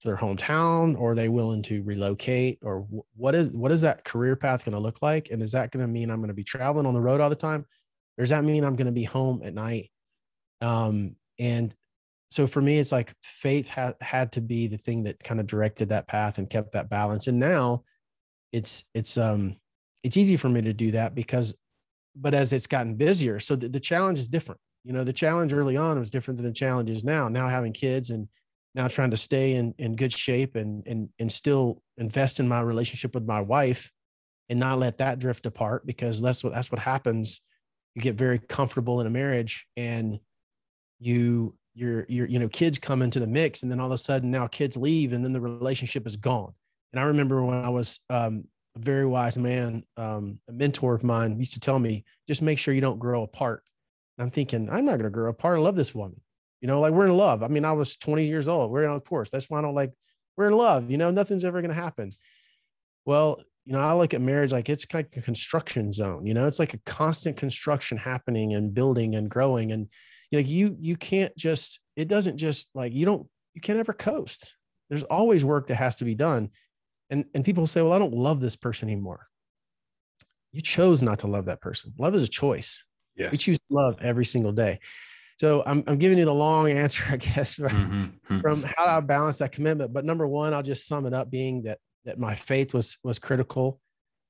to 0.01 0.07
their 0.07 0.17
hometown, 0.17 0.97
or 0.99 1.11
are 1.11 1.15
they 1.15 1.29
willing 1.29 1.63
to 1.63 1.83
relocate, 1.83 2.59
or 2.63 2.87
what 3.15 3.35
is 3.35 3.51
what 3.51 3.71
is 3.71 3.81
that 3.81 4.03
career 4.03 4.35
path 4.35 4.65
going 4.65 4.73
to 4.73 4.79
look 4.79 5.01
like? 5.01 5.29
And 5.31 5.41
is 5.41 5.51
that 5.51 5.71
going 5.71 5.85
to 5.85 5.91
mean 5.91 6.09
I'm 6.09 6.19
going 6.19 6.29
to 6.29 6.33
be 6.33 6.43
traveling 6.43 6.85
on 6.85 6.93
the 6.93 7.01
road 7.01 7.21
all 7.21 7.29
the 7.29 7.35
time, 7.35 7.65
or 8.17 8.23
does 8.23 8.29
that 8.29 8.43
mean 8.43 8.63
I'm 8.63 8.75
going 8.75 8.87
to 8.87 8.91
be 8.91 9.03
home 9.03 9.41
at 9.43 9.53
night? 9.53 9.91
Um, 10.61 11.15
and 11.39 11.75
so 12.29 12.47
for 12.47 12.61
me, 12.61 12.79
it's 12.79 12.91
like 12.91 13.13
faith 13.21 13.67
had 13.67 13.95
had 14.01 14.31
to 14.33 14.41
be 14.41 14.67
the 14.67 14.77
thing 14.77 15.03
that 15.03 15.23
kind 15.23 15.39
of 15.39 15.47
directed 15.47 15.89
that 15.89 16.07
path 16.07 16.37
and 16.37 16.49
kept 16.49 16.73
that 16.73 16.89
balance. 16.89 17.27
And 17.27 17.39
now, 17.39 17.83
it's 18.51 18.83
it's 18.93 19.17
um 19.17 19.57
it's 20.03 20.17
easy 20.17 20.37
for 20.37 20.49
me 20.49 20.61
to 20.61 20.73
do 20.73 20.91
that 20.91 21.15
because 21.15 21.55
but 22.15 22.33
as 22.33 22.53
it's 22.53 22.67
gotten 22.67 22.95
busier, 22.95 23.39
so 23.39 23.55
the, 23.55 23.67
the 23.67 23.79
challenge 23.79 24.19
is 24.19 24.27
different. 24.27 24.59
You 24.83 24.93
know, 24.93 25.03
the 25.03 25.13
challenge 25.13 25.53
early 25.53 25.77
on 25.77 25.97
was 25.97 26.09
different 26.09 26.37
than 26.37 26.45
the 26.45 26.53
challenges 26.53 27.03
now. 27.03 27.27
Now 27.27 27.47
having 27.47 27.73
kids 27.73 28.11
and 28.11 28.27
now 28.75 28.87
trying 28.87 29.11
to 29.11 29.17
stay 29.17 29.53
in, 29.53 29.73
in 29.77 29.95
good 29.95 30.13
shape 30.13 30.55
and 30.55 30.85
and 30.85 31.09
and 31.17 31.31
still 31.31 31.81
invest 31.97 32.39
in 32.39 32.47
my 32.47 32.61
relationship 32.61 33.15
with 33.15 33.25
my 33.25 33.41
wife 33.41 33.91
and 34.49 34.59
not 34.59 34.77
let 34.77 34.99
that 34.99 35.17
drift 35.19 35.45
apart 35.45 35.85
because 35.85 36.21
that's 36.21 36.43
what 36.43 36.53
that's 36.53 36.71
what 36.71 36.79
happens. 36.79 37.41
You 37.95 38.01
get 38.01 38.15
very 38.15 38.39
comfortable 38.39 39.01
in 39.01 39.07
a 39.07 39.09
marriage 39.09 39.65
and 39.75 40.19
you 40.99 41.55
your 41.73 42.05
your 42.07 42.27
you 42.27 42.39
know 42.39 42.49
kids 42.49 42.77
come 42.77 43.01
into 43.01 43.19
the 43.19 43.27
mix 43.27 43.63
and 43.63 43.71
then 43.71 43.79
all 43.79 43.87
of 43.87 43.91
a 43.91 43.97
sudden 43.97 44.31
now 44.31 44.47
kids 44.47 44.77
leave 44.77 45.13
and 45.13 45.23
then 45.23 45.33
the 45.33 45.41
relationship 45.41 46.05
is 46.05 46.15
gone. 46.15 46.53
And 46.93 46.99
I 46.99 47.07
remember 47.07 47.43
when 47.43 47.65
I 47.65 47.69
was 47.69 47.99
um, 48.09 48.45
a 48.75 48.79
very 48.79 49.05
wise 49.05 49.37
man, 49.37 49.83
um, 49.97 50.39
a 50.49 50.51
mentor 50.51 50.95
of 50.95 51.03
mine, 51.03 51.39
used 51.39 51.53
to 51.53 51.59
tell 51.59 51.79
me, 51.79 52.03
just 52.27 52.41
make 52.41 52.59
sure 52.59 52.73
you 52.73 52.81
don't 52.81 52.99
grow 52.99 53.23
apart. 53.23 53.63
And 54.17 54.25
I'm 54.25 54.31
thinking, 54.31 54.69
I'm 54.69 54.85
not 54.85 54.93
going 54.93 55.03
to 55.03 55.09
grow 55.09 55.29
apart. 55.29 55.57
I 55.57 55.61
love 55.61 55.75
this 55.75 55.95
woman. 55.95 56.19
You 56.61 56.67
know, 56.67 56.79
like 56.79 56.93
we're 56.93 57.05
in 57.05 57.17
love. 57.17 57.43
I 57.43 57.47
mean, 57.47 57.65
I 57.65 57.73
was 57.73 57.95
20 57.95 58.25
years 58.25 58.47
old. 58.47 58.71
We're 58.71 58.85
in, 58.85 58.91
of 58.91 59.03
course. 59.05 59.29
That's 59.29 59.49
why 59.49 59.59
I 59.59 59.61
don't 59.61 59.75
like, 59.75 59.91
we're 60.35 60.47
in 60.47 60.57
love. 60.57 60.89
You 60.89 60.97
know, 60.97 61.11
nothing's 61.11 61.43
ever 61.43 61.61
going 61.61 61.73
to 61.73 61.81
happen. 61.81 62.11
Well, 63.05 63.41
you 63.65 63.73
know, 63.73 63.79
I 63.79 63.93
look 63.93 64.13
at 64.13 64.21
marriage 64.21 64.51
like 64.51 64.69
it's 64.69 64.85
like 64.93 65.15
a 65.15 65.21
construction 65.21 65.91
zone. 65.91 66.25
You 66.25 66.33
know, 66.33 66.47
it's 66.47 66.59
like 66.59 66.73
a 66.73 66.79
constant 66.85 67.37
construction 67.37 67.97
happening 67.97 68.53
and 68.53 68.73
building 68.73 69.15
and 69.15 69.29
growing. 69.29 69.71
And 69.71 69.87
you 70.31 70.39
know, 70.39 70.47
you 70.47 70.75
you 70.79 70.97
can't 70.97 71.35
just, 71.35 71.79
it 71.95 72.07
doesn't 72.07 72.37
just 72.37 72.69
like 72.75 72.93
you 72.93 73.05
don't, 73.05 73.27
you 73.53 73.61
can't 73.61 73.79
ever 73.79 73.93
coast. 73.93 74.55
There's 74.89 75.03
always 75.03 75.43
work 75.43 75.67
that 75.67 75.75
has 75.75 75.95
to 75.97 76.05
be 76.05 76.15
done 76.15 76.51
and 77.09 77.25
and 77.33 77.45
people 77.45 77.67
say 77.67 77.81
well 77.81 77.93
i 77.93 77.99
don't 77.99 78.13
love 78.13 78.39
this 78.39 78.55
person 78.55 78.89
anymore. 78.89 79.27
You 80.51 80.61
chose 80.61 81.01
not 81.01 81.19
to 81.19 81.27
love 81.27 81.47
that 81.47 81.59
person. 81.59 81.93
Love 81.99 82.15
is 82.15 82.23
a 82.23 82.29
choice. 82.29 82.85
Yes. 83.17 83.31
we 83.33 83.37
choose 83.37 83.57
love 83.69 83.97
every 84.01 84.23
single 84.25 84.53
day. 84.53 84.79
So 85.37 85.63
I'm, 85.65 85.83
I'm 85.87 85.97
giving 85.97 86.17
you 86.17 86.25
the 86.25 86.33
long 86.33 86.69
answer 86.83 87.03
i 87.09 87.17
guess 87.17 87.55
mm-hmm, 87.57 88.03
mm-hmm. 88.03 88.39
from 88.39 88.63
how 88.63 88.85
i 88.85 88.99
balance 89.01 89.39
that 89.39 89.51
commitment. 89.51 89.93
But 89.93 90.05
number 90.05 90.25
one 90.27 90.53
i'll 90.53 90.63
just 90.63 90.87
sum 90.87 91.05
it 91.05 91.13
up 91.13 91.29
being 91.29 91.63
that 91.63 91.79
that 92.05 92.19
my 92.19 92.35
faith 92.35 92.73
was 92.73 92.97
was 93.03 93.19
critical 93.19 93.81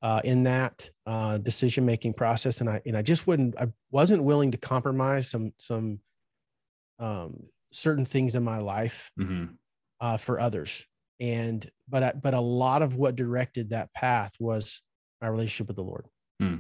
uh, 0.02 0.22
in 0.24 0.44
that 0.44 0.90
uh, 1.08 1.38
decision 1.40 1.86
making 1.86 2.14
process. 2.14 2.62
And 2.62 2.70
i 2.70 2.82
and 2.86 2.98
i 2.98 3.02
just 3.02 3.28
wouldn't 3.28 3.60
i 3.60 3.68
wasn't 3.92 4.24
willing 4.24 4.52
to 4.52 4.58
compromise 4.58 5.30
some 5.30 5.54
some 5.58 6.00
um, 6.98 7.44
certain 7.72 8.06
things 8.06 8.36
in 8.36 8.44
my 8.44 8.60
life 8.60 9.12
mm-hmm. 9.20 9.54
uh, 10.00 10.18
for 10.18 10.40
others 10.40 10.86
and 11.20 11.70
but 11.88 12.22
but 12.22 12.34
a 12.34 12.40
lot 12.40 12.82
of 12.82 12.96
what 12.96 13.16
directed 13.16 13.70
that 13.70 13.94
path 13.94 14.34
was 14.40 14.82
my 15.22 15.28
relationship 15.28 15.68
with 15.68 15.78
the 15.78 15.84
lord. 15.84 16.08
Hmm. 16.40 16.56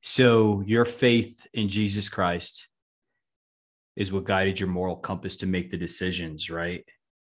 so 0.00 0.62
your 0.66 0.86
faith 0.86 1.46
in 1.52 1.68
jesus 1.68 2.08
christ 2.08 2.68
is 4.00 4.10
what 4.10 4.24
guided 4.24 4.58
your 4.58 4.68
moral 4.68 4.96
compass 4.96 5.36
to 5.36 5.46
make 5.46 5.70
the 5.70 5.76
decisions 5.76 6.48
right? 6.50 6.84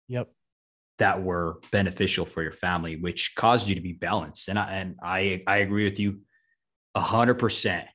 Yep. 0.08 0.28
That 0.98 1.22
were 1.22 1.60
beneficial 1.70 2.24
for 2.24 2.42
your 2.42 2.52
family 2.52 2.96
which 2.96 3.34
caused 3.36 3.68
you 3.68 3.74
to 3.74 3.80
be 3.80 3.92
balanced. 3.92 4.48
And 4.48 4.58
i 4.58 4.72
and 4.72 4.96
i 5.02 5.42
i 5.46 5.58
agree 5.58 5.84
with 5.84 6.00
you 6.00 6.20
a 6.94 7.00
hundred 7.00 7.34
percent. 7.34 7.86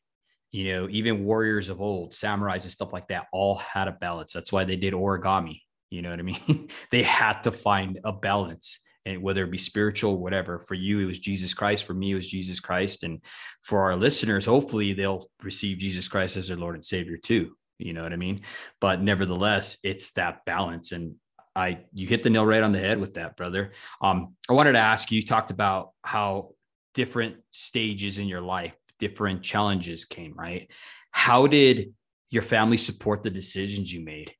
You 0.52 0.72
know 0.72 0.88
even 0.90 1.26
warriors 1.26 1.70
of 1.70 1.82
old 1.82 2.14
samurais 2.14 2.64
and 2.64 2.72
stuff 2.72 2.94
like 2.94 3.08
that 3.08 3.28
all 3.34 3.56
had 3.56 3.88
a 3.88 3.94
balance. 3.94 4.34
That's 4.34 4.52
why 4.52 4.64
they 4.64 4.76
did 4.76 4.94
origami 4.94 5.62
you 5.92 6.02
know 6.02 6.10
what 6.10 6.20
I 6.20 6.24
mean? 6.24 6.70
they 6.92 7.04
had 7.04 7.42
to 7.44 7.52
find 7.52 8.00
a 8.04 8.12
balance 8.12 8.80
and 9.06 9.22
whether 9.22 9.44
it 9.44 9.52
be 9.52 9.58
spiritual, 9.58 10.18
whatever. 10.18 10.60
For 10.60 10.74
you, 10.74 11.00
it 11.00 11.06
was 11.06 11.20
Jesus 11.20 11.54
Christ. 11.54 11.84
For 11.84 11.94
me, 11.94 12.12
it 12.12 12.16
was 12.16 12.28
Jesus 12.28 12.60
Christ. 12.60 13.04
And 13.04 13.22
for 13.64 13.82
our 13.82 13.96
listeners, 13.96 14.46
hopefully 14.46 14.94
they'll 14.94 15.30
receive 15.44 15.78
Jesus 15.78 16.08
Christ 16.08 16.38
as 16.38 16.48
their 16.48 16.58
Lord 16.58 16.76
and 16.76 16.86
Savior 16.86 17.18
too. 17.18 17.56
You 17.78 17.94
know 17.94 18.04
what 18.04 18.14
I 18.14 18.18
mean? 18.18 18.42
But 18.80 19.02
nevertheless, 19.02 19.78
it's 19.84 20.14
that 20.14 20.46
balance. 20.46 20.92
And 20.92 21.16
I 21.56 21.80
you 21.94 22.08
hit 22.08 22.24
the 22.24 22.30
nail 22.30 22.46
right 22.46 22.64
on 22.64 22.72
the 22.72 22.80
head 22.80 23.00
with 23.00 23.16
that, 23.16 23.36
brother. 23.36 23.72
Um, 24.02 24.36
I 24.48 24.54
wanted 24.54 24.74
to 24.74 24.80
ask 24.80 25.12
you, 25.12 25.18
you 25.18 25.26
talked 25.26 25.52
about 25.52 25.92
how 26.04 26.52
different 26.94 27.38
stages 27.50 28.20
in 28.20 28.28
your 28.28 28.42
life, 28.42 28.76
different 29.00 29.44
challenges 29.44 30.06
came, 30.06 30.34
right? 30.36 30.70
How 31.10 31.48
did 31.48 31.94
your 32.30 32.44
family 32.44 32.78
support 32.78 33.24
the 33.24 33.30
decisions 33.30 33.92
you 33.92 34.06
made? 34.06 34.34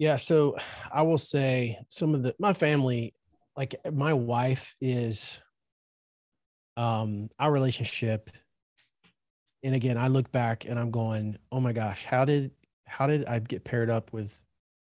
Yeah, 0.00 0.16
so 0.16 0.56
I 0.92 1.02
will 1.02 1.18
say 1.18 1.78
some 1.90 2.14
of 2.14 2.24
the 2.24 2.34
my 2.40 2.54
family, 2.54 3.14
like 3.56 3.76
my 3.92 4.14
wife 4.14 4.74
is 4.80 5.40
um 6.76 7.28
our 7.38 7.52
relationship 7.52 8.30
and 9.62 9.74
again, 9.74 9.98
I 9.98 10.08
look 10.08 10.32
back 10.32 10.64
and 10.64 10.78
I'm 10.78 10.90
going, 10.90 11.36
"Oh 11.52 11.60
my 11.60 11.72
gosh, 11.72 12.04
how 12.04 12.24
did 12.24 12.50
how 12.86 13.06
did 13.06 13.26
I 13.26 13.38
get 13.40 13.64
paired 13.64 13.90
up 13.90 14.12
with 14.12 14.40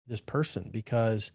this 0.08 0.22
person?" 0.22 0.70
Because 0.72 1.32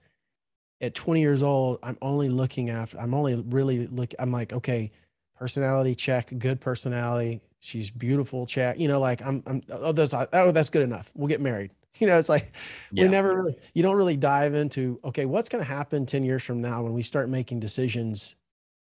at 0.81 0.95
20 0.95 1.21
years 1.21 1.43
old, 1.43 1.79
I'm 1.83 1.99
only 2.03 2.29
looking 2.31 2.71
after 2.71 2.99
I'm 3.01 3.15
only 3.15 3.37
really 3.37 3.87
look 3.89 4.15
I'm 4.19 4.33
like, 4.33 4.53
"Okay, 4.55 4.93
personality 5.37 5.95
check, 5.95 6.33
good 6.39 6.61
personality, 6.61 7.43
she's 7.61 7.91
beautiful, 7.91 8.47
chat, 8.47 8.79
you 8.81 8.89
know, 8.89 9.01
like 9.01 9.23
I'm 9.23 9.43
I'm 9.47 9.63
oh 9.71 9.93
that's 9.93 10.15
oh 10.15 10.53
that's 10.53 10.71
good 10.71 10.83
enough. 10.83 11.13
We'll 11.15 11.29
get 11.29 11.41
married. 11.43 11.73
You 12.01 12.07
know, 12.07 12.19
it's 12.19 12.29
like 12.29 12.53
yeah. 12.93 13.05
we 13.05 13.09
never 13.09 13.35
really, 13.35 13.57
you 13.73 13.83
don't 13.83 13.97
really 13.97 14.19
dive 14.19 14.55
into, 14.55 15.01
okay, 15.03 15.25
what's 15.25 15.49
going 15.49 15.65
to 15.65 15.69
happen 15.69 16.05
10 16.05 16.25
years 16.25 16.43
from 16.43 16.61
now 16.61 16.83
when 16.83 16.93
we 16.93 17.01
start 17.01 17.31
making 17.31 17.61
decisions 17.61 18.35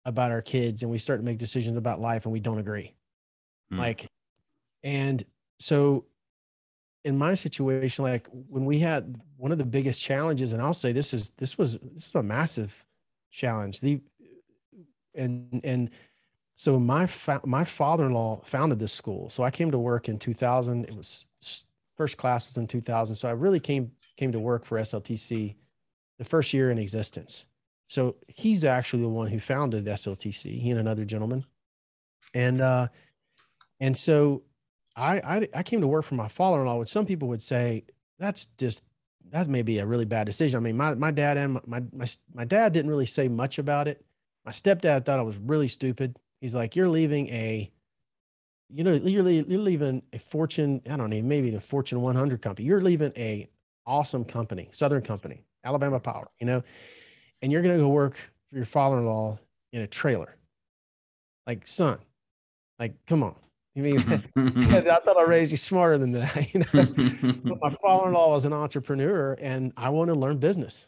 about 0.05 0.33
our 0.33 0.43
kids 0.43 0.83
and 0.83 0.91
we 0.91 0.99
start 0.99 1.21
to 1.21 1.25
make 1.25 1.39
decisions 1.39 1.77
about 1.77 2.01
life 2.01 2.25
and 2.25 2.33
we 2.33 2.41
don't 2.41 2.59
agree? 2.59 2.95
Mm. 3.73 3.79
Like, 3.79 4.07
and 4.83 5.25
so 5.61 6.07
in 7.05 7.17
my 7.17 7.35
situation, 7.35 8.05
like 8.05 8.27
when 8.49 8.65
we 8.65 8.81
had 8.81 9.21
one 9.37 9.53
of 9.53 9.59
the 9.59 9.65
biggest 9.65 10.03
challenges, 10.03 10.53
and 10.53 10.61
I'll 10.61 10.75
say 10.75 10.91
this 10.91 11.15
is, 11.15 11.31
this 11.31 11.57
was, 11.57 11.79
this 11.79 12.09
is 12.09 12.15
a 12.17 12.25
massive 12.25 12.85
challenge. 13.31 13.81
The, 13.81 14.01
and, 15.15 15.61
and, 15.63 15.91
so 16.57 16.81
my 16.81 17.07
fa- 17.07 17.43
my 17.45 17.65
father-in-law 17.65 18.41
founded 18.45 18.79
this 18.79 18.93
school. 18.93 19.29
So 19.29 19.43
I 19.43 19.51
came 19.51 19.71
to 19.73 19.79
work 19.79 20.09
in 20.09 20.19
2000. 20.19 20.87
It 20.87 20.97
was 20.97 21.27
first 21.97 22.17
class 22.17 22.47
was 22.47 22.57
in 22.57 22.67
2000. 22.67 23.17
So 23.17 23.29
I 23.29 23.33
really 23.33 23.61
came 23.61 23.93
came 24.17 24.33
to 24.33 24.41
work 24.41 24.65
for 24.65 24.79
SLTC 24.79 25.57
the 26.19 26.25
first 26.25 26.55
year 26.55 26.71
in 26.71 26.79
existence. 26.79 27.47
So 27.89 28.17
he's 28.29 28.65
actually 28.65 29.03
the 29.03 29.09
one 29.09 29.29
who 29.29 29.39
founded 29.39 29.87
SLTC. 29.87 30.61
He 30.61 30.71
and 30.71 30.81
another 30.81 31.05
gentleman, 31.05 31.45
and 32.35 32.61
uh, 32.61 32.89
and 33.81 33.97
so 33.97 34.43
I, 34.97 35.19
I 35.19 35.49
I 35.55 35.63
came 35.63 35.81
to 35.81 35.87
work 35.87 36.05
for 36.05 36.17
my 36.17 36.29
father-in-law, 36.29 36.79
which 36.79 36.89
some 36.89 37.07
people 37.07 37.29
would 37.29 37.43
say 37.43 37.85
that's 38.19 38.47
just 38.59 38.83
that 39.31 39.49
may 39.49 39.63
be 39.63 39.79
a 39.79 39.87
really 39.87 40.05
bad 40.05 40.27
decision. 40.27 40.57
I 40.59 40.61
mean, 40.61 40.77
my 40.77 40.95
my 40.95 41.11
dad 41.11 41.37
and 41.37 41.61
my 41.67 41.83
my 41.93 42.07
my 42.35 42.45
dad 42.45 42.73
didn't 42.73 42.91
really 42.91 43.07
say 43.07 43.29
much 43.29 43.59
about 43.59 43.87
it. 43.89 44.05
My 44.45 44.53
stepdad 44.53 45.05
thought 45.05 45.19
I 45.19 45.23
was 45.23 45.39
really 45.39 45.69
stupid. 45.69 46.19
He's 46.41 46.55
like, 46.55 46.75
"You're 46.75 46.89
leaving 46.89 47.29
a 47.29 47.71
you 48.69 48.85
know, 48.85 48.93
you're, 48.93 49.29
you're 49.29 49.61
leaving 49.61 50.03
a 50.13 50.19
Fortune, 50.19 50.83
I 50.91 50.97
don't 50.97 51.11
know, 51.11 51.23
maybe 51.23 51.55
a 51.55 51.61
Fortune 51.61 52.01
100 52.01 52.43
company. 52.43 52.67
You're 52.67 52.81
leaving 52.81 53.13
a 53.17 53.49
awesome 53.87 54.25
company, 54.25 54.69
Southern 54.73 55.03
company, 55.03 55.45
Alabama 55.65 56.01
Power, 56.01 56.29
you 56.41 56.47
know, 56.47 56.63
and 57.43 57.53
you're 57.53 57.63
going 57.63 57.77
to 57.77 57.83
go 57.83 57.89
work 57.89 58.17
for 58.51 58.57
your 58.57 58.65
father-in-law 58.65 59.39
in 59.73 59.83
a 59.83 59.87
trailer. 59.87 60.35
Like, 61.47 61.67
son, 61.67 61.99
like, 62.79 62.95
come 63.07 63.23
on. 63.23 63.37
I 63.77 63.81
mean, 63.81 63.99
I 64.37 64.81
thought 64.81 65.17
I 65.17 65.23
raised 65.23 65.51
you 65.51 65.57
smarter 65.57 65.99
than 65.99 66.13
that. 66.13 66.49
You 66.55 66.61
know, 66.61 67.37
but 67.45 67.61
my 67.61 67.71
father-in-law 67.71 68.31
was 68.31 68.45
an 68.45 68.53
entrepreneur, 68.53 69.37
and 69.41 69.73
I 69.77 69.91
want 69.91 70.09
to 70.09 70.15
learn 70.15 70.39
business. 70.39 70.87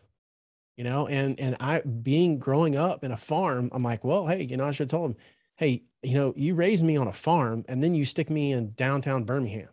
You 0.76 0.84
know, 0.84 1.08
and 1.08 1.38
and 1.40 1.56
I 1.58 1.80
being 1.80 2.38
growing 2.38 2.76
up 2.76 3.02
in 3.02 3.10
a 3.10 3.16
farm, 3.16 3.68
I'm 3.72 3.82
like, 3.82 4.04
well, 4.04 4.26
hey, 4.28 4.44
you 4.44 4.56
know, 4.56 4.64
I 4.64 4.70
should 4.70 4.84
have 4.84 5.00
told 5.00 5.10
him, 5.10 5.16
hey, 5.58 5.82
you 6.02 6.14
know, 6.14 6.32
you 6.36 6.54
raised 6.54 6.84
me 6.84 6.96
on 6.96 7.08
a 7.08 7.12
farm 7.12 7.64
and 7.68 7.82
then 7.82 7.94
you 7.94 8.04
stick 8.04 8.30
me 8.30 8.52
in 8.52 8.72
downtown 8.74 9.24
Birmingham 9.24 9.68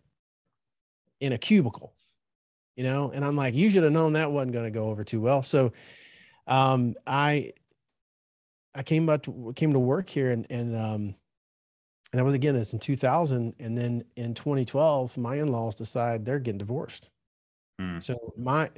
in 1.22 1.32
a 1.32 1.38
cubicle, 1.38 1.94
you 2.76 2.84
know, 2.84 3.12
and 3.12 3.24
I'm 3.24 3.36
like, 3.36 3.54
you 3.54 3.70
should 3.70 3.84
have 3.84 3.94
known 3.94 4.14
that 4.14 4.32
wasn't 4.32 4.54
going 4.54 4.66
to 4.66 4.72
go 4.72 4.90
over 4.90 5.04
too 5.04 5.22
well. 5.22 5.44
So, 5.44 5.72
um, 6.48 6.96
I, 7.06 7.54
I 8.74 8.84
came 8.84 9.10
up 9.10 9.24
to, 9.24 9.54
came 9.56 9.74
to 9.74 9.80
work 9.80 10.10
here 10.10 10.32
and, 10.32 10.46
and, 10.50 10.76
um, 10.76 11.16
and 12.12 12.20
that 12.20 12.24
was 12.24 12.34
again, 12.34 12.56
it's 12.56 12.74
in 12.74 12.80
2000. 12.80 13.54
And 13.60 13.78
then 13.78 14.04
in 14.16 14.34
2012, 14.34 15.18
my 15.18 15.36
in-laws 15.36 15.76
decide 15.76 16.26
they're 16.26 16.40
getting 16.40 16.58
divorced. 16.58 17.10
Hmm. 17.80 18.00
So 18.00 18.34
my 18.38 18.70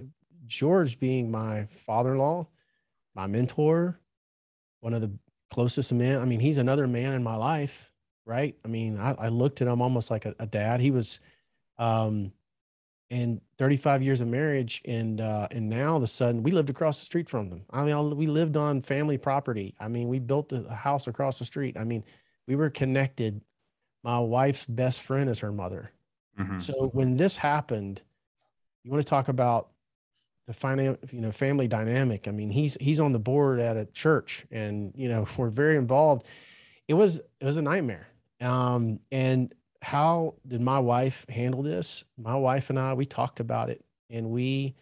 George 0.46 1.00
being 1.00 1.32
my 1.32 1.68
father-in-law, 1.86 2.48
my 3.16 3.28
mentor, 3.28 4.00
one 4.82 4.94
of 4.94 5.02
the 5.02 5.12
closest 5.52 5.94
man. 5.94 6.20
I 6.22 6.26
mean, 6.26 6.40
he's 6.40 6.58
another 6.58 6.88
man 6.88 7.14
in 7.14 7.24
my 7.24 7.36
life, 7.36 7.92
right? 8.26 8.56
I 8.64 8.68
mean, 8.68 8.98
I, 8.98 9.12
I 9.14 9.28
looked 9.30 9.62
at 9.62 9.68
him 9.68 9.82
almost 9.82 10.12
like 10.12 10.26
a, 10.26 10.36
a, 10.40 10.46
dad. 10.46 10.80
He 10.80 10.92
was, 10.92 11.20
um, 11.78 12.32
in 13.10 13.40
35 13.58 14.04
years 14.04 14.22
of 14.22 14.28
marriage, 14.28 14.82
and 14.86 15.22
uh, 15.22 15.48
and 15.52 15.70
now 15.70 15.92
all 15.92 15.98
of 15.98 16.04
a 16.04 16.08
sudden 16.08 16.44
we 16.44 16.52
lived 16.52 16.70
across 16.70 17.00
the 17.00 17.06
street 17.06 17.30
from 17.30 17.50
them. 17.50 17.64
I 17.72 17.86
mean, 17.86 18.18
we 18.18 18.28
lived 18.28 18.58
on 18.58 18.82
family 18.82 19.18
property. 19.18 19.76
I 19.80 19.88
mean, 19.88 20.10
we 20.10 20.20
built 20.20 20.52
a 20.52 20.74
house 20.74 21.08
across 21.08 21.40
the 21.40 21.46
street. 21.46 21.78
I 21.80 21.86
mean, 21.86 22.04
we 22.48 22.56
were 22.56 22.70
connected. 22.70 23.42
My 24.04 24.20
wife's 24.20 24.66
best 24.66 25.02
friend 25.02 25.30
is 25.30 25.40
her 25.40 25.52
mother. 25.52 25.92
Mm-hmm. 26.40 26.60
So 26.60 26.90
when 26.94 27.18
this 27.18 27.38
happened, 27.38 28.02
you 28.84 28.92
want 28.92 29.04
to 29.04 29.10
talk 29.10 29.28
about 29.28 29.70
the 30.48 30.54
finance, 30.54 30.98
you 31.12 31.22
know, 31.22 31.32
family 31.32 31.68
dynamic. 31.68 32.28
I 32.28 32.32
mean, 32.32 32.50
he's 32.50 32.78
he's 32.80 33.00
on 33.00 33.12
the 33.12 33.20
board 33.20 33.60
at 33.60 33.78
a 33.78 33.86
church, 33.86 34.46
and 34.50 34.94
you 34.96 35.10
know, 35.10 35.28
we're 35.38 35.50
very 35.50 35.76
involved. 35.76 36.26
It 36.88 36.94
was 36.96 37.18
it 37.18 37.46
was 37.46 37.58
a 37.58 37.62
nightmare. 37.62 38.08
Um, 38.40 39.00
and 39.12 39.54
how 39.82 40.36
did 40.48 40.62
my 40.62 40.80
wife 40.80 41.26
handle 41.30 41.62
this? 41.62 42.04
My 42.18 42.36
wife 42.36 42.70
and 42.70 42.80
I, 42.80 42.94
we 42.94 43.06
talked 43.06 43.40
about 43.40 43.70
it, 43.70 43.84
and 44.10 44.30
we 44.30 44.76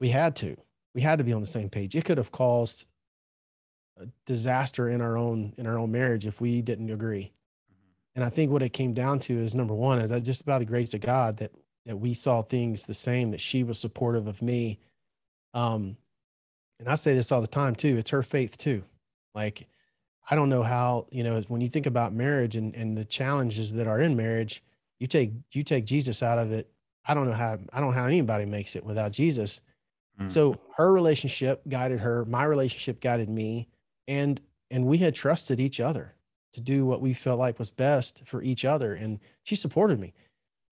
we 0.00 0.08
had 0.08 0.34
to 0.36 0.56
we 0.94 1.02
had 1.02 1.18
to 1.18 1.24
be 1.24 1.32
on 1.32 1.42
the 1.42 1.46
same 1.46 1.68
page. 1.68 1.94
It 1.94 2.04
could 2.04 2.18
have 2.18 2.32
caused 2.32 2.86
a 4.00 4.06
disaster 4.26 4.88
in 4.88 5.02
our 5.02 5.18
own 5.18 5.52
in 5.58 5.66
our 5.66 5.78
own 5.78 5.92
marriage 5.92 6.26
if 6.26 6.40
we 6.40 6.62
didn't 6.62 6.90
agree. 6.90 7.32
Mm-hmm. 7.70 7.90
And 8.16 8.24
I 8.24 8.30
think 8.30 8.50
what 8.50 8.62
it 8.62 8.70
came 8.70 8.94
down 8.94 9.18
to 9.20 9.36
is 9.36 9.54
number 9.54 9.74
one 9.74 9.98
is 9.98 10.08
that 10.10 10.22
just 10.22 10.46
by 10.46 10.58
the 10.58 10.64
grace 10.64 10.94
of 10.94 11.00
God 11.02 11.36
that 11.38 11.52
that 11.86 11.96
we 11.96 12.14
saw 12.14 12.42
things 12.42 12.86
the 12.86 12.94
same, 12.94 13.30
that 13.30 13.40
she 13.40 13.62
was 13.64 13.78
supportive 13.78 14.26
of 14.26 14.40
me. 14.40 14.78
Um, 15.54 15.96
and 16.78 16.88
I 16.88 16.94
say 16.94 17.14
this 17.14 17.32
all 17.32 17.40
the 17.40 17.46
time 17.46 17.74
too. 17.74 17.96
It's 17.96 18.10
her 18.10 18.22
faith 18.22 18.56
too. 18.56 18.84
Like, 19.34 19.66
I 20.30 20.36
don't 20.36 20.48
know 20.48 20.62
how, 20.62 21.06
you 21.10 21.24
know, 21.24 21.40
when 21.48 21.60
you 21.60 21.68
think 21.68 21.86
about 21.86 22.12
marriage 22.12 22.54
and, 22.56 22.74
and 22.74 22.96
the 22.96 23.04
challenges 23.04 23.72
that 23.72 23.86
are 23.86 24.00
in 24.00 24.16
marriage, 24.16 24.62
you 24.98 25.06
take, 25.06 25.32
you 25.50 25.62
take 25.62 25.84
Jesus 25.84 26.22
out 26.22 26.38
of 26.38 26.52
it. 26.52 26.70
I 27.04 27.14
don't 27.14 27.26
know 27.26 27.34
how, 27.34 27.58
I 27.72 27.80
don't 27.80 27.90
know 27.90 27.96
how 27.96 28.06
anybody 28.06 28.44
makes 28.44 28.76
it 28.76 28.84
without 28.84 29.12
Jesus. 29.12 29.60
Mm. 30.20 30.30
So 30.30 30.58
her 30.76 30.92
relationship 30.92 31.62
guided 31.68 32.00
her, 32.00 32.24
my 32.24 32.44
relationship 32.44 33.00
guided 33.00 33.28
me. 33.28 33.68
And, 34.06 34.40
and 34.70 34.86
we 34.86 34.98
had 34.98 35.14
trusted 35.14 35.58
each 35.58 35.80
other 35.80 36.14
to 36.52 36.60
do 36.60 36.84
what 36.84 37.00
we 37.00 37.14
felt 37.14 37.38
like 37.38 37.58
was 37.58 37.70
best 37.70 38.22
for 38.24 38.42
each 38.42 38.64
other. 38.64 38.94
And 38.94 39.18
she 39.42 39.56
supported 39.56 39.98
me 39.98 40.12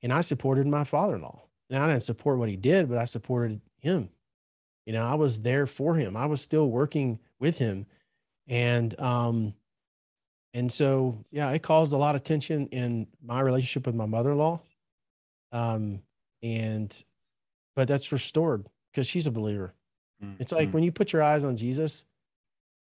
and 0.03 0.13
I 0.13 0.21
supported 0.21 0.67
my 0.67 0.85
father-in-law. 0.85 1.43
Now 1.71 1.85
I 1.85 1.89
didn't 1.89 2.03
support 2.03 2.39
what 2.39 2.49
he 2.49 2.57
did, 2.57 2.89
but 2.89 2.99
I 2.99 3.05
supported 3.05 3.61
him. 3.79 4.11
You 4.87 4.93
know, 4.93 5.05
I 5.05 5.15
was 5.15 5.43
there 5.43 5.67
for 5.67 5.95
him. 5.95 6.17
I 6.17 6.27
was 6.27 6.41
still 6.41 6.69
working 6.69 7.21
with 7.39 7.59
him. 7.59 7.87
And 8.49 8.99
um 9.01 9.55
and 10.53 10.73
so 10.73 11.25
yeah, 11.31 11.51
it 11.51 11.63
caused 11.63 11.93
a 11.93 11.97
lot 11.97 12.17
of 12.17 12.25
tension 12.25 12.67
in 12.69 13.07
my 13.23 13.41
relationship 13.41 13.87
with 13.87 13.95
my 13.95 14.07
mother-in-law. 14.07 14.61
Um 15.53 16.03
and 16.43 17.05
but 17.77 17.87
that's 17.89 18.13
restored 18.13 18.67
because 18.91 19.07
she's 19.07 19.27
a 19.27 19.31
believer. 19.31 19.75
Mm-hmm. 20.23 20.35
It's 20.41 20.53
like 20.53 20.71
mm. 20.71 20.73
when 20.73 20.83
you 20.83 20.93
put 20.93 21.13
your 21.13 21.23
eyes 21.23 21.45
on 21.45 21.57
Jesus, 21.57 22.05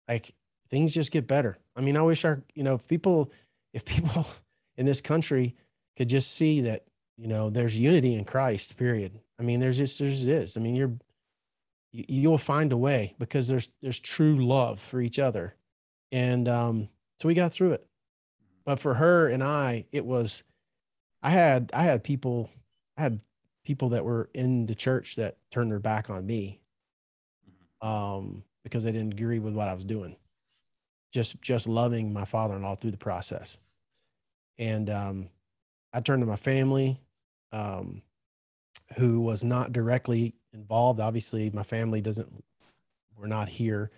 like 0.07 0.34
things 0.70 0.93
just 0.93 1.11
get 1.11 1.28
better. 1.28 1.57
I 1.76 1.82
mean, 1.82 1.97
I 1.97 2.01
wish 2.01 2.26
our, 2.26 2.41
you 2.55 2.63
know, 2.63 2.76
if 2.76 2.88
people 2.88 3.32
if 3.74 3.86
people 3.86 4.26
in 4.78 4.86
this 4.86 5.01
country 5.01 5.55
could 5.97 6.09
just 6.09 6.34
see 6.34 6.61
that 6.61 6.86
you 7.18 7.28
know 7.28 7.49
there's 7.49 7.78
unity 7.78 8.15
in 8.15 8.26
christ 8.26 8.78
period. 8.78 9.20
I 9.39 9.43
mean 9.43 9.59
there's 9.59 9.78
just 9.78 9.99
there's 9.99 10.26
this 10.26 10.57
i 10.57 10.59
mean 10.59 10.76
you're 10.76 10.93
you, 11.91 12.05
you'll 12.07 12.38
find 12.38 12.72
a 12.72 12.78
way 12.78 13.15
because 13.20 13.47
there's 13.47 13.70
there's 13.82 13.99
true 13.99 14.45
love 14.45 14.80
for 14.80 15.01
each 15.01 15.20
other. 15.20 15.55
And 16.11 16.47
um 16.47 16.89
so 17.20 17.28
we 17.28 17.34
got 17.34 17.51
through 17.51 17.74
it. 17.74 17.88
But 18.65 18.80
for 18.80 18.95
her 18.95 19.28
and 19.28 19.43
i 19.43 19.86
it 19.91 20.05
was 20.05 20.43
i 21.22 21.30
had 21.30 21.72
i 21.74 21.84
had 21.84 22.03
people 22.03 22.49
i 22.97 23.01
had 23.01 23.20
people 23.68 23.89
that 23.89 24.05
were 24.05 24.30
in 24.34 24.65
the 24.65 24.76
church 24.76 25.18
that 25.18 25.36
turned 25.51 25.70
their 25.70 25.80
back 25.80 26.09
on 26.09 26.26
me 26.26 26.61
um, 27.82 28.43
because 28.63 28.86
they 28.86 28.93
didn't 28.93 29.11
agree 29.11 29.39
with 29.39 29.53
what 29.53 29.68
I 29.68 29.74
was 29.74 29.84
doing. 29.84 30.15
Just 31.11 31.41
just 31.41 31.68
loving 31.68 32.13
my 32.13 32.24
father-in-law 32.24 32.76
through 32.76 32.91
the 32.91 32.97
process, 32.97 33.57
and 34.57 34.89
um, 34.89 35.30
I 35.93 36.01
turned 36.01 36.22
to 36.22 36.26
my 36.26 36.36
family, 36.36 36.99
um, 37.52 38.02
who 38.98 39.22
was 39.22 39.43
not 39.43 39.74
directly 39.74 40.36
involved. 40.54 41.00
Obviously, 41.00 41.50
my 41.52 41.64
family 41.64 42.02
doesn't. 42.02 42.43
We're 43.18 43.28
not 43.28 43.50
here. 43.50 43.91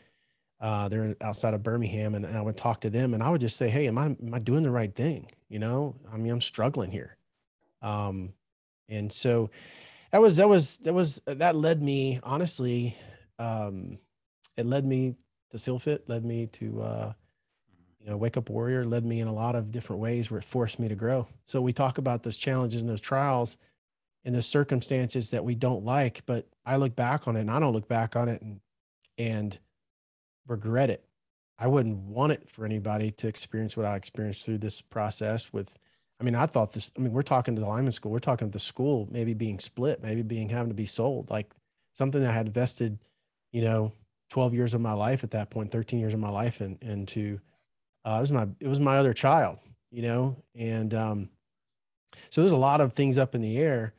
Uh, 0.61 0.89
they're 0.89 1.15
outside 1.21 1.53
of 1.53 1.63
Birmingham, 1.63 2.15
and, 2.15 2.25
and 2.25 2.37
I 2.37 2.41
would 2.41 2.57
talk 2.57 2.81
to 2.81 2.89
them, 2.89 3.13
and 3.13 3.23
I 3.23 3.29
would 3.29 3.41
just 3.41 3.57
say, 3.57 3.69
"Hey, 3.69 3.87
am 3.87 3.97
I 3.97 4.05
am 4.05 4.33
I 4.33 4.39
doing 4.39 4.63
the 4.63 4.71
right 4.71 4.93
thing? 4.93 5.31
You 5.47 5.59
know, 5.59 5.95
I 6.11 6.17
mean, 6.17 6.31
I'm 6.31 6.41
struggling 6.41 6.91
here." 6.91 7.17
Um, 7.81 8.33
and 8.89 9.11
so 9.11 9.49
that 10.11 10.21
was 10.21 10.35
that 10.37 10.49
was 10.49 10.77
that 10.79 10.93
was 10.93 11.21
that 11.25 11.55
led 11.55 11.81
me 11.81 12.19
honestly 12.23 12.97
um 13.37 13.99
it 14.59 14.65
led 14.65 14.85
me 14.85 15.15
to 15.51 15.57
SEALFIT, 15.57 16.03
led 16.07 16.25
me 16.25 16.47
to, 16.47 16.81
uh, 16.81 17.13
you 18.01 18.09
know, 18.09 18.17
Wake 18.17 18.37
Up 18.37 18.49
Warrior, 18.49 18.85
led 18.85 19.05
me 19.05 19.19
in 19.19 19.27
a 19.27 19.33
lot 19.33 19.55
of 19.55 19.71
different 19.71 20.01
ways 20.01 20.29
where 20.29 20.39
it 20.39 20.45
forced 20.45 20.79
me 20.79 20.87
to 20.87 20.95
grow. 20.95 21.27
So 21.43 21.61
we 21.61 21.73
talk 21.73 21.97
about 21.97 22.23
those 22.23 22.37
challenges 22.37 22.81
and 22.81 22.89
those 22.89 23.01
trials 23.01 23.57
and 24.25 24.33
those 24.33 24.47
circumstances 24.47 25.29
that 25.31 25.45
we 25.45 25.55
don't 25.55 25.83
like, 25.83 26.23
but 26.25 26.47
I 26.65 26.77
look 26.77 26.95
back 26.95 27.27
on 27.27 27.35
it 27.35 27.41
and 27.41 27.51
I 27.51 27.59
don't 27.59 27.73
look 27.73 27.87
back 27.87 28.15
on 28.15 28.29
it 28.29 28.41
and, 28.41 28.59
and 29.17 29.57
regret 30.47 30.89
it. 30.89 31.05
I 31.57 31.67
wouldn't 31.67 31.97
want 31.97 32.31
it 32.31 32.49
for 32.49 32.65
anybody 32.65 33.11
to 33.11 33.27
experience 33.27 33.75
what 33.75 33.85
I 33.85 33.95
experienced 33.95 34.45
through 34.45 34.59
this 34.59 34.81
process 34.81 35.51
with, 35.51 35.77
I 36.21 36.23
mean, 36.23 36.35
I 36.35 36.45
thought 36.45 36.73
this, 36.73 36.91
I 36.97 37.01
mean, 37.01 37.11
we're 37.11 37.21
talking 37.21 37.55
to 37.55 37.61
the 37.61 37.67
lineman 37.67 37.91
school, 37.91 38.11
we're 38.11 38.19
talking 38.19 38.47
to 38.47 38.53
the 38.53 38.59
school, 38.59 39.07
maybe 39.11 39.33
being 39.33 39.59
split, 39.59 40.01
maybe 40.01 40.21
being 40.21 40.49
having 40.49 40.69
to 40.69 40.75
be 40.75 40.85
sold, 40.85 41.29
like 41.29 41.53
something 41.93 42.21
that 42.21 42.29
I 42.29 42.33
had 42.33 42.47
invested 42.47 42.99
you 43.51 43.61
know, 43.61 43.93
12 44.29 44.53
years 44.53 44.73
of 44.73 44.81
my 44.81 44.93
life 44.93 45.23
at 45.23 45.31
that 45.31 45.49
point, 45.49 45.71
13 45.71 45.99
years 45.99 46.13
of 46.13 46.19
my 46.19 46.29
life 46.29 46.61
and 46.61 46.77
and 46.81 47.07
to 47.09 47.39
uh, 48.05 48.15
it 48.17 48.21
was 48.21 48.31
my 48.31 48.47
it 48.59 48.67
was 48.67 48.79
my 48.79 48.97
other 48.97 49.13
child, 49.13 49.59
you 49.91 50.01
know, 50.01 50.35
and 50.55 50.93
um, 50.93 51.29
so 52.29 52.41
there's 52.41 52.51
a 52.51 52.57
lot 52.57 52.81
of 52.81 52.93
things 52.93 53.17
up 53.17 53.35
in 53.35 53.41
the 53.41 53.57
air. 53.57 53.93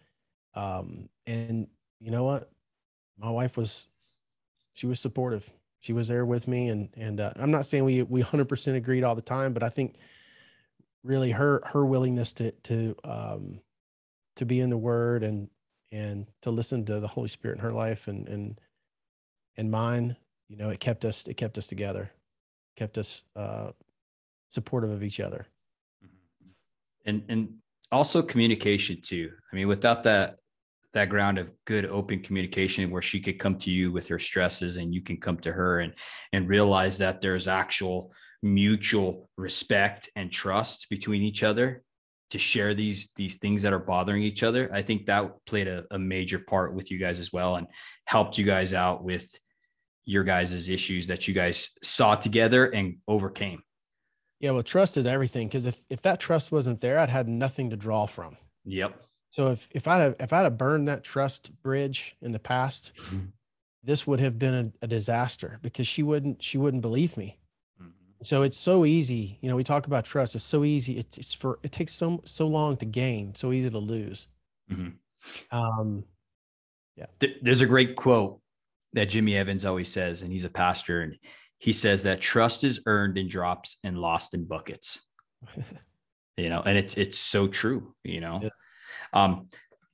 Um, 0.55 1.09
and 1.27 1.69
you 2.01 2.11
know 2.11 2.25
what? 2.25 2.51
My 3.19 3.31
wife 3.31 3.57
was 3.57 3.87
she 4.75 4.87
was 4.87 5.01
supportive. 5.01 5.49
She 5.81 5.93
was 5.93 6.09
there 6.09 6.25
with 6.25 6.49
me 6.49 6.69
and 6.69 6.89
and 6.97 7.21
uh, 7.21 7.33
I'm 7.37 7.51
not 7.51 7.67
saying 7.67 7.85
we 7.85 8.03
we 8.03 8.23
100% 8.23 8.75
agreed 8.75 9.05
all 9.05 9.15
the 9.15 9.23
time, 9.23 9.53
but 9.53 9.63
I 9.63 9.69
think 9.69 9.97
really 11.03 11.31
her 11.33 11.63
her 11.67 11.85
willingness 11.85 12.33
to 12.35 12.53
to 12.53 12.95
um 13.05 13.61
to 14.37 14.45
be 14.45 14.61
in 14.61 14.71
the 14.71 14.79
word 14.79 15.23
and 15.23 15.49
and 15.93 16.27
to 16.43 16.51
listen 16.51 16.85
to 16.87 17.01
the 17.01 17.09
Holy 17.09 17.29
Spirit 17.29 17.59
in 17.59 17.63
her 17.63 17.73
life 17.73 18.09
and 18.09 18.29
and 18.29 18.61
and 19.57 19.71
mine, 19.71 20.17
you 20.49 20.57
know, 20.57 20.71
it 20.71 20.81
kept 20.81 21.05
us, 21.05 21.27
it 21.27 21.37
kept 21.37 21.59
us 21.59 21.67
together, 21.67 22.11
kept 22.77 22.97
us 22.97 23.25
uh, 23.37 23.73
supportive 24.51 24.91
of 24.91 25.03
each 25.03 25.21
other. 25.21 25.47
Mm-hmm. 26.05 26.51
And, 27.07 27.23
and 27.29 27.55
also 27.91 28.23
communication 28.23 29.01
too. 29.01 29.31
I 29.53 29.57
mean, 29.57 29.69
without 29.69 30.05
that, 30.05 30.37
that 30.93 31.09
ground 31.09 31.39
of 31.39 31.51
good 31.65 31.87
open 31.87 32.21
communication 32.21 32.91
where 32.91 33.03
she 33.03 33.21
could 33.21 33.39
come 33.39 33.57
to 33.59 33.71
you 33.71 33.93
with 33.93 34.09
her 34.09 34.19
stresses 34.19 34.77
and 34.77 34.93
you 34.93 35.01
can 35.03 35.17
come 35.17 35.39
to 35.39 35.53
her 35.53 35.79
and 35.79 35.95
and 36.33 36.49
realize 36.49 36.99
that 36.99 37.21
there's 37.21 37.47
actual 37.47 38.13
mutual 38.43 39.29
respect 39.37 40.11
and 40.17 40.33
trust 40.33 40.89
between 40.91 41.23
each 41.23 41.45
other 41.45 41.85
to 42.31 42.39
share 42.39 42.75
these 42.75 43.11
these 43.15 43.37
things 43.37 43.63
that 43.63 43.73
are 43.73 43.79
bothering 43.79 44.25
each 44.25 44.43
other 44.43 44.69
i 44.75 44.83
think 44.83 45.07
that 45.07 45.31
played 45.47 45.69
a, 45.69 45.85
a 45.93 45.99
major 45.99 46.41
part 46.41 46.75
with 46.75 46.91
you 46.91 46.99
guys 46.99 47.21
as 47.21 47.33
well 47.33 47.55
and 47.55 47.69
helped 48.07 48.37
you 48.37 48.45
guys 48.45 48.75
out 48.75 49.05
with 49.05 49.31
your 50.11 50.25
guys' 50.25 50.69
issues 50.69 51.07
that 51.07 51.29
you 51.29 51.35
guys 51.35 51.71
saw 51.83 52.17
together 52.17 52.67
and 52.67 52.97
overcame. 53.07 53.63
Yeah, 54.41 54.53
well, 54.53 54.63
trust 54.63 54.97
is 54.97 55.05
everything 55.07 55.49
because 55.49 55.67
if 55.67 55.83
if 55.91 56.03
that 56.03 56.19
trust 56.19 56.51
wasn't 56.51 56.81
there, 56.81 56.99
I'd 56.99 57.11
had 57.11 57.29
nothing 57.29 57.71
to 57.71 57.77
draw 57.77 58.07
from. 58.07 58.37
Yep. 58.65 59.05
So 59.31 59.53
if 59.53 59.69
if 59.71 59.87
I'd 59.87 60.01
have, 60.01 60.17
if 60.19 60.33
I'd 60.33 60.45
have 60.45 60.59
burned 60.59 60.89
that 60.89 61.05
trust 61.05 61.51
bridge 61.63 62.17
in 62.23 62.33
the 62.33 62.39
past, 62.39 62.93
mm-hmm. 63.05 63.27
this 63.85 64.07
would 64.07 64.19
have 64.19 64.39
been 64.39 64.55
a, 64.55 64.85
a, 64.85 64.89
disaster 64.89 65.59
because 65.63 65.87
she 65.87 66.03
wouldn't 66.03 66.43
she 66.43 66.57
wouldn't 66.57 66.81
believe 66.81 67.19
me. 67.19 67.39
Mm-hmm. 67.81 67.91
So 68.23 68.43
it's 68.43 68.57
so 68.57 68.87
easy, 68.87 69.39
you 69.43 69.51
know. 69.51 69.57
We 69.57 69.65
talk 69.65 69.87
about 69.87 70.07
trust. 70.07 70.35
It's 70.35 70.43
so 70.43 70.65
easy. 70.65 70.99
It's, 70.99 71.19
it's 71.19 71.35
for 71.35 71.59
it 71.63 71.71
takes 71.71 71.93
so 71.93 72.23
so 72.25 72.47
long 72.47 72.79
to 72.79 72.87
gain, 72.87 73.35
so 73.35 73.53
easy 73.53 73.69
to 73.69 73.79
lose. 73.79 74.27
Mm-hmm. 74.73 75.57
Um, 75.57 76.05
yeah. 76.97 77.07
There's 77.43 77.61
a 77.61 77.67
great 77.67 77.95
quote 77.95 78.41
that 78.95 79.07
Jimmy 79.11 79.37
Evans 79.37 79.65
always 79.65 79.93
says, 79.93 80.23
and 80.23 80.33
he's 80.33 80.45
a 80.45 80.51
pastor, 80.51 81.03
and 81.03 81.19
he 81.61 81.75
says 81.75 82.05
that 82.05 82.23
trust 82.23 82.65
is 82.65 82.81
earned 82.87 83.19
in 83.19 83.29
drops 83.29 83.77
and 83.85 83.99
lost 83.99 84.35
in 84.35 84.47
buckets. 84.47 85.01
you 86.37 86.49
know, 86.49 86.63
and 86.63 86.77
it's 86.77 86.95
it's 86.95 87.19
so 87.19 87.47
true. 87.47 87.95
You 88.03 88.21
know, 88.21 88.41
yes. 88.43 88.53
um, 89.13 89.49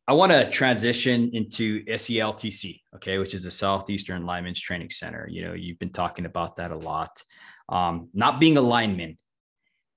I 0.07 0.13
want 0.13 0.31
to 0.31 0.49
transition 0.49 1.31
into 1.33 1.85
SELTC, 1.87 2.81
okay, 2.95 3.19
which 3.19 3.35
is 3.35 3.43
the 3.43 3.51
Southeastern 3.51 4.25
Linemen's 4.25 4.61
Training 4.61 4.91
Center. 4.91 5.29
You 5.29 5.43
know, 5.43 5.55
you've 5.55 5.81
been 5.81 5.93
talking 5.93 6.25
about 6.25 6.57
that 6.57 6.71
a 6.71 6.77
lot. 6.77 7.21
Um, 7.69 8.11
not 8.15 8.39
being 8.39 8.57
a 8.57 8.61
lineman, 8.61 9.19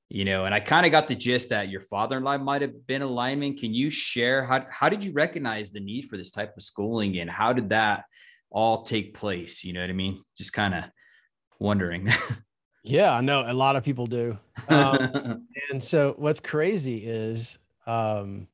you 0.09 0.25
know, 0.25 0.45
and 0.45 0.55
I 0.55 0.61
kind 0.61 0.87
of 0.87 0.91
got 0.91 1.07
the 1.07 1.13
gist 1.13 1.49
that 1.49 1.69
your 1.69 1.81
father-in-law 1.81 2.39
might 2.39 2.63
have 2.63 2.87
been 2.87 3.03
a 3.03 3.07
lineman. 3.07 3.55
Can 3.55 3.75
you 3.75 3.91
share 3.91 4.43
how 4.43 4.65
how 4.71 4.89
did 4.89 5.03
you 5.03 5.11
recognize 5.11 5.69
the 5.69 5.79
need 5.79 6.05
for 6.05 6.17
this 6.17 6.31
type 6.31 6.57
of 6.57 6.63
schooling 6.63 7.19
and 7.19 7.29
how 7.29 7.53
did 7.53 7.69
that 7.69 8.05
all 8.49 8.81
take 8.81 9.13
place? 9.13 9.63
You 9.63 9.73
know 9.73 9.81
what 9.81 9.91
I 9.91 9.93
mean? 9.93 10.23
Just 10.35 10.51
kind 10.51 10.73
of 10.73 10.85
wondering. 11.59 12.11
yeah, 12.83 13.13
I 13.13 13.21
know 13.21 13.43
a 13.45 13.53
lot 13.53 13.75
of 13.75 13.83
people 13.83 14.07
do. 14.07 14.37
Um, 14.67 15.47
and 15.71 15.81
so 15.81 16.15
what's 16.17 16.39
crazy 16.39 16.97
is, 16.97 17.57
um, 17.85 18.47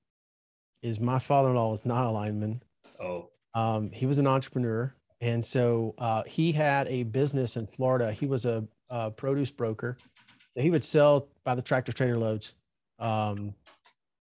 is 0.81 0.99
my 0.99 1.19
father-in-law 1.19 1.71
was 1.71 1.85
not 1.85 2.05
a 2.05 2.11
lineman. 2.11 2.61
Oh, 2.99 3.29
um, 3.53 3.91
he 3.91 4.05
was 4.05 4.17
an 4.17 4.27
entrepreneur. 4.27 4.93
And 5.21 5.43
so, 5.43 5.95
uh, 5.97 6.23
he 6.23 6.51
had 6.51 6.87
a 6.87 7.03
business 7.03 7.55
in 7.55 7.67
Florida. 7.67 8.11
He 8.11 8.25
was 8.25 8.45
a, 8.45 8.65
a 8.89 9.09
produce 9.09 9.49
broker. 9.49 9.97
he 10.55 10.69
would 10.69 10.83
sell 10.83 11.29
by 11.43 11.55
the 11.55 11.61
tractor 11.61 11.91
trailer 11.91 12.17
loads. 12.17 12.53
Um, 12.99 13.55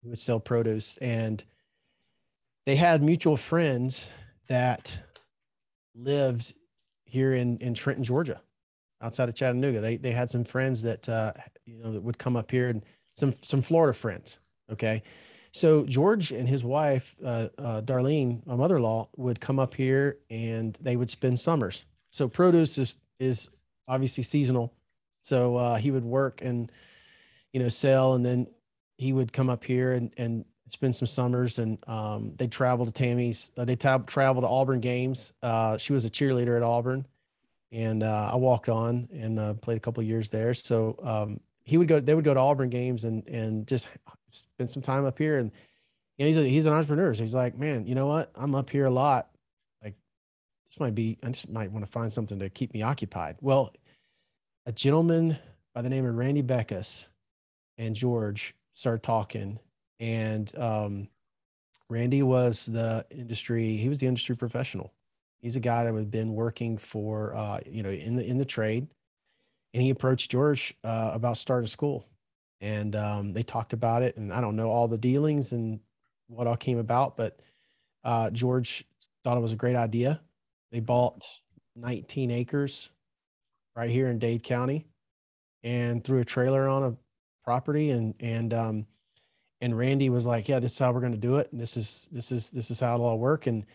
he 0.02 0.10
would 0.10 0.20
sell 0.20 0.40
produce 0.40 0.98
and 0.98 1.44
they 2.66 2.76
had 2.76 3.04
mutual 3.04 3.38
friends 3.38 4.10
that 4.48 4.98
lived 5.96 6.54
here 7.06 7.34
in 7.34 7.58
in 7.58 7.74
Trenton, 7.74 8.04
Georgia, 8.04 8.42
outside 9.04 9.30
of 9.30 9.36
Chattanooga. 9.36 9.82
They 9.82 9.98
they 9.98 10.12
had 10.12 10.32
some 10.32 10.44
friends 10.44 10.82
that 10.84 11.08
uh, 11.08 11.34
you 11.66 11.78
know 11.78 11.92
that 11.92 12.02
would 12.02 12.18
come 12.18 12.36
up 12.36 12.50
here 12.50 12.70
and 12.70 12.84
some 13.16 13.34
some 13.42 13.62
Florida 13.62 13.94
friends. 13.94 14.40
Okay, 14.72 15.04
so 15.52 15.86
George 15.86 16.32
and 16.32 16.50
his 16.50 16.64
wife 16.64 17.16
uh, 17.24 17.50
uh, 17.60 17.82
Darlene, 17.82 18.46
my 18.48 18.56
mother-in-law, 18.56 19.10
would 19.18 19.40
come 19.40 19.60
up 19.60 19.76
here 19.76 20.18
and 20.30 20.78
they 20.82 20.96
would 20.96 21.12
spend 21.12 21.40
summers. 21.40 21.86
So 22.10 22.28
produce 22.28 22.78
is 22.78 22.96
is 23.20 23.50
obviously 23.88 24.24
seasonal. 24.24 24.74
So 25.22 25.58
uh, 25.58 25.76
he 25.76 25.92
would 25.92 26.06
work 26.06 26.42
and 26.42 26.72
you 27.52 27.60
know 27.60 27.70
sell, 27.70 28.14
and 28.14 28.26
then 28.26 28.48
he 28.98 29.14
would 29.14 29.34
come 29.34 29.50
up 29.50 29.64
here 29.64 29.94
and 29.94 30.12
and 30.18 30.46
spend 30.70 30.96
some 30.96 31.06
summers 31.06 31.60
and 31.60 31.78
um, 31.88 32.34
they 32.38 32.48
travel 32.48 32.86
to 32.86 32.92
Tami's. 32.92 33.52
Uh, 33.56 33.66
they 33.66 33.76
tab- 33.76 34.08
travel 34.08 34.42
to 34.42 34.48
Auburn 34.48 34.80
games. 34.80 35.34
Uh, 35.44 35.78
she 35.78 35.94
was 35.94 36.06
a 36.06 36.10
cheerleader 36.10 36.56
at 36.56 36.64
Auburn, 36.64 37.06
and 37.74 38.04
uh, 38.04 38.30
I 38.32 38.36
walked 38.36 38.70
on 38.70 39.10
and 39.12 39.40
uh, 39.40 39.54
played 39.56 39.78
a 39.78 39.80
couple 39.80 40.04
years 40.04 40.30
there. 40.30 40.54
So 40.54 40.98
um, 41.04 41.40
he 41.64 41.78
would 41.78 41.88
go. 41.88 42.00
They 42.00 42.14
would 42.14 42.24
go 42.24 42.34
to 42.34 42.40
Auburn 42.40 42.70
games 42.70 43.04
and 43.04 43.28
and 43.28 43.68
just 43.68 43.88
spend 44.28 44.70
some 44.70 44.82
time 44.82 45.06
up 45.06 45.18
here. 45.18 45.40
And 45.40 45.52
you 46.18 46.26
know, 46.26 46.28
he's 46.28 46.38
a, 46.38 46.48
he's 46.48 46.66
an 46.68 46.74
entrepreneur, 46.74 47.14
so 47.14 47.22
he's 47.22 47.34
like, 47.34 47.58
man, 47.58 47.88
you 47.88 47.96
know 47.96 48.08
what? 48.08 48.32
I'm 48.36 48.56
up 48.56 48.70
here 48.70 48.86
a 48.86 48.92
lot. 48.92 49.30
Like 49.84 49.96
this 50.68 50.80
might 50.80 50.96
be. 50.96 51.18
I 51.24 51.30
just 51.30 51.50
might 51.50 51.72
want 51.72 51.84
to 51.86 51.92
find 51.92 52.14
something 52.14 52.40
to 52.40 52.50
keep 52.50 52.74
me 52.74 52.84
occupied. 52.84 53.38
Well, 53.42 53.74
a 54.66 54.72
gentleman 54.72 55.38
by 55.74 55.82
the 55.82 55.90
name 55.90 56.06
of 56.06 56.16
Randy 56.16 56.44
Beckus 56.44 57.08
and 57.78 57.96
George 57.96 58.56
started 58.72 59.04
talking 59.04 59.60
and 60.00 60.56
um, 60.58 61.08
Randy 61.90 62.24
was 62.24 62.66
the 62.66 63.06
industry. 63.12 63.78
He 63.78 63.90
was 63.90 64.00
the 64.00 64.08
industry 64.08 64.36
professional. 64.36 64.94
He's 65.44 65.58
a 65.58 65.60
guy 65.60 65.84
that 65.84 65.94
had 65.94 66.10
been 66.10 66.34
working 66.34 66.78
for 66.78 67.36
uh, 67.36 67.60
you 67.66 67.84
know 67.84 67.90
in 67.90 68.16
the 68.16 68.26
in 68.26 68.38
the 68.38 68.46
trade, 68.46 68.88
and 69.74 69.84
he 69.84 69.90
approached 69.90 70.32
George 70.32 70.74
uh, 70.86 71.12
about 71.14 71.36
starting 71.36 71.68
school, 71.68 72.08
and 72.62 72.96
um, 72.96 73.34
they 73.34 73.44
talked 73.44 73.74
about 73.74 74.04
it. 74.04 74.16
And 74.16 74.32
I 74.32 74.40
don't 74.40 74.56
know 74.56 74.70
all 74.70 74.88
the 74.88 74.98
dealings 74.98 75.52
and 75.52 75.82
what 76.28 76.48
all 76.48 76.56
came 76.56 76.78
about, 76.78 77.18
but 77.18 77.42
uh, 78.06 78.30
George 78.30 78.86
thought 79.26 79.36
it 79.36 79.42
was 79.42 79.52
a 79.52 79.58
great 79.58 79.76
idea. 79.76 80.22
They 80.72 80.80
bought 80.80 81.26
19 81.76 82.32
acres 82.32 82.92
right 83.76 83.90
here 83.90 84.08
in 84.08 84.20
Dade 84.20 84.44
County, 84.44 84.88
and 85.62 86.02
threw 86.06 86.22
a 86.22 86.26
trailer 86.26 86.70
on 86.70 86.84
a 86.84 86.96
property, 87.44 87.92
and 87.92 88.16
and 88.22 88.54
um, 88.54 88.88
and 89.60 89.78
Randy 89.78 90.10
was 90.10 90.26
like, 90.26 90.48
"Yeah, 90.48 90.60
this 90.60 90.72
is 90.72 90.80
how 90.80 90.94
we're 90.94 91.02
going 91.02 91.12
to 91.12 91.18
do 91.18 91.36
it, 91.36 91.52
and 91.52 91.60
this 91.60 91.76
is 91.76 92.08
this 92.14 92.32
is 92.32 92.50
this 92.50 92.72
is 92.72 92.80
how 92.80 92.94
it'll 92.94 93.08
all 93.08 93.20
work." 93.20 93.46
And 93.48 93.66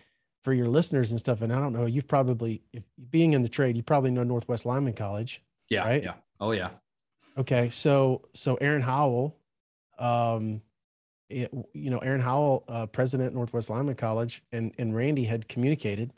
for 0.42 0.52
your 0.52 0.68
listeners 0.68 1.10
and 1.10 1.20
stuff, 1.20 1.42
and 1.42 1.52
I 1.52 1.58
don't 1.58 1.72
know, 1.72 1.86
you've 1.86 2.08
probably, 2.08 2.62
if 2.72 2.82
being 3.10 3.34
in 3.34 3.42
the 3.42 3.48
trade, 3.48 3.76
you 3.76 3.82
probably 3.82 4.10
know 4.10 4.22
Northwest 4.22 4.64
Lineman 4.64 4.94
College. 4.94 5.42
Yeah. 5.68 5.84
Right? 5.84 6.02
Yeah. 6.02 6.14
Oh 6.40 6.52
yeah. 6.52 6.70
Okay. 7.36 7.70
So, 7.70 8.22
so 8.34 8.54
Aaron 8.56 8.82
Howell, 8.82 9.36
um, 9.98 10.62
it, 11.28 11.52
you 11.74 11.90
know, 11.90 11.98
Aaron 11.98 12.20
Howell, 12.20 12.64
uh, 12.68 12.86
president 12.86 13.34
Northwest 13.34 13.68
Lineman 13.68 13.96
College, 13.96 14.42
and 14.50 14.72
and 14.78 14.96
Randy 14.96 15.24
had 15.24 15.48
communicated, 15.48 16.12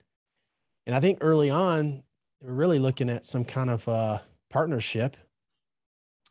and 0.87 0.95
I 0.95 1.01
think 1.01 1.19
early 1.21 1.51
on 1.51 2.03
they 2.41 2.49
were 2.49 2.55
really 2.55 2.79
looking 2.79 3.11
at 3.11 3.27
some 3.27 3.45
kind 3.45 3.71
of 3.71 3.89
uh, 3.89 4.19
partnership. 4.51 5.17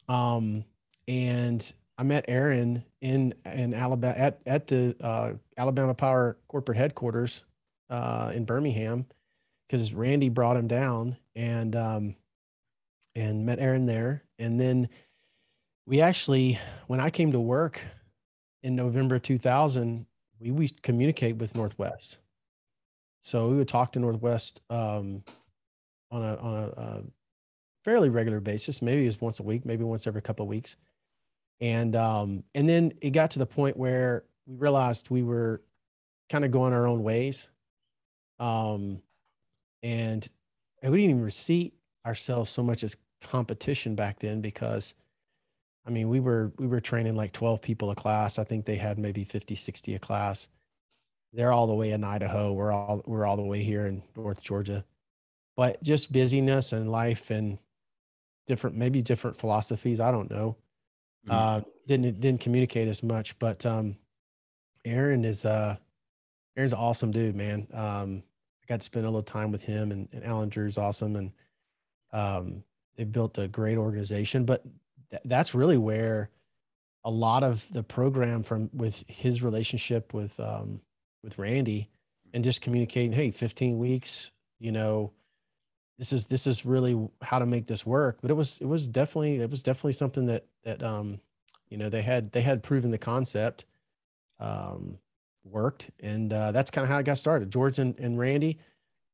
Um, 0.07 0.63
and 1.07 1.71
I 1.97 2.03
met 2.03 2.25
Aaron 2.29 2.85
in 3.01 3.33
in 3.45 3.73
Alabama 3.73 4.15
at 4.17 4.39
at 4.45 4.67
the 4.67 4.95
uh, 5.01 5.33
Alabama 5.57 5.93
Power 5.93 6.37
corporate 6.47 6.77
headquarters 6.77 7.43
uh, 7.89 8.31
in 8.33 8.45
Birmingham 8.45 9.05
because 9.67 9.93
Randy 9.93 10.29
brought 10.29 10.57
him 10.57 10.67
down 10.67 11.17
and 11.35 11.75
um, 11.75 12.15
and 13.15 13.45
met 13.45 13.59
Aaron 13.59 13.85
there, 13.85 14.23
and 14.37 14.59
then 14.59 14.89
we 15.85 16.01
actually 16.01 16.59
when 16.87 16.99
I 16.99 17.09
came 17.09 17.31
to 17.31 17.39
work 17.39 17.81
in 18.63 18.75
November 18.75 19.19
2000, 19.19 20.05
we 20.39 20.51
we 20.51 20.69
communicate 20.69 21.37
with 21.37 21.55
Northwest, 21.55 22.17
so 23.21 23.49
we 23.49 23.57
would 23.57 23.67
talk 23.67 23.93
to 23.93 23.99
Northwest 23.99 24.61
um, 24.69 25.23
on 26.11 26.23
a 26.23 26.35
on 26.37 26.53
a, 26.55 26.81
a 26.81 27.03
fairly 27.83 28.09
regular 28.09 28.39
basis. 28.39 28.81
Maybe 28.81 29.03
it 29.03 29.07
was 29.07 29.21
once 29.21 29.39
a 29.39 29.43
week, 29.43 29.65
maybe 29.65 29.83
once 29.83 30.07
every 30.07 30.21
couple 30.21 30.43
of 30.43 30.49
weeks. 30.49 30.75
And 31.61 31.95
um, 31.95 32.43
and 32.55 32.67
then 32.69 32.93
it 33.01 33.11
got 33.11 33.31
to 33.31 33.39
the 33.39 33.45
point 33.45 33.77
where 33.77 34.23
we 34.45 34.55
realized 34.55 35.09
we 35.09 35.23
were 35.23 35.61
kind 36.29 36.45
of 36.45 36.51
going 36.51 36.73
our 36.73 36.87
own 36.87 37.03
ways, 37.03 37.49
um, 38.39 39.01
and, 39.83 40.27
and 40.81 40.91
we 40.91 41.01
didn't 41.01 41.17
even 41.17 41.31
see 41.31 41.73
ourselves 42.05 42.49
so 42.49 42.63
much 42.63 42.83
as 42.83 42.97
competition 43.21 43.95
back 43.95 44.19
then 44.19 44.41
because 44.41 44.95
I 45.85 45.89
mean 45.89 46.07
we 46.07 46.19
were 46.19 46.53
we 46.57 46.67
were 46.67 46.79
training 46.79 47.15
like 47.15 47.33
12 47.33 47.61
people 47.61 47.91
a 47.91 47.95
class. 47.95 48.39
I 48.39 48.43
think 48.43 48.65
they 48.65 48.75
had 48.75 48.97
maybe 48.97 49.23
50, 49.23 49.55
60 49.55 49.95
a 49.95 49.99
class. 49.99 50.47
They're 51.33 51.51
all 51.51 51.67
the 51.67 51.75
way 51.75 51.91
in 51.91 52.03
Idaho. 52.03 52.53
We're 52.53 52.71
all 52.71 53.03
we're 53.05 53.25
all 53.25 53.37
the 53.37 53.43
way 53.43 53.61
here 53.61 53.87
in 53.87 54.03
North 54.15 54.41
Georgia. 54.41 54.85
But 55.57 55.83
just 55.83 56.11
busyness 56.11 56.71
and 56.71 56.89
life 56.89 57.29
and 57.29 57.59
different 58.47 58.77
maybe 58.77 59.01
different 59.01 59.37
philosophies. 59.37 59.99
I 59.99 60.11
don't 60.11 60.31
know 60.31 60.55
mm-hmm. 61.27 61.31
uh, 61.31 61.61
didn't 61.87 62.19
didn't 62.19 62.41
communicate 62.41 62.87
as 62.87 63.03
much. 63.03 63.37
But 63.39 63.65
um, 63.65 63.97
Aaron 64.85 65.25
is 65.25 65.45
uh, 65.45 65.77
Aaron's 66.57 66.73
an 66.73 66.79
awesome 66.79 67.11
dude, 67.11 67.35
man. 67.35 67.67
Um, 67.73 68.23
got 68.69 68.81
to 68.81 68.85
spend 68.85 69.05
a 69.05 69.09
little 69.09 69.23
time 69.23 69.51
with 69.51 69.63
him, 69.63 69.91
and, 69.91 70.07
and 70.13 70.23
Alan 70.23 70.49
Drew's 70.49 70.77
awesome, 70.77 71.15
and 71.15 71.31
um, 72.13 72.63
they've 72.95 73.11
built 73.11 73.37
a 73.37 73.47
great 73.47 73.77
organization. 73.77 74.45
But 74.45 74.63
th- 75.09 75.23
that's 75.25 75.53
really 75.53 75.77
where 75.77 76.29
a 77.03 77.11
lot 77.11 77.43
of 77.43 77.65
the 77.73 77.83
program 77.83 78.43
from 78.43 78.69
with 78.73 79.03
his 79.07 79.41
relationship 79.41 80.13
with 80.13 80.39
um, 80.39 80.81
with 81.23 81.37
Randy 81.37 81.89
and 82.33 82.43
just 82.43 82.61
communicating, 82.61 83.11
hey, 83.11 83.31
15 83.31 83.79
weeks, 83.79 84.31
you 84.59 84.71
know, 84.71 85.11
this 85.99 86.13
is 86.13 86.27
this 86.27 86.47
is 86.47 86.65
really 86.65 87.09
how 87.21 87.37
to 87.37 87.45
make 87.45 87.67
this 87.67 87.85
work 87.85 88.17
but 88.21 88.31
it 88.31 88.33
was 88.33 88.57
it 88.59 88.65
was 88.65 88.87
definitely 88.87 89.35
it 89.39 89.49
was 89.51 89.61
definitely 89.61 89.93
something 89.93 90.25
that 90.25 90.45
that 90.63 90.81
um 90.81 91.19
you 91.69 91.77
know 91.77 91.89
they 91.89 92.01
had 92.01 92.31
they 92.31 92.41
had 92.41 92.63
proven 92.63 92.89
the 92.89 92.97
concept 92.97 93.65
um 94.39 94.97
worked 95.43 95.89
and 96.01 96.33
uh, 96.33 96.51
that's 96.51 96.71
kind 96.71 96.83
of 96.83 96.89
how 96.89 96.97
i 96.97 97.03
got 97.03 97.17
started 97.17 97.49
george 97.49 97.79
and, 97.79 97.97
and 97.99 98.19
randy 98.19 98.57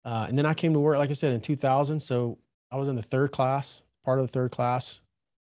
uh, 0.04 0.26
and 0.28 0.38
then 0.38 0.46
i 0.46 0.54
came 0.54 0.74
to 0.74 0.80
work 0.80 0.98
like 0.98 1.10
i 1.10 1.14
said 1.14 1.32
in 1.32 1.42
2000 1.42 2.00
so 2.00 2.38
i 2.72 2.78
was 2.78 2.88
in 2.88 2.96
the 2.96 3.04
third 3.04 3.32
class 3.32 3.82
part 4.04 4.20
of 4.20 4.26
the 4.26 4.32
third 4.32 4.52
class 4.52 5.00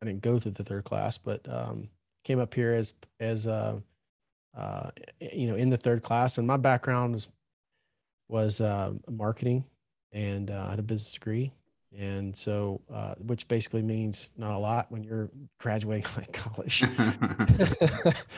i 0.02 0.06
didn't 0.06 0.22
go 0.22 0.38
through 0.38 0.52
the 0.52 0.64
third 0.64 0.84
class 0.84 1.18
but 1.18 1.46
um 1.48 1.88
came 2.24 2.38
up 2.38 2.52
here 2.54 2.72
as 2.72 2.92
as 3.20 3.46
uh 3.46 3.78
uh 4.56 4.90
you 5.32 5.46
know 5.46 5.54
in 5.54 5.70
the 5.70 5.76
third 5.76 6.02
class 6.02 6.38
and 6.38 6.46
my 6.46 6.56
background 6.56 7.14
was 7.14 7.28
was 8.28 8.60
uh 8.60 8.92
marketing 9.08 9.64
and 10.16 10.50
uh, 10.50 10.64
I 10.66 10.70
had 10.70 10.78
a 10.78 10.82
business 10.82 11.12
degree. 11.12 11.52
And 11.96 12.36
so, 12.36 12.80
uh, 12.92 13.14
which 13.18 13.46
basically 13.48 13.82
means 13.82 14.30
not 14.36 14.54
a 14.54 14.58
lot 14.58 14.90
when 14.90 15.04
you're 15.04 15.30
graduating 15.60 16.06
like 16.16 16.32
college. 16.32 16.82
right. 16.82 18.16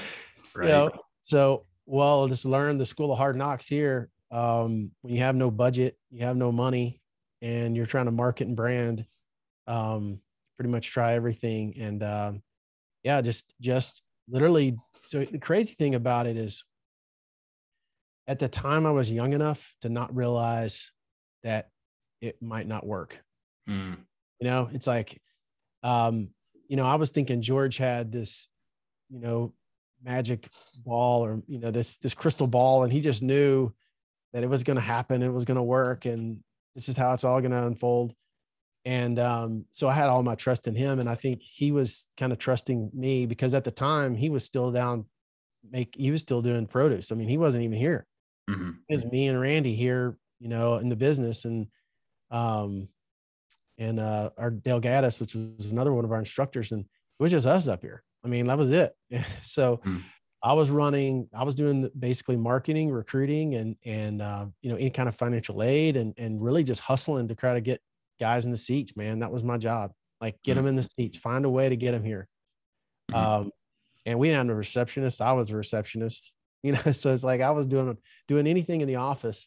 You 0.56 0.62
know, 0.62 0.90
so, 1.20 1.66
well, 1.88 2.28
just 2.28 2.44
learn 2.44 2.76
the 2.76 2.86
school 2.86 3.10
of 3.10 3.18
hard 3.18 3.34
knocks 3.34 3.66
here. 3.66 4.10
Um, 4.30 4.90
when 5.00 5.14
you 5.14 5.20
have 5.20 5.34
no 5.34 5.50
budget, 5.50 5.96
you 6.10 6.24
have 6.24 6.36
no 6.36 6.52
money, 6.52 7.00
and 7.40 7.74
you're 7.74 7.86
trying 7.86 8.04
to 8.04 8.12
market 8.12 8.46
and 8.46 8.56
brand, 8.56 9.06
um, 9.66 10.20
pretty 10.58 10.70
much 10.70 10.90
try 10.90 11.14
everything. 11.14 11.74
And 11.78 12.02
um, 12.02 12.42
yeah, 13.02 13.22
just, 13.22 13.54
just 13.60 14.02
literally. 14.28 14.76
So 15.06 15.24
the 15.24 15.38
crazy 15.38 15.72
thing 15.72 15.94
about 15.94 16.26
it 16.26 16.36
is 16.36 16.62
at 18.26 18.38
the 18.38 18.48
time 18.48 18.84
I 18.84 18.90
was 18.90 19.10
young 19.10 19.32
enough 19.32 19.74
to 19.80 19.88
not 19.88 20.14
realize 20.14 20.92
that 21.42 21.70
it 22.20 22.42
might 22.42 22.66
not 22.66 22.86
work. 22.86 23.22
Mm. 23.66 23.96
You 24.40 24.46
know, 24.46 24.68
it's 24.70 24.86
like, 24.86 25.22
um, 25.82 26.28
you 26.68 26.76
know, 26.76 26.84
I 26.84 26.96
was 26.96 27.12
thinking 27.12 27.40
George 27.40 27.78
had 27.78 28.12
this, 28.12 28.48
you 29.08 29.20
know, 29.20 29.54
magic 30.02 30.48
ball 30.84 31.24
or 31.24 31.42
you 31.46 31.58
know 31.58 31.70
this 31.70 31.96
this 31.96 32.14
crystal 32.14 32.46
ball, 32.46 32.84
and 32.84 32.92
he 32.92 33.00
just 33.00 33.22
knew 33.22 33.72
that 34.32 34.42
it 34.42 34.48
was 34.48 34.62
going 34.62 34.76
to 34.76 34.82
happen, 34.82 35.22
it 35.22 35.32
was 35.32 35.44
going 35.44 35.56
to 35.56 35.62
work, 35.62 36.04
and 36.04 36.38
this 36.74 36.88
is 36.88 36.96
how 36.96 37.12
it's 37.14 37.24
all 37.24 37.40
going 37.40 37.52
to 37.52 37.66
unfold. 37.66 38.14
And 38.84 39.18
um, 39.18 39.64
so 39.70 39.88
I 39.88 39.94
had 39.94 40.08
all 40.08 40.22
my 40.22 40.34
trust 40.34 40.66
in 40.66 40.74
him, 40.74 40.98
and 40.98 41.08
I 41.08 41.14
think 41.14 41.42
he 41.42 41.72
was 41.72 42.08
kind 42.16 42.32
of 42.32 42.38
trusting 42.38 42.90
me 42.94 43.26
because 43.26 43.54
at 43.54 43.64
the 43.64 43.70
time 43.70 44.14
he 44.14 44.30
was 44.30 44.44
still 44.44 44.70
down, 44.70 45.06
make 45.70 45.94
he 45.96 46.10
was 46.10 46.20
still 46.20 46.42
doing 46.42 46.66
produce. 46.66 47.12
I 47.12 47.14
mean, 47.14 47.28
he 47.28 47.38
wasn't 47.38 47.64
even 47.64 47.78
here. 47.78 48.06
Mm-hmm. 48.48 48.70
It 48.88 48.94
was 48.94 49.04
me 49.04 49.28
and 49.28 49.40
Randy 49.40 49.74
here 49.74 50.16
you 50.40 50.48
know, 50.48 50.76
in 50.76 50.88
the 50.88 50.96
business. 50.96 51.44
And 51.44 51.66
um, 52.30 52.88
and 53.78 54.00
uh, 54.00 54.30
our 54.36 54.50
Dale 54.50 54.80
Gaddis, 54.80 55.20
which 55.20 55.34
was 55.34 55.66
another 55.66 55.92
one 55.92 56.04
of 56.04 56.12
our 56.12 56.18
instructors, 56.18 56.72
and 56.72 56.82
it 56.82 57.22
was 57.22 57.30
just 57.30 57.46
us 57.46 57.68
up 57.68 57.82
here. 57.82 58.02
I 58.24 58.28
mean, 58.28 58.46
that 58.46 58.58
was 58.58 58.70
it. 58.70 58.92
so 59.42 59.80
mm. 59.84 60.02
I 60.42 60.52
was 60.52 60.70
running, 60.70 61.28
I 61.34 61.44
was 61.44 61.54
doing 61.54 61.90
basically 61.98 62.36
marketing, 62.36 62.90
recruiting, 62.90 63.54
and 63.54 63.76
and 63.84 64.22
uh, 64.22 64.46
you 64.62 64.70
know 64.70 64.76
any 64.76 64.90
kind 64.90 65.08
of 65.08 65.16
financial 65.16 65.62
aid, 65.62 65.96
and 65.96 66.14
and 66.16 66.42
really 66.42 66.64
just 66.64 66.80
hustling 66.80 67.28
to 67.28 67.34
try 67.34 67.54
to 67.54 67.60
get 67.60 67.80
guys 68.20 68.44
in 68.44 68.50
the 68.50 68.56
seats. 68.56 68.96
Man, 68.96 69.20
that 69.20 69.32
was 69.32 69.44
my 69.44 69.58
job. 69.58 69.92
Like 70.20 70.36
get 70.42 70.52
mm. 70.52 70.56
them 70.56 70.66
in 70.66 70.76
the 70.76 70.82
seats, 70.82 71.18
find 71.18 71.44
a 71.44 71.50
way 71.50 71.68
to 71.68 71.76
get 71.76 71.92
them 71.92 72.04
here. 72.04 72.28
Mm. 73.10 73.16
Um, 73.16 73.50
and 74.06 74.18
we 74.18 74.28
had 74.28 74.48
a 74.48 74.54
receptionist. 74.54 75.20
I 75.20 75.32
was 75.32 75.50
a 75.50 75.56
receptionist. 75.56 76.34
You 76.64 76.72
know, 76.72 76.90
so 76.90 77.14
it's 77.14 77.22
like 77.22 77.40
I 77.40 77.52
was 77.52 77.66
doing 77.66 77.96
doing 78.26 78.48
anything 78.48 78.80
in 78.80 78.88
the 78.88 78.96
office 78.96 79.46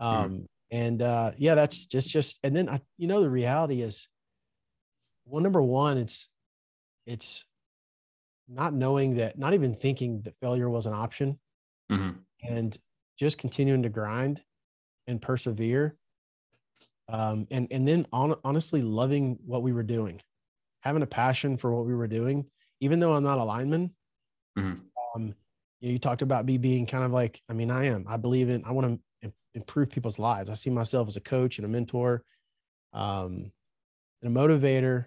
Mm-hmm. 0.00 0.24
Um, 0.24 0.30
mm-hmm. 0.30 0.44
and 0.70 1.02
uh, 1.02 1.32
yeah, 1.36 1.54
that's 1.54 1.86
just 1.86 2.10
just 2.10 2.38
and 2.42 2.54
then 2.54 2.68
I, 2.68 2.80
you 2.98 3.06
know 3.06 3.22
the 3.22 3.30
reality 3.30 3.82
is, 3.82 4.08
well, 5.24 5.42
number 5.42 5.62
one, 5.62 5.98
it's 5.98 6.28
it's 7.06 7.44
not 8.48 8.74
knowing 8.74 9.16
that, 9.16 9.38
not 9.38 9.54
even 9.54 9.74
thinking 9.74 10.22
that 10.22 10.38
failure 10.40 10.70
was 10.70 10.86
an 10.86 10.94
option, 10.94 11.38
mm-hmm. 11.90 12.18
and 12.48 12.76
just 13.18 13.38
continuing 13.38 13.82
to 13.82 13.88
grind 13.88 14.42
and 15.06 15.20
persevere. 15.20 15.96
Um, 17.08 17.46
and 17.50 17.68
and 17.70 17.86
then 17.86 18.06
on, 18.12 18.34
honestly 18.44 18.82
loving 18.82 19.38
what 19.44 19.62
we 19.62 19.72
were 19.72 19.82
doing, 19.82 20.20
having 20.80 21.02
a 21.02 21.06
passion 21.06 21.56
for 21.56 21.74
what 21.74 21.86
we 21.86 21.94
were 21.94 22.08
doing, 22.08 22.46
even 22.80 23.00
though 23.00 23.14
I'm 23.14 23.24
not 23.24 23.38
a 23.38 23.44
lineman. 23.44 23.94
Mm-hmm. 24.58 24.74
Um, 25.14 25.34
you, 25.80 25.88
know, 25.88 25.92
you 25.92 25.98
talked 25.98 26.22
about 26.22 26.46
me 26.46 26.58
being 26.58 26.86
kind 26.86 27.04
of 27.04 27.12
like, 27.12 27.40
I 27.48 27.52
mean, 27.52 27.70
I 27.70 27.86
am. 27.86 28.06
I 28.08 28.16
believe 28.16 28.48
in. 28.48 28.64
I 28.64 28.72
want 28.72 29.00
to 29.22 29.32
improve 29.54 29.90
people's 29.90 30.18
lives. 30.18 30.50
I 30.50 30.54
see 30.54 30.70
myself 30.70 31.08
as 31.08 31.16
a 31.16 31.20
coach 31.20 31.58
and 31.58 31.64
a 31.64 31.68
mentor, 31.68 32.22
um, 32.92 33.52
and 34.22 34.36
a 34.36 34.40
motivator, 34.40 35.06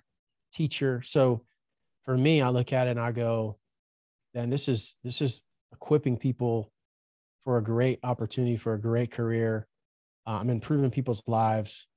teacher. 0.51 1.01
So 1.03 1.43
for 2.05 2.17
me, 2.17 2.41
I 2.41 2.49
look 2.49 2.73
at 2.73 2.87
it 2.87 2.91
and 2.91 2.99
I 2.99 3.11
go, 3.11 3.57
then 4.33 4.49
this 4.49 4.67
is 4.67 4.95
this 5.03 5.21
is 5.21 5.41
equipping 5.71 6.17
people 6.17 6.71
for 7.43 7.57
a 7.57 7.63
great 7.63 7.99
opportunity 8.03 8.57
for 8.57 8.73
a 8.73 8.81
great 8.81 9.11
career. 9.11 9.67
Uh, 10.27 10.39
I'm 10.41 10.49
improving 10.49 10.91
people's 10.91 11.21
lives, 11.27 11.87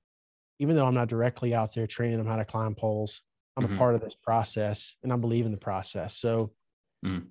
even 0.59 0.77
though 0.77 0.87
I'm 0.87 0.95
not 0.95 1.09
directly 1.09 1.55
out 1.55 1.75
there 1.75 1.87
training 1.87 2.19
them 2.19 2.27
how 2.27 2.37
to 2.37 2.45
climb 2.45 2.75
poles. 2.75 3.23
I'm 3.57 3.65
mm-hmm. 3.65 3.75
a 3.75 3.79
part 3.79 3.95
of 3.95 4.01
this 4.01 4.15
process, 4.15 4.97
and 5.03 5.13
I 5.13 5.17
believe 5.17 5.45
in 5.45 5.53
the 5.53 5.59
process. 5.59 6.17
So 6.17 6.53
mm. 7.05 7.27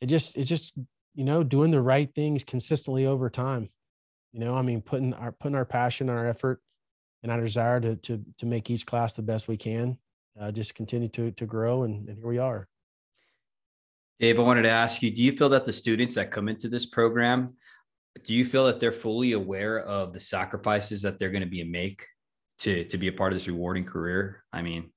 it 0.00 0.06
just 0.06 0.36
it's 0.36 0.48
just 0.48 0.72
you 1.14 1.24
know 1.24 1.42
doing 1.42 1.70
the 1.70 1.82
right 1.82 2.12
things 2.14 2.44
consistently 2.44 3.06
over 3.06 3.28
time 3.30 3.70
you 4.32 4.40
know, 4.40 4.54
I 4.54 4.62
mean, 4.62 4.80
putting 4.80 5.12
our 5.14 5.32
putting 5.32 5.56
our 5.56 5.64
passion, 5.64 6.08
and 6.08 6.18
our 6.18 6.26
effort, 6.26 6.60
and 7.22 7.32
our 7.32 7.40
desire 7.40 7.80
to 7.80 7.96
to 7.96 8.24
to 8.38 8.46
make 8.46 8.70
each 8.70 8.86
class 8.86 9.14
the 9.14 9.22
best 9.22 9.48
we 9.48 9.56
can, 9.56 9.98
uh, 10.40 10.50
just 10.50 10.74
continue 10.74 11.08
to 11.10 11.30
to 11.32 11.46
grow, 11.46 11.82
and, 11.82 12.08
and 12.08 12.18
here 12.18 12.26
we 12.26 12.38
are. 12.38 12.66
Dave, 14.18 14.38
I 14.38 14.42
wanted 14.42 14.62
to 14.62 14.70
ask 14.70 15.02
you: 15.02 15.10
Do 15.10 15.22
you 15.22 15.32
feel 15.32 15.50
that 15.50 15.64
the 15.64 15.72
students 15.72 16.14
that 16.14 16.30
come 16.30 16.48
into 16.48 16.68
this 16.68 16.86
program 16.86 17.54
do 18.24 18.34
you 18.34 18.44
feel 18.44 18.66
that 18.66 18.80
they're 18.80 18.92
fully 18.92 19.32
aware 19.32 19.78
of 19.80 20.12
the 20.12 20.20
sacrifices 20.20 21.02
that 21.02 21.18
they're 21.18 21.30
going 21.30 21.44
to 21.44 21.48
be 21.48 21.62
make 21.64 22.06
to 22.58 22.84
to 22.84 22.98
be 22.98 23.08
a 23.08 23.12
part 23.12 23.32
of 23.32 23.38
this 23.38 23.48
rewarding 23.48 23.84
career? 23.84 24.44
I 24.52 24.62
mean, 24.62 24.90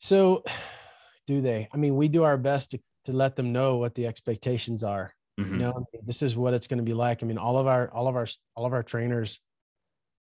so 0.00 0.44
do 1.26 1.40
they? 1.40 1.68
I 1.72 1.76
mean, 1.76 1.96
we 1.96 2.08
do 2.08 2.24
our 2.24 2.38
best 2.38 2.72
to, 2.72 2.80
to 3.04 3.12
let 3.12 3.36
them 3.36 3.52
know 3.52 3.76
what 3.76 3.94
the 3.94 4.06
expectations 4.06 4.82
are. 4.82 5.12
Mm-hmm. 5.38 5.52
You 5.52 5.58
know, 5.58 5.70
I 5.72 5.78
mean, 5.78 6.02
this 6.04 6.22
is 6.22 6.36
what 6.36 6.54
it's 6.54 6.66
going 6.66 6.78
to 6.78 6.84
be 6.84 6.94
like. 6.94 7.22
I 7.22 7.26
mean, 7.26 7.38
all 7.38 7.58
of 7.58 7.66
our 7.66 7.92
all 7.92 8.08
of 8.08 8.16
our 8.16 8.26
all 8.54 8.66
of 8.66 8.72
our 8.72 8.82
trainers 8.82 9.40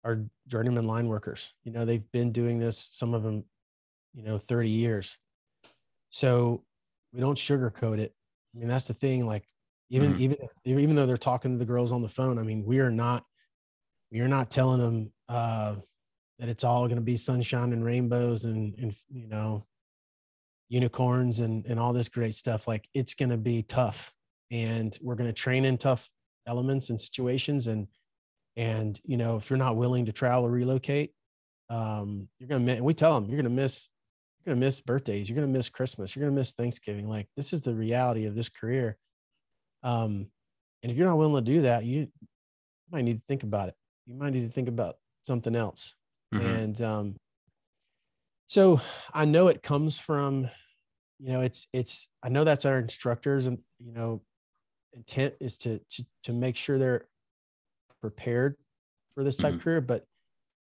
are 0.03 0.25
journeyman 0.47 0.87
line 0.87 1.07
workers. 1.07 1.53
You 1.63 1.71
know, 1.71 1.85
they've 1.85 2.09
been 2.11 2.31
doing 2.31 2.59
this, 2.59 2.89
some 2.91 3.13
of 3.13 3.23
them, 3.23 3.45
you 4.13 4.23
know, 4.23 4.37
30 4.37 4.69
years. 4.69 5.17
So 6.09 6.63
we 7.13 7.19
don't 7.19 7.37
sugarcoat 7.37 7.99
it. 7.99 8.13
I 8.53 8.59
mean, 8.59 8.67
that's 8.67 8.85
the 8.85 8.93
thing. 8.93 9.25
Like 9.25 9.45
even 9.89 10.13
mm-hmm. 10.13 10.21
even 10.21 10.37
if, 10.41 10.51
even 10.65 10.95
though 10.95 11.05
they're 11.05 11.17
talking 11.17 11.51
to 11.51 11.57
the 11.57 11.65
girls 11.65 11.91
on 11.91 12.01
the 12.01 12.09
phone, 12.09 12.39
I 12.39 12.43
mean, 12.43 12.65
we 12.65 12.79
are 12.79 12.91
not 12.91 13.25
we 14.11 14.19
are 14.21 14.27
not 14.27 14.51
telling 14.51 14.79
them 14.79 15.11
uh, 15.29 15.75
that 16.39 16.49
it's 16.49 16.63
all 16.63 16.87
going 16.87 16.97
to 16.97 17.03
be 17.03 17.17
sunshine 17.17 17.73
and 17.73 17.85
rainbows 17.85 18.45
and 18.45 18.73
and 18.77 18.95
you 19.09 19.27
know 19.27 19.65
unicorns 20.69 21.39
and 21.39 21.65
and 21.65 21.79
all 21.79 21.93
this 21.93 22.09
great 22.09 22.35
stuff. 22.35 22.67
Like 22.67 22.87
it's 22.93 23.13
going 23.13 23.29
to 23.29 23.37
be 23.37 23.63
tough, 23.63 24.13
and 24.49 24.97
we're 25.01 25.15
going 25.15 25.29
to 25.29 25.33
train 25.33 25.65
in 25.65 25.77
tough 25.77 26.09
elements 26.47 26.89
and 26.89 26.99
situations 26.99 27.67
and 27.67 27.87
and 28.55 28.99
you 29.03 29.17
know 29.17 29.37
if 29.37 29.49
you're 29.49 29.57
not 29.57 29.77
willing 29.77 30.05
to 30.05 30.11
travel 30.11 30.45
or 30.45 30.51
relocate 30.51 31.13
um 31.69 32.27
you're 32.37 32.49
gonna 32.49 32.59
miss 32.59 32.81
we 32.81 32.93
tell 32.93 33.19
them 33.19 33.29
you're 33.29 33.37
gonna 33.37 33.49
miss 33.49 33.89
you're 34.39 34.53
gonna 34.53 34.65
miss 34.65 34.81
birthdays 34.81 35.29
you're 35.29 35.35
gonna 35.35 35.47
miss 35.47 35.69
christmas 35.69 36.15
you're 36.15 36.25
gonna 36.25 36.37
miss 36.37 36.53
thanksgiving 36.53 37.07
like 37.07 37.27
this 37.37 37.53
is 37.53 37.61
the 37.61 37.73
reality 37.73 38.25
of 38.25 38.35
this 38.35 38.49
career 38.49 38.97
um, 39.83 40.27
and 40.83 40.91
if 40.91 40.97
you're 40.97 41.07
not 41.07 41.17
willing 41.17 41.43
to 41.43 41.51
do 41.51 41.61
that, 41.61 41.85
you 41.85 42.07
might 42.91 43.03
need 43.03 43.17
to 43.17 43.23
think 43.27 43.43
about 43.43 43.69
it. 43.69 43.75
You 44.05 44.15
might 44.15 44.33
need 44.33 44.45
to 44.45 44.51
think 44.51 44.67
about 44.67 44.95
something 45.25 45.55
else. 45.55 45.95
Mm-hmm. 46.33 46.45
And 46.45 46.81
um, 46.81 47.15
so 48.47 48.81
I 49.13 49.25
know 49.25 49.47
it 49.47 49.63
comes 49.63 49.97
from, 49.97 50.49
you 51.19 51.31
know, 51.31 51.41
it's 51.41 51.67
it's 51.71 52.07
I 52.23 52.29
know 52.29 52.43
that's 52.43 52.65
our 52.65 52.79
instructors 52.79 53.47
and 53.47 53.59
you 53.79 53.93
know, 53.93 54.21
intent 54.93 55.35
is 55.39 55.57
to 55.59 55.79
to 55.91 56.05
to 56.23 56.33
make 56.33 56.57
sure 56.57 56.77
they're 56.77 57.07
prepared 58.01 58.55
for 59.13 59.23
this 59.23 59.37
type 59.37 59.49
mm-hmm. 59.49 59.57
of 59.57 59.63
career. 59.63 59.81
But 59.81 60.05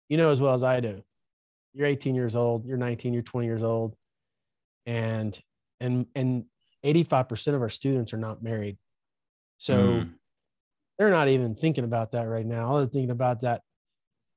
you 0.09 0.17
know 0.17 0.29
as 0.29 0.41
well 0.41 0.53
as 0.53 0.63
I 0.63 0.79
do, 0.79 1.03
you're 1.73 1.87
18 1.87 2.15
years 2.15 2.35
old, 2.35 2.65
you're 2.65 2.77
19, 2.77 3.13
you're 3.13 3.23
20 3.23 3.47
years 3.47 3.63
old, 3.63 3.95
and 4.85 5.39
and 5.79 6.07
and 6.15 6.45
85% 6.85 7.55
of 7.55 7.61
our 7.61 7.69
students 7.69 8.13
are 8.13 8.17
not 8.17 8.41
married 8.41 8.77
so 9.57 9.77
mm. 9.77 10.09
they're 10.97 11.09
not 11.09 11.27
even 11.27 11.55
thinking 11.55 11.83
about 11.83 12.11
that 12.11 12.23
right 12.23 12.45
now. 12.45 12.67
All 12.67 12.77
they're 12.77 12.85
thinking 12.85 13.11
about 13.11 13.41
that 13.41 13.61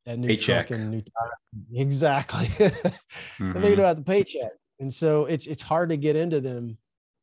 that 0.06 0.18
new 0.18 0.28
paycheck. 0.28 0.68
truck 0.68 0.78
and 0.78 0.90
new 0.90 1.02
tire. 1.02 1.30
Exactly. 1.74 2.46
mm-hmm. 2.46 3.52
They're 3.52 3.62
thinking 3.62 3.80
about 3.80 3.96
the 3.96 4.02
paycheck. 4.02 4.52
And 4.78 4.92
so 4.92 5.26
it's 5.26 5.46
it's 5.46 5.62
hard 5.62 5.90
to 5.90 5.96
get 5.96 6.16
into 6.16 6.40
them 6.40 6.78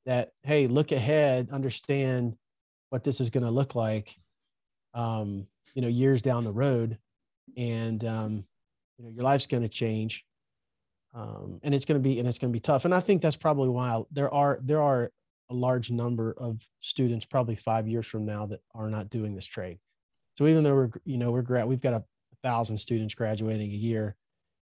that, 0.06 0.30
hey, 0.44 0.68
look 0.68 0.92
ahead, 0.92 1.50
understand 1.52 2.36
what 2.90 3.04
this 3.04 3.20
is 3.20 3.30
going 3.30 3.44
to 3.44 3.52
look 3.52 3.74
like 3.74 4.16
um, 4.94 5.48
you 5.74 5.82
know, 5.82 5.88
years 5.88 6.22
down 6.22 6.44
the 6.44 6.52
road. 6.52 6.98
And 7.56 8.04
um, 8.04 8.46
you 8.98 9.06
know, 9.06 9.12
your 9.12 9.24
life's 9.24 9.48
going 9.48 9.64
to 9.64 9.70
change. 9.70 10.26
Um, 11.14 11.60
and 11.64 11.74
it's 11.74 11.86
going 11.86 12.02
to 12.02 12.04
be 12.08 12.20
and 12.20 12.28
it's 12.28 12.38
going 12.38 12.52
to 12.52 12.56
be 12.56 12.62
tough. 12.62 12.86
And 12.86 12.94
I 12.94 13.00
think 13.00 13.22
that's 13.22 13.38
probably 13.38 13.70
why 13.70 14.04
there 14.12 14.32
are 14.34 14.60
there 14.62 14.82
are 14.82 15.12
a 15.50 15.54
large 15.54 15.92
number 15.92 16.36
of 16.38 16.62
students 16.80 17.26
probably 17.26 17.56
five 17.56 17.88
years 17.88 18.06
from 18.06 18.26
now 18.26 18.46
that 18.48 18.62
are 18.76 18.90
not 18.90 19.10
doing 19.10 19.34
this 19.34 19.46
trade. 19.46 19.80
So 20.36 20.46
even 20.46 20.64
though 20.64 20.76
we're, 20.76 20.90
you 21.06 21.18
know, 21.18 21.32
we're 21.32 21.42
grad, 21.42 21.68
we've 21.68 21.82
got 21.82 21.94
a 21.94 22.04
thousand 22.44 22.78
students 22.78 23.16
graduating 23.16 23.72
a 23.72 23.76
year. 23.76 24.16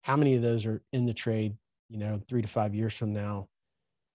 How 0.03 0.17
many 0.17 0.37
of 0.37 0.43
those 0.43 0.67
are 0.67 0.83
in 0.93 1.07
the 1.07 1.15
trade, 1.15 1.57
you 1.89 1.99
know, 1.99 2.21
three 2.29 2.43
to 2.43 2.49
five 2.49 2.75
years 2.75 2.95
from 2.95 3.13
now? 3.13 3.49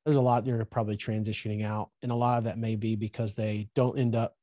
There's 0.06 0.16
a 0.16 0.22
lot 0.22 0.46
that 0.46 0.54
are 0.54 0.64
probably 0.64 0.96
transitioning 0.96 1.66
out. 1.66 1.90
And 2.02 2.12
a 2.12 2.16
lot 2.16 2.38
of 2.38 2.44
that 2.46 2.58
may 2.58 2.76
be 2.76 2.96
because 2.96 3.36
they 3.36 3.68
don't 3.76 3.98
end 3.98 4.16
up, 4.16 4.38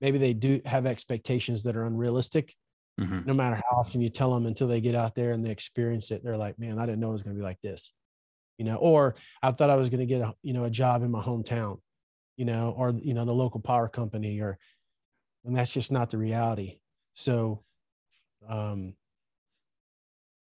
maybe 0.00 0.18
they 0.18 0.32
do 0.32 0.60
have 0.64 0.86
expectations 0.86 1.62
that 1.64 1.76
are 1.76 1.86
unrealistic. 1.86 2.54
Mm-hmm. 3.00 3.20
No 3.26 3.34
matter 3.34 3.56
how 3.56 3.78
often 3.78 4.00
you 4.00 4.08
tell 4.08 4.32
them 4.32 4.46
until 4.46 4.68
they 4.68 4.80
get 4.80 4.94
out 4.94 5.14
there 5.14 5.32
and 5.32 5.44
they 5.44 5.50
experience 5.50 6.10
it, 6.10 6.22
they're 6.22 6.36
like, 6.36 6.58
man, 6.58 6.78
I 6.78 6.86
didn't 6.86 7.00
know 7.00 7.08
it 7.08 7.12
was 7.12 7.22
going 7.22 7.34
to 7.34 7.40
be 7.40 7.44
like 7.44 7.60
this 7.60 7.92
you 8.58 8.64
know, 8.64 8.76
or 8.76 9.14
I 9.42 9.50
thought 9.52 9.70
I 9.70 9.76
was 9.76 9.88
going 9.88 10.00
to 10.00 10.06
get 10.06 10.20
a, 10.20 10.34
you 10.42 10.52
know, 10.52 10.64
a 10.64 10.70
job 10.70 11.02
in 11.02 11.10
my 11.10 11.22
hometown, 11.22 11.80
you 12.36 12.44
know, 12.44 12.74
or, 12.76 12.92
you 13.02 13.14
know, 13.14 13.24
the 13.24 13.32
local 13.32 13.60
power 13.60 13.88
company 13.88 14.40
or, 14.40 14.58
and 15.44 15.56
that's 15.56 15.72
just 15.72 15.92
not 15.92 16.10
the 16.10 16.18
reality. 16.18 16.78
So, 17.14 17.62
um, 18.48 18.94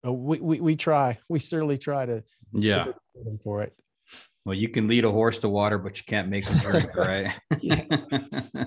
we, 0.05 0.39
we, 0.39 0.61
we 0.61 0.77
try, 0.77 1.19
we 1.29 1.41
certainly 1.41 1.79
try 1.79 2.07
to, 2.07 2.23
yeah, 2.53 2.87
for 3.43 3.63
it. 3.63 3.75
Well, 4.47 4.55
you 4.55 4.71
can 4.71 4.87
lead 4.87 5.05
a 5.05 5.11
horse 5.11 5.39
to 5.41 5.49
water, 5.51 5.77
but 5.77 5.99
you 5.99 6.05
can't 6.07 6.29
make 6.29 6.49
him 6.49 6.59
drink, 6.59 6.97
right? 6.97 7.37
yeah. 7.61 7.85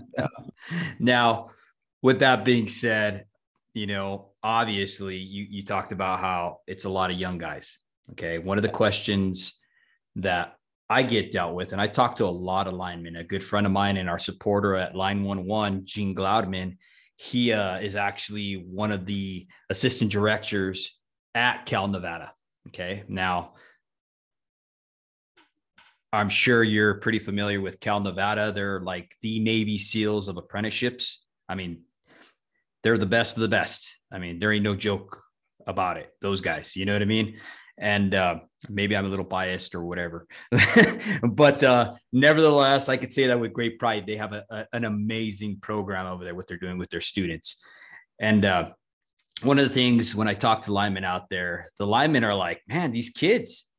Now, 0.99 1.49
with 2.03 2.19
that 2.19 2.45
being 2.45 2.67
said, 2.67 3.25
you 3.73 3.87
know, 3.87 4.33
obviously 4.43 5.17
you, 5.17 5.47
you 5.49 5.63
talked 5.63 5.91
about 5.91 6.19
how 6.19 6.59
it's 6.67 6.85
a 6.85 6.89
lot 6.89 7.09
of 7.09 7.17
young 7.17 7.39
guys 7.39 7.79
Okay. 8.11 8.39
One 8.39 8.57
of 8.57 8.61
the 8.61 8.69
questions 8.69 9.53
that 10.15 10.55
I 10.89 11.03
get 11.03 11.31
dealt 11.31 11.53
with, 11.53 11.71
and 11.71 11.81
I 11.81 11.87
talk 11.87 12.15
to 12.17 12.25
a 12.25 12.27
lot 12.27 12.67
of 12.67 12.73
linemen, 12.73 13.15
a 13.15 13.23
good 13.23 13.43
friend 13.43 13.65
of 13.65 13.71
mine 13.71 13.97
and 13.97 14.09
our 14.09 14.19
supporter 14.19 14.75
at 14.75 14.95
Line 14.95 15.23
11, 15.23 15.85
Gene 15.85 16.15
Gloudman, 16.15 16.77
he 17.15 17.53
uh, 17.53 17.79
is 17.79 17.95
actually 17.95 18.53
one 18.53 18.91
of 18.91 19.05
the 19.05 19.47
assistant 19.69 20.11
directors 20.11 20.99
at 21.35 21.65
Cal 21.65 21.87
Nevada. 21.87 22.33
Okay. 22.69 23.03
Now, 23.07 23.53
I'm 26.11 26.29
sure 26.29 26.63
you're 26.63 26.95
pretty 26.95 27.19
familiar 27.19 27.61
with 27.61 27.79
Cal 27.79 27.99
Nevada. 27.99 28.51
They're 28.51 28.79
like 28.79 29.13
the 29.21 29.39
Navy 29.39 29.77
SEALs 29.77 30.27
of 30.27 30.37
apprenticeships. 30.37 31.25
I 31.47 31.55
mean, 31.55 31.83
they're 32.83 32.97
the 32.97 33.05
best 33.05 33.37
of 33.37 33.41
the 33.41 33.47
best. 33.47 33.89
I 34.11 34.17
mean, 34.17 34.39
there 34.39 34.51
ain't 34.51 34.63
no 34.63 34.75
joke 34.75 35.21
about 35.67 35.97
it. 35.97 36.09
Those 36.21 36.41
guys, 36.41 36.75
you 36.75 36.85
know 36.85 36.93
what 36.93 37.01
I 37.01 37.05
mean? 37.05 37.37
and 37.79 38.13
uh, 38.13 38.39
maybe 38.67 38.95
I'm 38.95 39.05
a 39.05 39.09
little 39.09 39.25
biased 39.25 39.73
or 39.73 39.83
whatever, 39.83 40.27
but 41.23 41.63
uh, 41.63 41.95
nevertheless, 42.11 42.89
I 42.89 42.97
could 42.97 43.13
say 43.13 43.27
that 43.27 43.39
with 43.39 43.53
great 43.53 43.79
pride. 43.79 44.05
They 44.05 44.17
have 44.17 44.33
a, 44.33 44.43
a, 44.49 44.65
an 44.73 44.83
amazing 44.85 45.59
program 45.61 46.05
over 46.05 46.23
there, 46.23 46.35
what 46.35 46.47
they're 46.47 46.57
doing 46.57 46.77
with 46.77 46.89
their 46.89 47.01
students. 47.01 47.63
And 48.19 48.43
uh, 48.43 48.71
one 49.43 49.59
of 49.59 49.67
the 49.67 49.73
things 49.73 50.13
when 50.13 50.27
I 50.27 50.33
talk 50.33 50.63
to 50.63 50.73
linemen 50.73 51.05
out 51.05 51.29
there, 51.29 51.69
the 51.79 51.87
linemen 51.87 52.25
are 52.25 52.35
like, 52.35 52.61
man, 52.67 52.91
these 52.91 53.09
kids, 53.09 53.69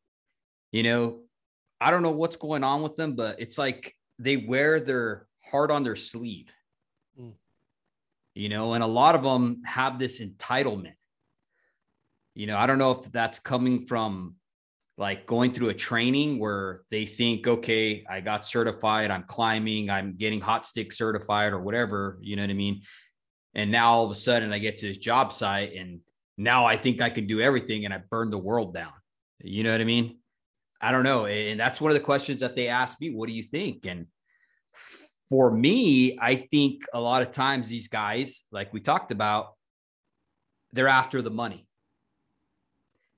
you 0.73 0.83
know, 0.83 1.21
I 1.81 1.91
don't 1.91 2.03
know 2.03 2.11
what's 2.11 2.37
going 2.37 2.65
on 2.65 2.83
with 2.83 2.97
them, 2.97 3.15
but 3.15 3.41
it's 3.41 3.59
like 3.59 3.95
they 4.19 4.37
wear 4.37 4.81
their 4.81 5.27
heart 5.51 5.71
on 5.71 5.83
their 5.83 5.97
sleeve, 5.97 6.53
mm. 7.19 7.33
you 8.35 8.49
know, 8.49 8.75
and 8.75 8.85
a 8.85 8.87
lot 8.87 9.15
of 9.15 9.23
them 9.23 9.63
have 9.65 9.99
this 9.99 10.21
entitlement 10.21 10.95
you 12.35 12.47
know, 12.47 12.57
I 12.57 12.67
don't 12.67 12.79
know 12.79 12.93
if 12.93 13.11
that's 13.11 13.39
coming 13.39 13.87
from 13.87 14.37
like 14.97 15.27
going 15.27 15.53
through 15.53 15.71
a 15.71 15.75
training 15.75 16.39
where 16.39 16.83
they 16.91 17.07
think, 17.07 17.47
okay, 17.47 18.05
I 18.09 18.21
got 18.21 18.47
certified, 18.47 19.11
I'm 19.11 19.25
climbing, 19.25 19.91
I'm 19.91 20.17
getting 20.17 20.41
hot 20.41 20.67
stick 20.67 20.93
certified 20.93 21.53
or 21.53 21.61
whatever, 21.61 22.19
you 22.21 22.37
know 22.37 22.43
what 22.43 22.51
I 22.51 22.55
mean? 22.55 22.83
And 23.55 23.71
now 23.71 23.93
all 23.93 24.05
of 24.05 24.11
a 24.11 24.15
sudden 24.15 24.53
I 24.53 24.59
get 24.59 24.79
to 24.79 24.87
this 24.87 24.99
job 24.99 25.33
site 25.33 25.75
and 25.75 26.01
now 26.37 26.67
I 26.67 26.77
think 26.77 27.01
I 27.01 27.11
can 27.11 27.27
do 27.27 27.41
everything 27.41 27.85
and 27.85 27.93
I 27.93 27.99
burn 27.99 28.31
the 28.31 28.39
world 28.39 28.75
down. 28.75 28.93
You 29.43 29.65
know 29.65 29.73
what 29.73 29.81
I 29.81 29.85
mean? 29.85 30.20
I 30.81 30.93
don't 30.93 31.05
know. 31.05 31.27
And 31.27 31.61
that's 31.61 31.81
one 31.81 31.91
of 31.91 31.95
the 31.95 32.05
questions 32.05 32.41
that 32.41 32.57
they 32.57 32.69
ask 32.69 33.01
me. 33.01 33.11
What 33.11 33.29
do 33.29 33.35
you 33.35 33.43
think? 33.43 33.87
And 33.87 34.07
for 35.29 35.51
me, 35.51 36.19
I 36.21 36.37
think 36.37 36.83
a 36.93 37.01
lot 37.01 37.23
of 37.23 37.31
times 37.31 37.69
these 37.69 37.89
guys, 37.89 38.43
like 38.51 38.73
we 38.73 38.81
talked 38.81 39.13
about, 39.13 39.55
they're 40.73 40.89
after 40.89 41.23
the 41.23 41.31
money. 41.31 41.67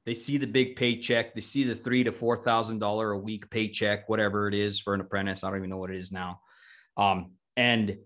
They 0.04 0.14
see 0.14 0.36
the 0.36 0.46
big 0.46 0.76
paycheck. 0.76 1.34
They 1.34 1.40
see 1.40 1.64
the 1.64 1.76
three 1.76 2.04
to 2.04 2.12
four 2.12 2.36
thousand 2.36 2.80
dollar 2.80 3.12
a 3.12 3.18
week 3.18 3.48
paycheck, 3.50 4.08
whatever 4.08 4.48
it 4.48 4.54
is 4.54 4.80
for 4.80 4.94
an 4.94 5.00
apprentice. 5.00 5.44
I 5.44 5.48
don't 5.48 5.58
even 5.58 5.70
know 5.70 5.78
what 5.78 5.90
it 5.90 5.98
is 5.98 6.10
now. 6.10 6.40
Um, 6.96 7.32
and 7.56 7.96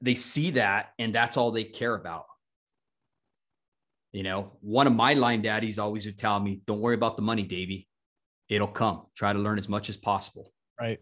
they 0.00 0.16
see 0.16 0.52
that, 0.52 0.90
and 0.98 1.14
that's 1.14 1.36
all 1.36 1.52
they 1.52 1.64
care 1.64 1.94
about. 1.94 2.24
You 4.12 4.24
know, 4.24 4.56
one 4.60 4.86
of 4.86 4.94
my 4.94 5.14
line 5.14 5.42
daddies 5.42 5.78
always 5.78 6.06
would 6.06 6.18
tell 6.18 6.40
me, 6.40 6.60
"Don't 6.66 6.80
worry 6.80 6.96
about 6.96 7.16
the 7.16 7.22
money, 7.22 7.44
Davey. 7.44 7.86
It'll 8.48 8.68
come. 8.68 9.06
Try 9.14 9.32
to 9.32 9.38
learn 9.38 9.58
as 9.58 9.68
much 9.68 9.88
as 9.88 9.96
possible." 9.96 10.52
Right. 10.80 11.00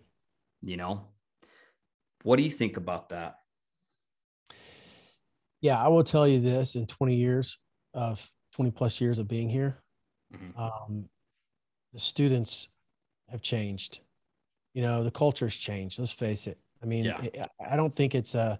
You 0.63 0.77
know, 0.77 1.09
what 2.23 2.37
do 2.37 2.43
you 2.43 2.51
think 2.51 2.77
about 2.77 3.11
that? 3.11 3.37
Yeah, 5.61 5.83
I 5.83 5.89
will 5.89 6.05
tell 6.05 6.29
you 6.29 6.41
this 6.41 6.75
in 6.75 6.87
20 6.87 7.15
years 7.15 7.59
of 7.95 8.31
20 8.55 8.71
plus 8.71 9.01
years 9.01 9.19
of 9.19 9.29
being 9.29 9.49
here, 9.49 9.83
Mm-hmm. 10.35 10.61
Um, 10.61 11.09
the 11.93 12.01
students 12.01 12.69
have 13.31 13.43
changed. 13.43 14.01
You 14.75 14.83
know, 14.83 15.05
the 15.05 15.11
culture's 15.11 15.57
changed. 15.57 15.99
Let's 15.99 16.11
face 16.11 16.47
it. 16.47 16.59
I 16.83 16.87
mean, 16.87 17.05
yeah. 17.05 17.21
it, 17.23 17.49
I 17.71 17.77
don't 17.77 17.95
think 17.95 18.15
it's 18.15 18.35
a, 18.35 18.59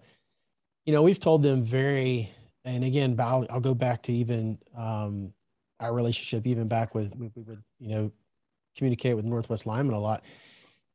you 0.85 0.93
know, 0.93 1.03
we've 1.03 1.19
told 1.19 1.43
them 1.43 1.63
very, 1.63 2.31
and 2.63 2.83
again, 2.83 3.15
I'll, 3.19 3.45
I'll 3.49 3.59
go 3.59 3.73
back 3.73 4.03
to 4.03 4.13
even 4.13 4.57
um, 4.75 5.33
our 5.79 5.93
relationship, 5.93 6.47
even 6.47 6.67
back 6.67 6.95
with, 6.95 7.13
we, 7.15 7.29
we 7.35 7.43
would, 7.43 7.63
you 7.79 7.89
know, 7.89 8.11
communicate 8.75 9.15
with 9.15 9.25
Northwest 9.25 9.65
Lineman 9.65 9.95
a 9.95 9.99
lot. 9.99 10.23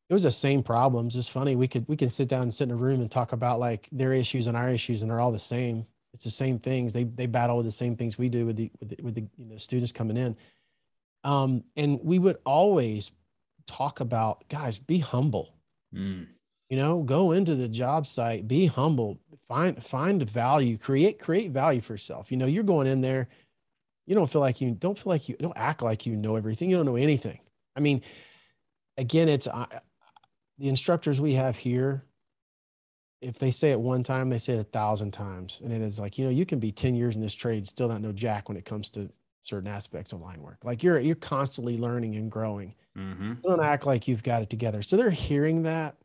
It 0.08 0.14
was 0.14 0.24
the 0.24 0.30
same 0.30 0.62
problems. 0.62 1.14
It's 1.14 1.28
funny. 1.28 1.54
We 1.54 1.68
could, 1.68 1.86
we 1.88 1.96
can 1.96 2.10
sit 2.10 2.28
down 2.28 2.42
and 2.42 2.54
sit 2.54 2.64
in 2.64 2.72
a 2.72 2.76
room 2.76 3.00
and 3.00 3.10
talk 3.10 3.32
about 3.32 3.60
like 3.60 3.88
their 3.92 4.12
issues 4.12 4.46
and 4.46 4.56
our 4.56 4.68
issues 4.68 5.02
and 5.02 5.10
they're 5.10 5.20
all 5.20 5.32
the 5.32 5.38
same. 5.38 5.86
It's 6.12 6.24
the 6.24 6.30
same 6.30 6.58
things. 6.58 6.92
They, 6.92 7.04
they 7.04 7.26
battle 7.26 7.56
with 7.56 7.66
the 7.66 7.72
same 7.72 7.96
things 7.96 8.18
we 8.18 8.28
do 8.28 8.44
with 8.46 8.56
the, 8.56 8.70
with 8.80 8.88
the, 8.88 9.02
with 9.02 9.14
the 9.14 9.20
you 9.38 9.46
know, 9.46 9.56
students 9.56 9.92
coming 9.92 10.16
in. 10.16 10.36
Um, 11.22 11.62
and 11.76 12.00
we 12.02 12.18
would 12.18 12.38
always 12.44 13.12
talk 13.66 14.00
about 14.00 14.48
guys, 14.48 14.78
be 14.78 14.98
humble. 14.98 15.54
Mm. 15.94 16.26
You 16.68 16.76
know, 16.76 17.02
go 17.02 17.32
into 17.32 17.54
the 17.54 17.68
job 17.68 18.06
site, 18.06 18.46
be 18.46 18.66
humble, 18.66 19.18
find 19.48 19.82
find 19.82 20.22
value, 20.22 20.78
create 20.78 21.18
create 21.18 21.50
value 21.50 21.80
for 21.80 21.94
yourself. 21.94 22.30
You 22.30 22.36
know, 22.36 22.46
you're 22.46 22.62
going 22.62 22.86
in 22.86 23.00
there, 23.00 23.28
you 24.06 24.14
don't 24.14 24.30
feel 24.30 24.40
like 24.40 24.60
you 24.60 24.70
don't 24.70 24.98
feel 24.98 25.10
like 25.10 25.28
you 25.28 25.36
don't 25.40 25.56
act 25.56 25.82
like 25.82 26.06
you 26.06 26.16
know 26.16 26.36
everything. 26.36 26.70
You 26.70 26.76
don't 26.76 26.86
know 26.86 26.96
anything. 26.96 27.40
I 27.76 27.80
mean, 27.80 28.02
again, 28.96 29.28
it's 29.28 29.46
uh, 29.46 29.66
the 30.58 30.68
instructors 30.68 31.20
we 31.20 31.34
have 31.34 31.56
here. 31.56 32.04
If 33.20 33.38
they 33.38 33.50
say 33.50 33.70
it 33.70 33.80
one 33.80 34.02
time, 34.02 34.30
they 34.30 34.38
say 34.38 34.54
it 34.54 34.60
a 34.60 34.64
thousand 34.64 35.12
times, 35.12 35.60
and 35.62 35.72
it 35.72 35.82
is 35.82 35.98
like 35.98 36.18
you 36.18 36.24
know 36.24 36.30
you 36.30 36.46
can 36.46 36.58
be 36.58 36.72
ten 36.72 36.94
years 36.94 37.14
in 37.14 37.20
this 37.20 37.34
trade, 37.34 37.68
still 37.68 37.88
not 37.88 38.00
know 38.00 38.12
jack 38.12 38.48
when 38.48 38.56
it 38.56 38.64
comes 38.64 38.88
to 38.90 39.10
certain 39.42 39.68
aspects 39.68 40.12
of 40.12 40.20
line 40.20 40.42
work. 40.42 40.58
Like 40.64 40.82
you're 40.82 40.98
you're 40.98 41.16
constantly 41.16 41.76
learning 41.76 42.16
and 42.16 42.30
growing. 42.30 42.74
Mm-hmm. 42.96 43.34
Don't 43.42 43.62
act 43.62 43.86
like 43.86 44.08
you've 44.08 44.22
got 44.22 44.42
it 44.42 44.50
together. 44.50 44.82
So 44.82 44.96
they're 44.96 45.10
hearing 45.10 45.64
that. 45.64 45.96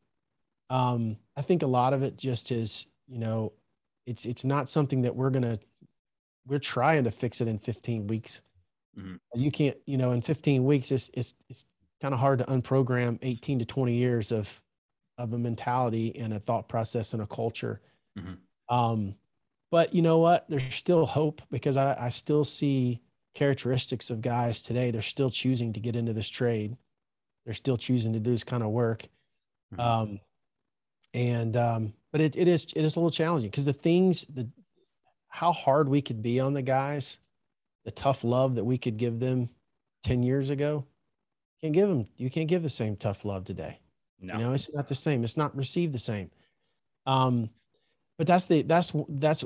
Um, 0.70 1.18
I 1.38 1.42
think 1.42 1.64
a 1.64 1.68
lot 1.68 1.94
of 1.94 2.04
it 2.04 2.18
just 2.18 2.52
is, 2.52 2.88
you 3.08 3.20
know, 3.20 3.54
it's 4.06 4.26
it's 4.26 4.44
not 4.44 4.70
something 4.70 5.02
that 5.02 5.16
we're 5.16 5.30
gonna 5.30 5.60
we're 6.48 6.60
trying 6.60 7.04
to 7.06 7.12
fix 7.12 7.42
it 7.42 7.48
in 7.48 7.60
15 7.60 8.08
weeks. 8.08 8.42
Mm-hmm. 8.98 9.16
You 9.40 9.52
can't, 9.52 9.78
you 9.86 9.98
know, 9.98 10.12
in 10.12 10.22
15 10.22 10.64
weeks, 10.66 10.92
it's 10.92 11.10
it's 11.14 11.34
it's 11.50 11.66
kind 12.02 12.14
of 12.14 12.20
hard 12.20 12.40
to 12.40 12.46
unprogram 12.46 13.20
18 13.22 13.60
to 13.60 13.66
20 13.66 13.94
years 13.94 14.32
of 14.32 14.62
of 15.18 15.34
a 15.34 15.38
mentality 15.38 16.16
and 16.18 16.34
a 16.34 16.40
thought 16.40 16.68
process 16.68 17.14
and 17.14 17.22
a 17.22 17.28
culture. 17.28 17.82
Mm-hmm. 18.18 18.76
Um, 18.76 19.16
but 19.72 19.94
you 19.94 20.02
know 20.02 20.20
what? 20.20 20.46
There's 20.50 20.74
still 20.74 21.06
hope 21.06 21.42
because 21.50 21.78
I, 21.78 21.96
I 22.00 22.10
still 22.10 22.46
see 22.46 23.02
characteristics 23.34 24.10
of 24.10 24.22
guys 24.22 24.62
today. 24.62 24.92
They're 24.92 25.02
still 25.02 25.30
choosing 25.30 25.74
to 25.74 25.80
get 25.80 25.96
into 25.96 26.14
this 26.14 26.30
trade. 26.30 26.78
They're 27.46 27.54
still 27.54 27.78
choosing 27.78 28.14
to 28.14 28.20
do 28.20 28.32
this 28.32 28.44
kind 28.44 28.64
of 28.64 28.70
work. 28.70 29.08
Mm-hmm. 29.74 29.80
Um, 29.80 30.20
and 31.14 31.56
um, 31.56 31.94
but 32.12 32.22
it, 32.22 32.36
it 32.36 32.48
is 32.48 32.66
it 32.76 32.84
is 32.84 32.96
a 32.96 33.00
little 33.00 33.12
challenging 33.12 33.50
because 33.50 33.66
the 33.66 33.74
things 33.74 34.26
the 34.26 34.50
how 35.28 35.52
hard 35.52 35.90
we 35.90 36.02
could 36.02 36.22
be 36.22 36.40
on 36.40 36.54
the 36.54 36.62
guys, 36.62 37.20
the 37.86 37.92
tough 37.92 38.24
love 38.24 38.56
that 38.56 38.66
we 38.66 38.78
could 38.78 38.98
give 38.98 39.20
them 39.20 39.50
10 40.04 40.24
years 40.24 40.50
ago, 40.50 40.86
can't 41.62 41.74
give 41.74 41.88
them 41.88 42.08
you 42.18 42.30
can't 42.30 42.50
give 42.50 42.64
the 42.64 42.70
same 42.70 42.96
tough 42.96 43.24
love 43.24 43.46
today. 43.46 43.80
No. 44.20 44.34
You 44.34 44.40
know, 44.40 44.54
it's 44.54 44.74
not 44.74 44.88
the 44.88 44.96
same. 44.96 45.24
It's 45.24 45.38
not 45.38 45.56
received 45.56 45.94
the 45.94 46.00
same. 46.00 46.32
Um, 47.06 47.50
but 48.18 48.28
that's 48.28 48.46
the 48.46 48.62
that's 48.64 48.94
that's 49.10 49.44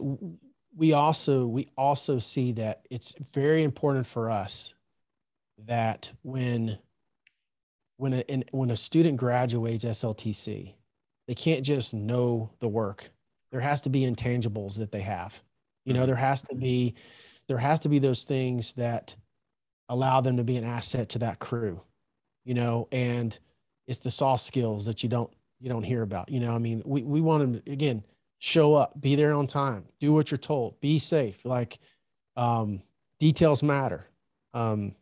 we 0.76 0.94
also 0.94 1.46
we 1.46 1.70
also 1.78 2.20
see 2.20 2.54
that 2.54 2.86
it's 2.90 3.16
very 3.34 3.64
important 3.64 4.06
for 4.06 4.30
us 4.30 4.74
that 5.66 6.12
when 6.22 6.78
when 7.98 8.14
a 8.14 8.44
when 8.52 8.72
a 8.72 8.76
student 8.76 9.18
graduates 9.18 9.84
SLTC, 9.84 10.74
they 11.28 11.36
can't 11.36 11.66
just 11.66 11.94
know 11.94 12.52
the 12.60 12.68
work. 12.68 13.10
There 13.52 13.60
has 13.60 13.82
to 13.82 13.90
be 13.90 14.02
intangibles 14.02 14.78
that 14.78 14.92
they 14.92 15.02
have. 15.02 15.42
You 15.86 15.94
know, 15.94 16.02
mm-hmm. 16.02 16.08
there 16.08 16.16
has 16.16 16.44
to 16.44 16.56
be 16.56 16.96
there 17.50 17.58
has 17.58 17.82
to 17.82 17.90
be 17.90 18.00
those 18.00 18.24
things 18.24 18.72
that 18.74 19.16
allow 19.90 20.22
them 20.22 20.38
to 20.38 20.44
be 20.46 20.56
an 20.56 20.64
asset 20.64 21.10
to 21.10 21.20
that 21.20 21.40
crew. 21.40 21.82
You 22.46 22.54
know, 22.54 22.88
and 22.94 23.38
it's 23.88 24.00
the 24.00 24.12
soft 24.12 24.44
skills 24.44 24.86
that 24.86 25.04
you 25.04 25.10
don't 25.10 25.30
you 25.60 25.68
don't 25.68 25.84
hear 25.84 26.02
about. 26.04 26.30
You 26.30 26.40
know, 26.40 26.56
I 26.56 26.60
mean, 26.60 26.82
we 26.86 27.04
we 27.04 27.20
want 27.20 27.42
them 27.42 27.62
again 27.68 28.06
show 28.38 28.74
up, 28.74 29.00
be 29.02 29.16
there 29.16 29.34
on 29.34 29.48
time, 29.48 29.84
do 30.00 30.14
what 30.14 30.32
you're 30.32 30.38
told, 30.38 30.80
be 30.80 30.98
safe. 30.98 31.44
Like 31.44 31.80
um, 32.38 32.82
details 33.20 33.62
matter. 33.62 34.08
Um, 34.54 34.96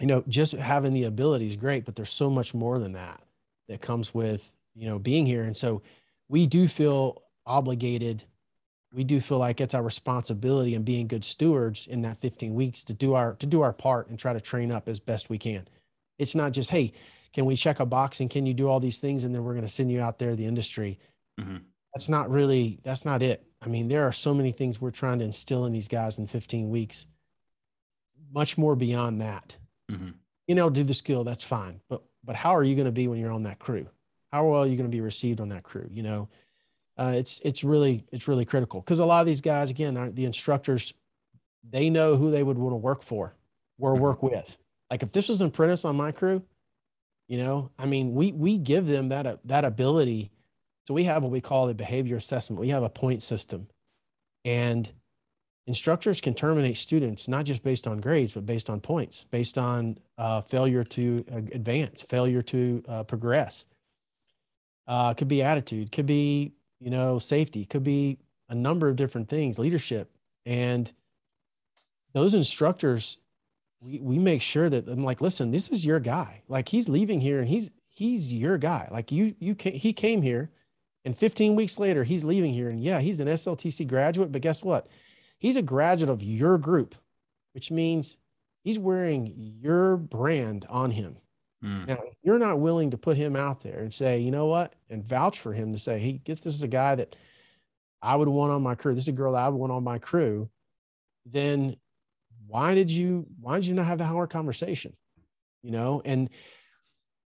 you 0.00 0.06
know, 0.06 0.24
just 0.26 0.52
having 0.52 0.94
the 0.94 1.04
ability 1.04 1.48
is 1.48 1.56
great, 1.56 1.84
but 1.84 1.94
there's 1.94 2.10
so 2.10 2.30
much 2.30 2.54
more 2.54 2.78
than 2.78 2.92
that 2.92 3.20
that 3.68 3.82
comes 3.82 4.14
with, 4.14 4.54
you 4.74 4.88
know, 4.88 4.98
being 4.98 5.26
here. 5.26 5.42
And 5.42 5.56
so 5.56 5.82
we 6.28 6.46
do 6.46 6.66
feel 6.68 7.22
obligated. 7.44 8.24
We 8.92 9.04
do 9.04 9.20
feel 9.20 9.38
like 9.38 9.60
it's 9.60 9.74
our 9.74 9.82
responsibility 9.82 10.74
and 10.74 10.84
being 10.84 11.06
good 11.06 11.24
stewards 11.24 11.86
in 11.86 12.02
that 12.02 12.20
15 12.20 12.54
weeks 12.54 12.82
to 12.84 12.92
do 12.92 13.14
our, 13.14 13.34
to 13.34 13.46
do 13.46 13.60
our 13.60 13.72
part 13.72 14.08
and 14.08 14.18
try 14.18 14.32
to 14.32 14.40
train 14.40 14.72
up 14.72 14.88
as 14.88 14.98
best 14.98 15.30
we 15.30 15.38
can. 15.38 15.68
It's 16.18 16.34
not 16.34 16.52
just, 16.52 16.70
Hey, 16.70 16.92
can 17.32 17.44
we 17.44 17.54
check 17.54 17.78
a 17.78 17.86
box 17.86 18.18
and 18.20 18.28
can 18.28 18.46
you 18.46 18.54
do 18.54 18.68
all 18.68 18.80
these 18.80 18.98
things? 18.98 19.22
And 19.22 19.34
then 19.34 19.44
we're 19.44 19.52
going 19.52 19.62
to 19.62 19.68
send 19.68 19.92
you 19.92 20.00
out 20.00 20.18
there 20.18 20.34
the 20.34 20.46
industry. 20.46 20.98
Mm-hmm 21.40 21.58
that's 21.92 22.08
not 22.08 22.30
really 22.30 22.78
that's 22.82 23.04
not 23.04 23.22
it. 23.22 23.44
I 23.62 23.68
mean, 23.68 23.88
there 23.88 24.04
are 24.04 24.12
so 24.12 24.32
many 24.32 24.52
things 24.52 24.80
we're 24.80 24.90
trying 24.90 25.18
to 25.18 25.24
instill 25.24 25.66
in 25.66 25.72
these 25.72 25.88
guys 25.88 26.18
in 26.18 26.26
15 26.26 26.70
weeks. 26.70 27.06
Much 28.32 28.56
more 28.56 28.76
beyond 28.76 29.20
that. 29.20 29.56
Mm-hmm. 29.90 30.10
You 30.46 30.54
know, 30.54 30.70
do 30.70 30.84
the 30.84 30.94
skill, 30.94 31.24
that's 31.24 31.44
fine. 31.44 31.80
But 31.88 32.02
but 32.24 32.36
how 32.36 32.54
are 32.54 32.64
you 32.64 32.74
going 32.74 32.86
to 32.86 32.92
be 32.92 33.08
when 33.08 33.18
you're 33.18 33.32
on 33.32 33.44
that 33.44 33.58
crew? 33.58 33.86
How 34.32 34.46
well 34.46 34.62
are 34.62 34.66
you 34.66 34.76
going 34.76 34.90
to 34.90 34.96
be 34.96 35.00
received 35.00 35.40
on 35.40 35.48
that 35.48 35.64
crew? 35.64 35.88
You 35.92 36.02
know, 36.02 36.28
uh, 37.00 37.12
it's 37.16 37.40
it's 37.44 37.64
really 37.64 38.04
it's 38.12 38.28
really 38.28 38.44
critical 38.44 38.80
because 38.80 38.98
a 38.98 39.04
lot 39.04 39.20
of 39.20 39.26
these 39.26 39.40
guys, 39.40 39.70
again, 39.70 40.12
the 40.14 40.24
instructors, 40.24 40.92
they 41.68 41.90
know 41.90 42.16
who 42.16 42.30
they 42.30 42.42
would 42.42 42.58
want 42.58 42.72
to 42.72 42.76
work 42.76 43.02
for 43.02 43.34
or 43.78 43.92
mm-hmm. 43.92 44.02
work 44.02 44.22
with. 44.22 44.56
Like 44.90 45.02
if 45.02 45.12
this 45.12 45.28
was 45.28 45.40
an 45.40 45.48
apprentice 45.48 45.84
on 45.84 45.96
my 45.96 46.12
crew, 46.12 46.42
you 47.28 47.38
know, 47.38 47.70
I 47.78 47.86
mean, 47.86 48.14
we 48.14 48.32
we 48.32 48.58
give 48.58 48.86
them 48.86 49.08
that 49.08 49.40
that 49.46 49.64
ability 49.64 50.30
so 50.90 50.94
we 50.94 51.04
have 51.04 51.22
what 51.22 51.30
we 51.30 51.40
call 51.40 51.68
a 51.68 51.74
behavior 51.74 52.16
assessment. 52.16 52.58
We 52.58 52.70
have 52.70 52.82
a 52.82 52.88
point 52.88 53.22
system. 53.22 53.68
And 54.44 54.90
instructors 55.68 56.20
can 56.20 56.34
terminate 56.34 56.78
students 56.78 57.28
not 57.28 57.44
just 57.44 57.62
based 57.62 57.86
on 57.86 58.00
grades, 58.00 58.32
but 58.32 58.44
based 58.44 58.68
on 58.68 58.80
points, 58.80 59.24
based 59.30 59.56
on 59.56 59.98
uh, 60.18 60.40
failure 60.40 60.82
to 60.82 61.24
uh, 61.32 61.36
advance, 61.52 62.02
failure 62.02 62.42
to 62.42 62.82
uh, 62.88 63.04
progress. 63.04 63.66
Uh, 64.88 65.14
could 65.14 65.28
be 65.28 65.42
attitude, 65.42 65.92
could 65.92 66.06
be, 66.06 66.54
you 66.80 66.90
know, 66.90 67.18
safety, 67.18 67.64
could 67.64 67.84
be 67.84 68.18
a 68.48 68.54
number 68.54 68.88
of 68.88 68.96
different 68.96 69.28
things, 69.28 69.58
leadership. 69.58 70.10
And 70.44 70.90
those 72.12 72.34
instructors, 72.34 73.18
we, 73.80 74.00
we 74.00 74.18
make 74.18 74.42
sure 74.42 74.68
that 74.68 74.88
I'm 74.88 75.04
like, 75.04 75.20
listen, 75.20 75.50
this 75.50 75.68
is 75.68 75.84
your 75.84 76.00
guy. 76.00 76.42
Like 76.48 76.68
he's 76.68 76.88
leaving 76.88 77.20
here 77.20 77.38
and 77.38 77.48
he's, 77.48 77.70
he's 77.86 78.32
your 78.32 78.58
guy. 78.58 78.88
Like 78.90 79.12
you, 79.12 79.34
you 79.38 79.54
came, 79.54 79.74
he 79.74 79.92
came 79.92 80.22
here 80.22 80.50
and 81.04 81.16
15 81.16 81.54
weeks 81.54 81.78
later, 81.78 82.04
he's 82.04 82.24
leaving 82.24 82.52
here. 82.52 82.68
And 82.68 82.82
yeah, 82.82 83.00
he's 83.00 83.20
an 83.20 83.28
SLTC 83.28 83.86
graduate, 83.88 84.32
but 84.32 84.42
guess 84.42 84.62
what? 84.62 84.86
He's 85.38 85.56
a 85.56 85.62
graduate 85.62 86.10
of 86.10 86.22
your 86.22 86.58
group, 86.58 86.94
which 87.52 87.70
means 87.70 88.16
he's 88.62 88.78
wearing 88.78 89.32
your 89.36 89.96
brand 89.96 90.66
on 90.68 90.90
him. 90.90 91.16
Mm. 91.64 91.88
Now, 91.88 91.98
you're 92.22 92.38
not 92.38 92.60
willing 92.60 92.90
to 92.92 92.98
put 92.98 93.16
him 93.16 93.36
out 93.36 93.60
there 93.60 93.80
and 93.80 93.92
say, 93.92 94.20
you 94.20 94.30
know 94.30 94.46
what, 94.46 94.74
and 94.88 95.06
vouch 95.06 95.38
for 95.38 95.52
him 95.52 95.72
to 95.72 95.78
say, 95.78 95.98
he 95.98 96.12
gets 96.14 96.42
this 96.42 96.54
is 96.54 96.62
a 96.62 96.68
guy 96.68 96.94
that 96.94 97.16
I 98.00 98.16
would 98.16 98.28
want 98.28 98.52
on 98.52 98.62
my 98.62 98.74
crew. 98.74 98.94
This 98.94 99.04
is 99.04 99.08
a 99.08 99.12
girl 99.12 99.36
I 99.36 99.48
would 99.48 99.58
want 99.58 99.72
on 99.72 99.84
my 99.84 99.98
crew. 99.98 100.48
Then 101.26 101.76
why 102.46 102.74
did 102.74 102.90
you 102.90 103.26
why 103.40 103.56
did 103.56 103.66
you 103.66 103.74
not 103.74 103.86
have 103.86 103.98
the 103.98 104.04
hard 104.04 104.30
conversation? 104.30 104.96
You 105.62 105.70
know, 105.70 106.00
and 106.04 106.30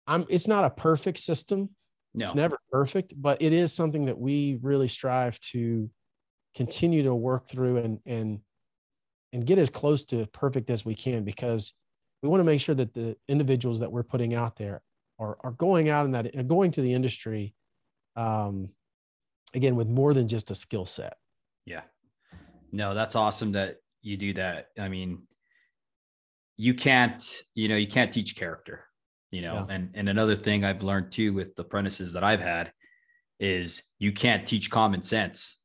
I'm 0.06 0.26
it's 0.28 0.46
not 0.46 0.64
a 0.64 0.70
perfect 0.70 1.18
system 1.18 1.70
no. 2.14 2.24
It's 2.24 2.34
never 2.34 2.58
perfect, 2.72 3.14
but 3.16 3.40
it 3.40 3.52
is 3.52 3.72
something 3.72 4.06
that 4.06 4.18
we 4.18 4.58
really 4.62 4.88
strive 4.88 5.38
to 5.52 5.88
continue 6.54 7.04
to 7.04 7.14
work 7.14 7.48
through 7.48 7.76
and 7.78 8.00
and 8.04 8.40
and 9.32 9.46
get 9.46 9.58
as 9.58 9.70
close 9.70 10.04
to 10.06 10.26
perfect 10.26 10.70
as 10.70 10.84
we 10.84 10.96
can 10.96 11.22
because 11.22 11.72
we 12.22 12.28
want 12.28 12.40
to 12.40 12.44
make 12.44 12.60
sure 12.60 12.74
that 12.74 12.94
the 12.94 13.16
individuals 13.28 13.80
that 13.80 13.90
we're 13.90 14.02
putting 14.02 14.34
out 14.34 14.56
there 14.56 14.82
are 15.18 15.36
are 15.40 15.52
going 15.52 15.88
out 15.88 16.04
in 16.04 16.12
that 16.12 16.46
going 16.46 16.70
to 16.72 16.82
the 16.82 16.92
industry 16.92 17.54
um 18.16 18.70
again 19.54 19.76
with 19.76 19.88
more 19.88 20.14
than 20.14 20.28
just 20.28 20.50
a 20.50 20.54
skill 20.54 20.86
set. 20.86 21.16
Yeah. 21.66 21.82
No, 22.72 22.94
that's 22.94 23.16
awesome 23.16 23.52
that 23.52 23.76
you 24.02 24.16
do 24.16 24.32
that. 24.34 24.68
I 24.78 24.88
mean, 24.88 25.22
you 26.56 26.74
can't, 26.74 27.22
you 27.54 27.68
know, 27.68 27.76
you 27.76 27.88
can't 27.88 28.12
teach 28.12 28.36
character 28.36 28.84
you 29.30 29.42
know 29.42 29.66
yeah. 29.68 29.74
and 29.74 29.90
and 29.94 30.08
another 30.08 30.34
thing 30.34 30.64
i've 30.64 30.82
learned 30.82 31.10
too 31.10 31.32
with 31.32 31.54
the 31.56 31.62
apprentices 31.62 32.12
that 32.12 32.24
i've 32.24 32.40
had 32.40 32.72
is 33.38 33.82
you 33.98 34.12
can't 34.12 34.46
teach 34.46 34.70
common 34.70 35.02
sense 35.02 35.58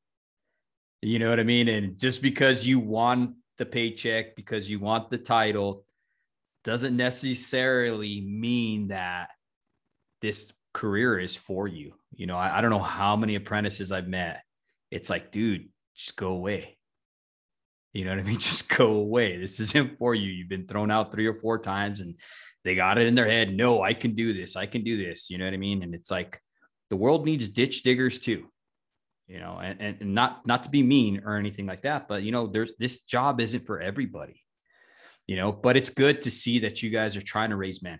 you 1.01 1.19
know 1.19 1.29
what 1.29 1.39
i 1.39 1.43
mean 1.43 1.67
and 1.67 1.99
just 1.99 2.21
because 2.21 2.65
you 2.65 2.79
want 2.79 3.31
the 3.57 3.65
paycheck 3.65 4.35
because 4.35 4.69
you 4.69 4.79
want 4.79 5.09
the 5.09 5.17
title 5.17 5.85
doesn't 6.65 6.97
necessarily 6.97 8.19
mean 8.19 8.89
that 8.89 9.29
this 10.21 10.51
career 10.73 11.17
is 11.17 11.35
for 11.35 11.67
you 11.67 11.93
you 12.13 12.27
know 12.27 12.35
I, 12.35 12.57
I 12.57 12.61
don't 12.61 12.71
know 12.71 12.79
how 12.79 13.15
many 13.15 13.35
apprentices 13.35 13.93
i've 13.93 14.07
met 14.07 14.41
it's 14.91 15.09
like, 15.09 15.31
dude, 15.31 15.69
just 15.95 16.15
go 16.15 16.29
away. 16.29 16.77
You 17.93 18.05
know 18.05 18.11
what 18.11 18.19
I 18.19 18.23
mean? 18.23 18.39
Just 18.39 18.69
go 18.69 18.91
away. 18.91 19.37
This 19.37 19.59
isn't 19.59 19.97
for 19.97 20.15
you. 20.15 20.31
You've 20.31 20.49
been 20.49 20.67
thrown 20.67 20.91
out 20.91 21.11
three 21.11 21.27
or 21.27 21.33
four 21.33 21.59
times 21.59 22.01
and 22.01 22.15
they 22.63 22.75
got 22.75 22.97
it 22.97 23.07
in 23.07 23.15
their 23.15 23.29
head. 23.29 23.55
No, 23.55 23.81
I 23.81 23.93
can 23.93 24.15
do 24.15 24.33
this. 24.33 24.55
I 24.55 24.65
can 24.65 24.83
do 24.83 24.97
this. 24.97 25.29
You 25.29 25.37
know 25.37 25.45
what 25.45 25.53
I 25.53 25.57
mean? 25.57 25.83
And 25.83 25.93
it's 25.93 26.11
like 26.11 26.41
the 26.89 26.95
world 26.95 27.25
needs 27.25 27.47
ditch 27.49 27.83
diggers 27.83 28.19
too. 28.19 28.45
You 29.27 29.39
know, 29.39 29.59
and, 29.61 29.81
and 29.81 30.13
not 30.13 30.45
not 30.45 30.63
to 30.63 30.69
be 30.69 30.83
mean 30.83 31.23
or 31.25 31.35
anything 31.37 31.65
like 31.65 31.81
that, 31.81 32.07
but 32.07 32.21
you 32.21 32.31
know, 32.31 32.45
there's 32.45 32.71
this 32.77 33.05
job 33.05 33.41
isn't 33.41 33.65
for 33.65 33.81
everybody. 33.81 34.44
You 35.27 35.35
know, 35.37 35.51
but 35.51 35.75
it's 35.75 35.89
good 35.89 36.21
to 36.23 36.31
see 36.31 36.59
that 36.59 36.83
you 36.83 36.89
guys 36.89 37.15
are 37.15 37.21
trying 37.21 37.49
to 37.49 37.55
raise 37.55 37.81
men 37.81 37.99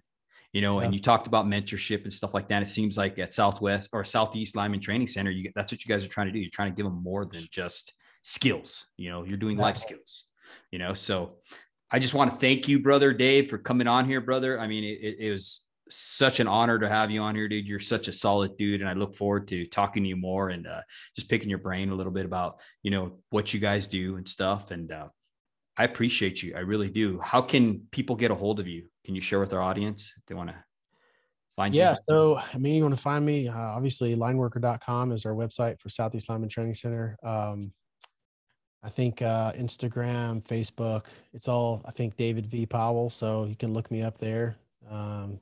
you 0.56 0.62
know, 0.62 0.80
yeah. 0.80 0.86
and 0.86 0.96
you 0.96 1.02
talked 1.02 1.28
about 1.28 1.46
mentorship 1.46 2.04
and 2.04 2.14
stuff 2.14 2.34
like 2.34 2.48
that. 2.48 2.62
It 2.62 2.70
seems 2.70 2.98
like 2.98 3.20
at 3.20 3.34
Southwest 3.34 3.90
or 3.92 4.06
Southeast 4.06 4.56
Lineman 4.56 4.80
Training 4.80 5.08
Center, 5.08 5.30
you 5.30 5.52
that's 5.54 5.70
what 5.70 5.84
you 5.84 5.90
guys 5.90 6.06
are 6.06 6.08
trying 6.08 6.28
to 6.28 6.32
do. 6.32 6.40
You're 6.40 6.50
trying 6.50 6.72
to 6.72 6.76
give 6.78 6.86
them 6.86 7.04
more 7.04 7.26
than 7.26 7.42
just 7.52 7.94
skills. 8.22 8.86
You 8.96 9.10
know, 9.10 9.26
you're 9.26 9.36
doing 9.36 9.58
life 9.58 9.76
skills. 9.76 10.24
You 10.72 10.80
know, 10.80 10.94
so 10.94 11.40
I 11.92 12.00
just 12.00 12.14
want 12.14 12.32
to 12.32 12.38
thank 12.38 12.70
you, 12.70 12.80
brother 12.80 13.12
Dave, 13.12 13.50
for 13.50 13.58
coming 13.58 13.86
on 13.86 14.06
here, 14.06 14.22
brother. 14.22 14.58
I 14.58 14.68
mean, 14.68 14.86
it, 14.86 15.18
it 15.20 15.32
was 15.34 15.66
such 15.90 16.40
an 16.40 16.48
honor 16.48 16.80
to 16.80 16.88
have 16.88 17.12
you 17.12 17.20
on 17.20 17.36
here, 17.36 17.50
dude. 17.50 17.68
You're 17.68 17.82
such 17.82 18.08
a 18.08 18.14
solid 18.14 18.56
dude, 18.56 18.80
and 18.80 18.90
I 18.90 18.94
look 18.94 19.14
forward 19.14 19.50
to 19.50 19.66
talking 19.66 20.04
to 20.04 20.10
you 20.10 20.16
more 20.16 20.52
and 20.52 20.68
uh, 20.68 20.84
just 21.18 21.30
picking 21.30 21.50
your 21.50 21.60
brain 21.60 21.90
a 21.90 21.96
little 21.96 22.14
bit 22.14 22.26
about 22.26 22.62
you 22.82 22.92
know 22.92 23.20
what 23.30 23.54
you 23.54 23.60
guys 23.60 23.88
do 23.88 24.16
and 24.16 24.26
stuff. 24.26 24.72
And 24.72 24.90
uh, 24.90 25.10
I 25.78 25.84
appreciate 25.84 26.42
you. 26.42 26.56
I 26.56 26.60
really 26.60 26.90
do. 26.90 27.20
How 27.20 27.42
can 27.42 27.82
people 27.92 28.16
get 28.16 28.32
a 28.32 28.36
hold 28.36 28.60
of 28.60 28.68
you? 28.68 28.86
Can 29.04 29.16
you 29.16 29.22
share 29.22 29.40
with 29.40 29.54
our 29.54 29.62
audience 29.62 30.14
if 30.18 30.26
they 30.26 30.36
want 30.36 30.50
to 30.50 30.56
find 31.56 31.76
yeah, 31.76 31.84
you? 31.84 31.90
Yeah. 31.90 31.96
So, 32.08 32.40
I 32.54 32.58
mean, 32.58 32.76
you 32.76 32.84
want 32.84 32.96
to 32.96 33.02
find 33.02 33.26
me, 33.26 33.50
uh, 33.50 33.58
obviously, 33.58 34.16
lineworker.com 34.16 35.12
is 35.12 35.26
our 35.26 35.34
website 35.34 35.80
for 35.82 35.90
Southeast 35.90 36.30
Lineman 36.30 36.50
Training 36.50 36.76
Center. 36.76 37.18
Um, 37.24 37.74
I 38.84 38.90
think 38.90 39.22
uh, 39.22 39.52
Instagram, 39.54 40.44
Facebook, 40.44 41.08
it's 41.34 41.48
all, 41.48 41.82
I 41.86 41.92
think, 41.92 42.16
David 42.16 42.46
V. 42.46 42.66
Powell. 42.66 43.10
So 43.10 43.46
you 43.46 43.56
can 43.56 43.74
look 43.74 43.92
me 43.92 44.02
up 44.02 44.18
there. 44.18 44.56
Um, 44.90 45.40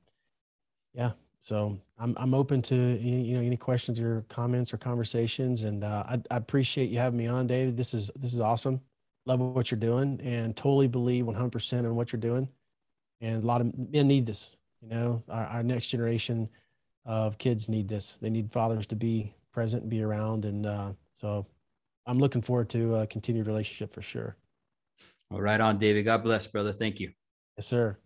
yeah. 0.94 1.12
So 1.42 1.78
I'm, 2.00 2.16
I'm 2.18 2.34
open 2.34 2.62
to, 2.64 2.76
you 2.76 3.36
know, 3.36 3.42
any 3.42 3.58
questions 3.58 4.00
or 4.00 4.26
comments 4.30 4.74
or 4.74 4.78
conversations. 4.78 5.64
And 5.64 5.84
uh, 5.84 6.06
I, 6.08 6.22
I 6.32 6.38
appreciate 6.38 6.90
you 6.90 7.00
having 7.00 7.20
me 7.20 7.28
on, 7.28 7.46
David. 7.46 7.76
This 7.76 7.94
is, 7.94 8.10
this 8.16 8.34
is 8.34 8.40
awesome 8.40 8.82
love 9.26 9.40
what 9.40 9.72
you're 9.72 9.80
doing 9.80 10.20
and 10.24 10.56
totally 10.56 10.88
believe 10.88 11.26
100% 11.26 11.74
in 11.74 11.96
what 11.96 12.12
you're 12.12 12.20
doing. 12.20 12.50
And 13.22 13.42
a 13.42 13.46
lot 13.46 13.62
of 13.62 13.72
men 13.78 14.08
need 14.08 14.26
this. 14.26 14.58
You 14.82 14.90
know, 14.90 15.24
our, 15.30 15.46
our 15.46 15.64
next 15.64 15.88
generation 15.88 16.50
of 17.06 17.38
kids 17.38 17.70
need 17.70 17.88
this. 17.88 18.18
They 18.22 18.30
need 18.30 18.52
fathers 18.52 18.88
to 18.88 18.96
be 18.96 19.34
present 19.54 19.84
and 19.84 19.90
be 19.90 20.02
around. 20.04 20.46
And 20.46 20.66
uh, 20.66 20.92
so 21.14 21.46
I'm 22.06 22.20
looking 22.20 22.42
forward 22.42 22.70
to 22.70 22.96
a 22.96 23.08
continued 23.08 23.48
relationship 23.48 23.94
for 23.94 24.02
sure. 24.02 24.36
All 25.32 25.42
right 25.42 25.60
on, 25.60 25.78
David. 25.78 26.04
God 26.04 26.24
bless, 26.24 26.46
brother. 26.48 26.74
Thank 26.74 27.00
you. 27.00 27.12
Yes, 27.58 27.68
sir. 27.68 27.98